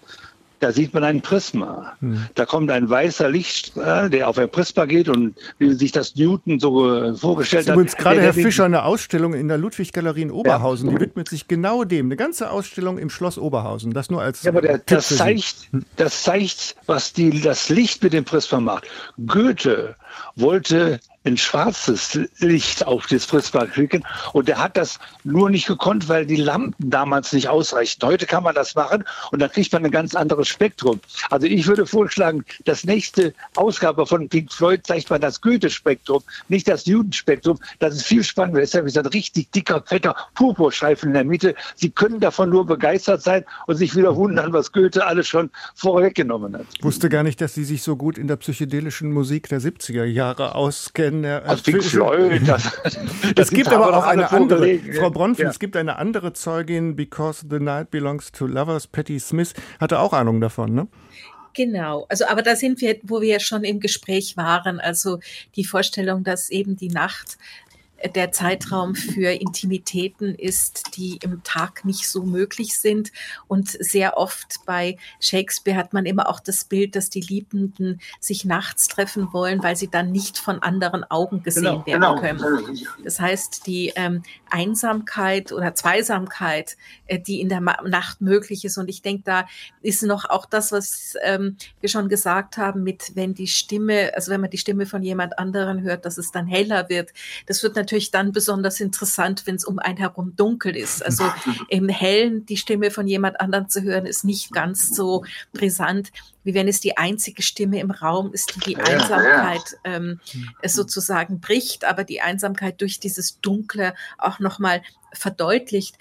da 0.60 0.72
sieht 0.72 0.92
man 0.92 1.02
ein 1.04 1.22
Prisma. 1.22 1.94
Hm. 2.00 2.26
Da 2.34 2.44
kommt 2.44 2.70
ein 2.70 2.88
weißer 2.88 3.30
Lichtstrahl, 3.30 4.10
der 4.10 4.28
auf 4.28 4.38
ein 4.38 4.50
Prisma 4.50 4.84
geht 4.84 5.08
und 5.08 5.34
wie 5.58 5.72
sich 5.72 5.90
das 5.90 6.14
Newton 6.16 6.60
so 6.60 6.94
äh, 6.94 7.14
vorgestellt 7.14 7.66
hat. 7.66 7.74
Übrigens 7.74 7.96
gerade 7.96 8.20
Herr 8.20 8.34
Fischer 8.34 8.66
eine 8.66 8.84
Ausstellung 8.84 9.32
in 9.32 9.48
der 9.48 9.56
Ludwig-Galerie 9.58 10.22
in 10.22 10.30
Oberhausen, 10.30 10.90
ja. 10.90 10.94
die 10.94 11.00
widmet 11.00 11.28
sich 11.28 11.48
genau 11.48 11.84
dem. 11.84 12.06
Eine 12.06 12.16
ganze 12.16 12.50
Ausstellung 12.50 12.98
im 12.98 13.08
Schloss 13.08 13.38
Oberhausen. 13.38 13.92
Das 13.92 14.10
nur 14.10 14.20
als. 14.20 14.42
Ja, 14.42 14.50
aber 14.50 14.60
der, 14.60 14.78
das, 14.78 15.08
zeigt, 15.08 15.70
das 15.96 16.22
zeigt, 16.22 16.76
was 16.86 17.14
die, 17.14 17.40
das 17.40 17.70
Licht 17.70 18.02
mit 18.02 18.12
dem 18.12 18.24
Prisma 18.24 18.60
macht. 18.60 18.86
Goethe 19.26 19.96
wollte 20.36 21.00
ein 21.24 21.36
schwarzes 21.36 22.18
Licht 22.38 22.86
auf 22.86 23.06
das 23.06 23.26
Prisma 23.26 23.66
kriegen. 23.66 24.02
Und 24.32 24.48
er 24.48 24.58
hat 24.58 24.76
das 24.76 24.98
nur 25.22 25.50
nicht 25.50 25.66
gekonnt, 25.66 26.08
weil 26.08 26.24
die 26.24 26.36
Lampen 26.36 26.90
damals 26.90 27.32
nicht 27.34 27.48
ausreichten. 27.48 28.06
Heute 28.06 28.24
kann 28.24 28.42
man 28.42 28.54
das 28.54 28.74
machen 28.74 29.04
und 29.30 29.40
dann 29.40 29.50
kriegt 29.50 29.72
man 29.72 29.84
ein 29.84 29.90
ganz 29.90 30.14
anderes 30.14 30.48
Spektrum. 30.48 31.00
Also 31.28 31.46
ich 31.46 31.66
würde 31.66 31.84
vorschlagen, 31.84 32.44
das 32.64 32.84
nächste 32.84 33.34
Ausgabe 33.56 34.06
von 34.06 34.28
Pink 34.30 34.50
Floyd 34.50 34.86
zeigt 34.86 35.10
man 35.10 35.20
das 35.20 35.42
Goethe-Spektrum, 35.42 36.22
nicht 36.48 36.66
das 36.66 36.86
Newton-Spektrum. 36.86 37.58
Das 37.80 37.94
ist 37.94 38.06
viel 38.06 38.24
spannender. 38.24 38.60
Deshalb 38.60 38.86
ist 38.86 38.96
ein 38.96 39.06
richtig 39.06 39.50
dicker, 39.50 39.82
fetter 39.86 40.16
Purpurstreifen 40.34 41.10
in 41.10 41.14
der 41.14 41.24
Mitte. 41.24 41.54
Sie 41.74 41.90
können 41.90 42.20
davon 42.20 42.48
nur 42.48 42.64
begeistert 42.64 43.22
sein 43.22 43.44
und 43.66 43.76
sich 43.76 43.94
wieder 43.94 44.16
wundern, 44.16 44.54
was 44.54 44.72
Goethe 44.72 45.04
alles 45.04 45.28
schon 45.28 45.50
vorweggenommen 45.74 46.56
hat. 46.56 46.66
Ich 46.78 46.82
wusste 46.82 47.10
gar 47.10 47.24
nicht, 47.24 47.42
dass 47.42 47.52
Sie 47.52 47.64
sich 47.64 47.82
so 47.82 47.96
gut 47.96 48.16
in 48.16 48.26
der 48.26 48.36
psychedelischen 48.36 49.12
Musik 49.12 49.48
der 49.48 49.60
70er 49.60 50.04
Jahre 50.04 50.54
auskennen 50.54 51.09
denn 51.10 51.24
äh, 51.24 51.40
also 51.44 51.62
Pink 51.62 51.82
Floyd, 51.82 52.42
das, 52.46 52.70
das 52.82 52.96
es 53.36 53.50
gibt 53.50 53.68
aber 53.68 53.96
auch 53.96 54.06
eine 54.06 54.30
andere, 54.30 54.78
Frau 54.78 55.10
Bronfen, 55.10 55.44
ja. 55.44 55.50
es 55.50 55.58
gibt 55.58 55.76
eine 55.76 55.96
andere 55.96 56.32
Zeugin, 56.32 56.96
Because 56.96 57.46
the 57.48 57.58
Night 57.58 57.90
Belongs 57.90 58.32
to 58.32 58.46
Lovers, 58.46 58.86
Patti 58.86 59.18
Smith, 59.18 59.54
hatte 59.78 59.98
auch 59.98 60.12
Ahnung 60.12 60.40
davon, 60.40 60.74
ne? 60.74 60.88
Genau, 61.54 62.06
also 62.08 62.26
aber 62.26 62.42
da 62.42 62.54
sind 62.54 62.80
wir, 62.80 62.96
wo 63.02 63.20
wir 63.20 63.40
schon 63.40 63.64
im 63.64 63.80
Gespräch 63.80 64.36
waren, 64.36 64.78
also 64.78 65.18
die 65.56 65.64
Vorstellung, 65.64 66.22
dass 66.22 66.48
eben 66.48 66.76
die 66.76 66.88
Nacht 66.88 67.38
der 68.14 68.32
Zeitraum 68.32 68.94
für 68.94 69.30
Intimitäten 69.30 70.34
ist, 70.34 70.96
die 70.96 71.18
im 71.22 71.42
Tag 71.42 71.84
nicht 71.84 72.08
so 72.08 72.24
möglich 72.24 72.78
sind. 72.78 73.12
Und 73.46 73.68
sehr 73.68 74.16
oft 74.16 74.60
bei 74.64 74.96
Shakespeare 75.20 75.76
hat 75.76 75.92
man 75.92 76.06
immer 76.06 76.28
auch 76.28 76.40
das 76.40 76.64
Bild, 76.64 76.96
dass 76.96 77.10
die 77.10 77.20
Liebenden 77.20 78.00
sich 78.18 78.44
nachts 78.44 78.88
treffen 78.88 79.32
wollen, 79.32 79.62
weil 79.62 79.76
sie 79.76 79.88
dann 79.88 80.12
nicht 80.12 80.38
von 80.38 80.62
anderen 80.62 81.04
Augen 81.04 81.42
gesehen 81.42 81.82
genau, 81.84 81.86
werden 81.86 82.00
genau. 82.00 82.20
können. 82.20 82.86
Das 83.04 83.20
heißt, 83.20 83.66
die 83.66 83.92
ähm, 83.96 84.22
Einsamkeit 84.48 85.52
oder 85.52 85.74
Zweisamkeit, 85.74 86.76
äh, 87.06 87.18
die 87.18 87.40
in 87.40 87.48
der 87.48 87.60
Ma 87.60 87.80
Nacht 87.82 88.20
möglich 88.20 88.64
ist. 88.64 88.78
Und 88.78 88.88
ich 88.88 89.02
denke, 89.02 89.22
da 89.24 89.46
ist 89.82 90.02
noch 90.02 90.24
auch 90.28 90.46
das, 90.46 90.72
was 90.72 91.14
ähm, 91.22 91.56
wir 91.80 91.88
schon 91.88 92.08
gesagt 92.08 92.56
haben, 92.56 92.82
mit 92.82 93.12
wenn 93.14 93.34
die 93.34 93.46
Stimme, 93.46 94.12
also 94.14 94.30
wenn 94.30 94.40
man 94.40 94.50
die 94.50 94.58
Stimme 94.58 94.86
von 94.86 95.02
jemand 95.02 95.38
anderen 95.38 95.82
hört, 95.82 96.04
dass 96.04 96.18
es 96.18 96.30
dann 96.30 96.46
heller 96.46 96.88
wird. 96.88 97.10
Das 97.46 97.62
wird 97.62 97.76
natürlich 97.76 97.89
natürlich 97.90 98.12
dann 98.12 98.30
besonders 98.30 98.78
interessant, 98.80 99.42
wenn 99.46 99.56
es 99.56 99.64
um 99.64 99.80
einen 99.80 99.96
herum 99.96 100.36
dunkel 100.36 100.76
ist. 100.76 101.04
Also 101.04 101.24
im 101.68 101.88
Hellen 101.88 102.46
die 102.46 102.56
Stimme 102.56 102.92
von 102.92 103.08
jemand 103.08 103.40
anderem 103.40 103.68
zu 103.68 103.82
hören, 103.82 104.06
ist 104.06 104.24
nicht 104.24 104.52
ganz 104.52 104.94
so 104.94 105.24
brisant, 105.52 106.12
wie 106.44 106.54
wenn 106.54 106.68
es 106.68 106.78
die 106.78 106.96
einzige 106.96 107.42
Stimme 107.42 107.80
im 107.80 107.90
Raum 107.90 108.32
ist, 108.32 108.54
die 108.54 108.60
die 108.60 108.76
Einsamkeit 108.76 109.76
ähm, 109.82 110.20
sozusagen 110.64 111.40
bricht, 111.40 111.84
aber 111.84 112.04
die 112.04 112.20
Einsamkeit 112.20 112.80
durch 112.80 113.00
dieses 113.00 113.40
Dunkle 113.40 113.94
auch 114.18 114.38
nochmal 114.38 114.82
verdeutlicht. 115.12 115.98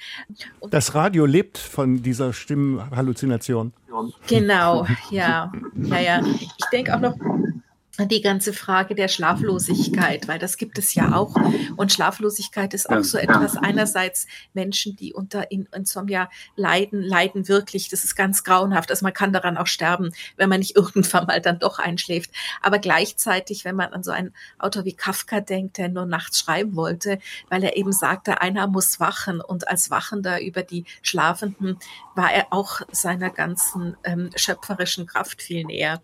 Und 0.60 0.72
das 0.76 0.94
Radio 0.94 1.26
lebt 1.26 1.58
von 1.58 2.04
dieser 2.04 2.34
Stimmhalluzination. 2.34 3.74
Genau, 4.28 4.86
ja, 5.10 5.52
ja, 5.76 6.00
ja. 6.00 6.22
Ich 6.24 6.66
denke 6.72 6.96
auch 6.96 7.00
noch, 7.00 7.16
die 8.08 8.22
ganze 8.22 8.54
Frage 8.54 8.96
der 8.96 9.08
Schlaflosigkeit, 9.08 10.28
weil 10.28 10.40
das 10.40 10.58
gibt 10.58 10.78
es 10.78 10.94
ja 10.94 11.14
auch. 11.16 11.36
Und 11.76 11.92
Schlaflosigkeit 11.92 12.74
ist 12.74 12.90
auch 12.90 13.04
so 13.04 13.18
etwas. 13.18 13.58
Einerseits 13.58 14.28
Menschen, 14.54 14.96
die 14.96 15.14
unter 15.14 15.52
Insomnia 15.52 16.30
leiden, 16.56 17.02
leiden 17.02 17.48
wirklich. 17.48 17.90
Das 17.90 18.04
ist 18.04 18.16
ganz 18.16 18.44
grauenhaft. 18.44 18.92
Also 18.92 19.04
man 19.04 19.14
kann 19.14 19.34
daran 19.34 19.58
auch 19.58 19.68
sterben, 19.68 20.12
wenn 20.38 20.50
man 20.50 20.60
nicht 20.60 20.76
irgendwann 20.76 21.26
mal 21.26 21.42
dann 21.42 21.60
doch 21.60 21.80
einschläft. 21.80 22.32
Aber 22.62 22.80
gleichzeitig, 22.80 23.66
wenn 23.66 23.76
man 23.76 23.94
an 23.94 24.04
so 24.04 24.12
einen 24.12 24.34
Autor 24.58 24.86
wie 24.86 24.96
Kafka 24.96 25.42
denkt, 25.42 25.78
der 25.78 25.90
nur 25.90 26.06
nachts 26.06 26.40
schreiben 26.40 26.76
wollte, 26.76 27.20
weil 27.50 27.64
er 27.64 27.78
eben 27.78 27.92
sagte, 27.92 28.42
einer 28.42 28.68
muss 28.68 29.00
wachen. 29.00 29.42
Und 29.42 29.68
als 29.68 29.90
Wachender 29.90 30.42
über 30.42 30.64
die 30.64 30.86
Schlafenden 31.02 31.78
war 32.16 32.32
er 32.32 32.48
auch 32.52 32.82
seiner 32.92 33.30
ganzen 33.30 33.98
ähm, 34.04 34.30
schöpferischen 34.36 35.06
Kraft 35.06 35.42
viel 35.42 35.66
näher. 35.66 36.02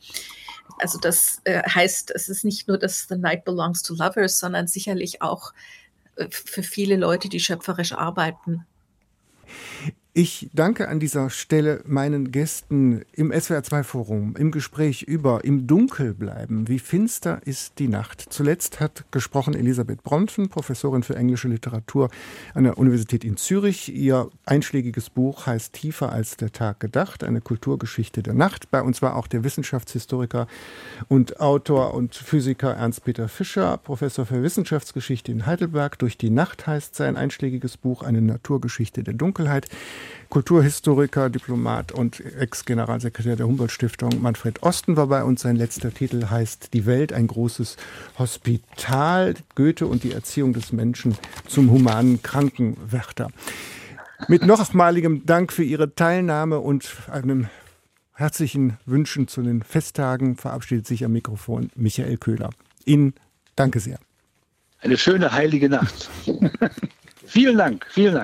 Also 0.78 0.99
das 0.99 1.41
äh, 1.45 1.61
heißt, 1.63 2.11
es 2.11 2.30
ist 2.30 2.43
nicht 2.43 2.68
nur, 2.68 2.78
dass 2.78 3.07
The 3.07 3.16
Night 3.16 3.45
Belongs 3.45 3.84
to 3.84 3.93
Lovers, 3.93 4.39
sondern 4.39 4.68
sicherlich 4.68 5.22
auch 5.22 5.53
äh, 6.16 6.28
für 6.30 6.63
viele 6.63 6.97
Leute, 6.97 7.30
die 7.30 7.39
schöpferisch 7.39 7.93
arbeiten. 7.93 8.66
Ich 10.18 10.49
danke 10.53 10.88
an 10.88 11.01
dieser 11.01 11.30
Stelle 11.30 11.82
meinen 11.86 12.32
Gästen 12.32 13.01
im 13.11 13.34
SWR2 13.34 13.84
Forum, 13.84 14.38
im 14.38 14.51
Gespräch 14.51 15.01
über 15.01 15.43
Im 15.43 15.68
Dunkel 15.68 16.13
bleiben. 16.13 16.70
Wie 16.70 16.80
finster 16.80 17.41
ist 17.43 17.80
die 17.80 17.89
Nacht? 17.89 18.26
Zuletzt 18.30 18.80
hat 18.80 19.03
gesprochen 19.11 19.53
Elisabeth 19.55 20.03
Bronfen, 20.03 20.47
Professorin 20.47 21.03
für 21.03 21.18
englische 21.18 21.49
Literatur 21.49 22.09
an 22.53 22.63
der 22.63 22.78
Universität 22.78 23.26
in 23.26 23.36
Zürich. 23.36 23.93
Ihr 23.93 24.30
einschlägiges 24.45 25.09
Buch 25.09 25.47
heißt 25.47 25.74
Tiefer 25.74 26.13
als 26.13 26.38
der 26.38 26.53
Tag 26.53 26.80
gedacht, 26.80 27.26
eine 27.26 27.41
Kulturgeschichte 27.41 28.24
der 28.24 28.36
Nacht. 28.36 28.72
Bei 28.72 28.82
uns 28.82 29.01
war 29.01 29.18
auch 29.18 29.28
der 29.28 29.43
Wissenschaftshistoriker 29.43 30.47
und 31.09 31.41
Autor 31.41 31.93
und 31.93 32.16
Physiker 32.16 32.74
Ernst-Peter 32.74 33.28
Fischer, 33.28 33.76
Professor 33.76 34.26
für 34.26 34.41
Wissenschaftsgeschichte 34.41 35.34
in 35.34 35.45
Heidelberg. 35.45 35.99
Durch 35.99 36.18
die 36.18 36.30
Nacht 36.30 36.68
heißt 36.68 36.95
sein 36.95 37.18
einschlägiges 37.18 37.76
Buch 37.76 38.01
eine 38.01 38.22
Naturgeschichte 38.22 39.03
der 39.03 39.13
Dunkelheit. 39.13 39.68
Kulturhistoriker, 40.30 41.30
Diplomat 41.30 41.91
und 41.91 42.20
Ex-Generalsekretär 42.20 43.36
der 43.36 43.47
Humboldt-Stiftung 43.47 44.22
Manfred 44.22 44.64
Osten 44.64 44.97
war 44.97 45.08
bei 45.08 45.24
uns. 45.24 45.41
Sein 45.41 45.56
letzter 45.56 45.93
Titel 45.93 46.30
heißt 46.30 46.74
Die 46.74 46.86
Welt, 46.86 47.14
ein 47.14 47.28
großes 47.28 47.78
Hospital, 48.18 49.36
Goethe 49.56 49.88
und 49.88 50.03
die 50.03 50.12
Erziehung 50.12 50.53
des 50.53 50.72
Menschen 50.72 51.18
zum 51.47 51.72
humanen 51.72 52.22
Krankenwärter. 52.22 53.30
Mit 54.28 54.45
nochmaligem 54.45 55.26
Dank 55.26 55.51
für 55.51 55.64
Ihre 55.64 55.93
Teilnahme 55.93 56.60
und 56.60 56.89
einem 57.12 57.47
herzlichen 58.14 58.78
Wünschen 58.86 59.28
zu 59.28 59.41
den 59.41 59.62
Festtagen 59.62 60.38
verabschiedet 60.38 60.88
sich 60.88 61.03
am 61.03 61.12
Mikrofon 61.12 61.70
Michael 61.76 62.18
Köhler. 62.18 62.49
Ihnen 62.86 63.14
danke 63.56 63.80
sehr. 63.80 63.99
Eine 64.80 64.97
schöne 64.97 65.32
heilige 65.32 65.70
Nacht. 65.70 66.10
vielen 67.26 67.58
Dank, 67.58 67.86
vielen 67.89 68.06
Dank. 68.08 68.14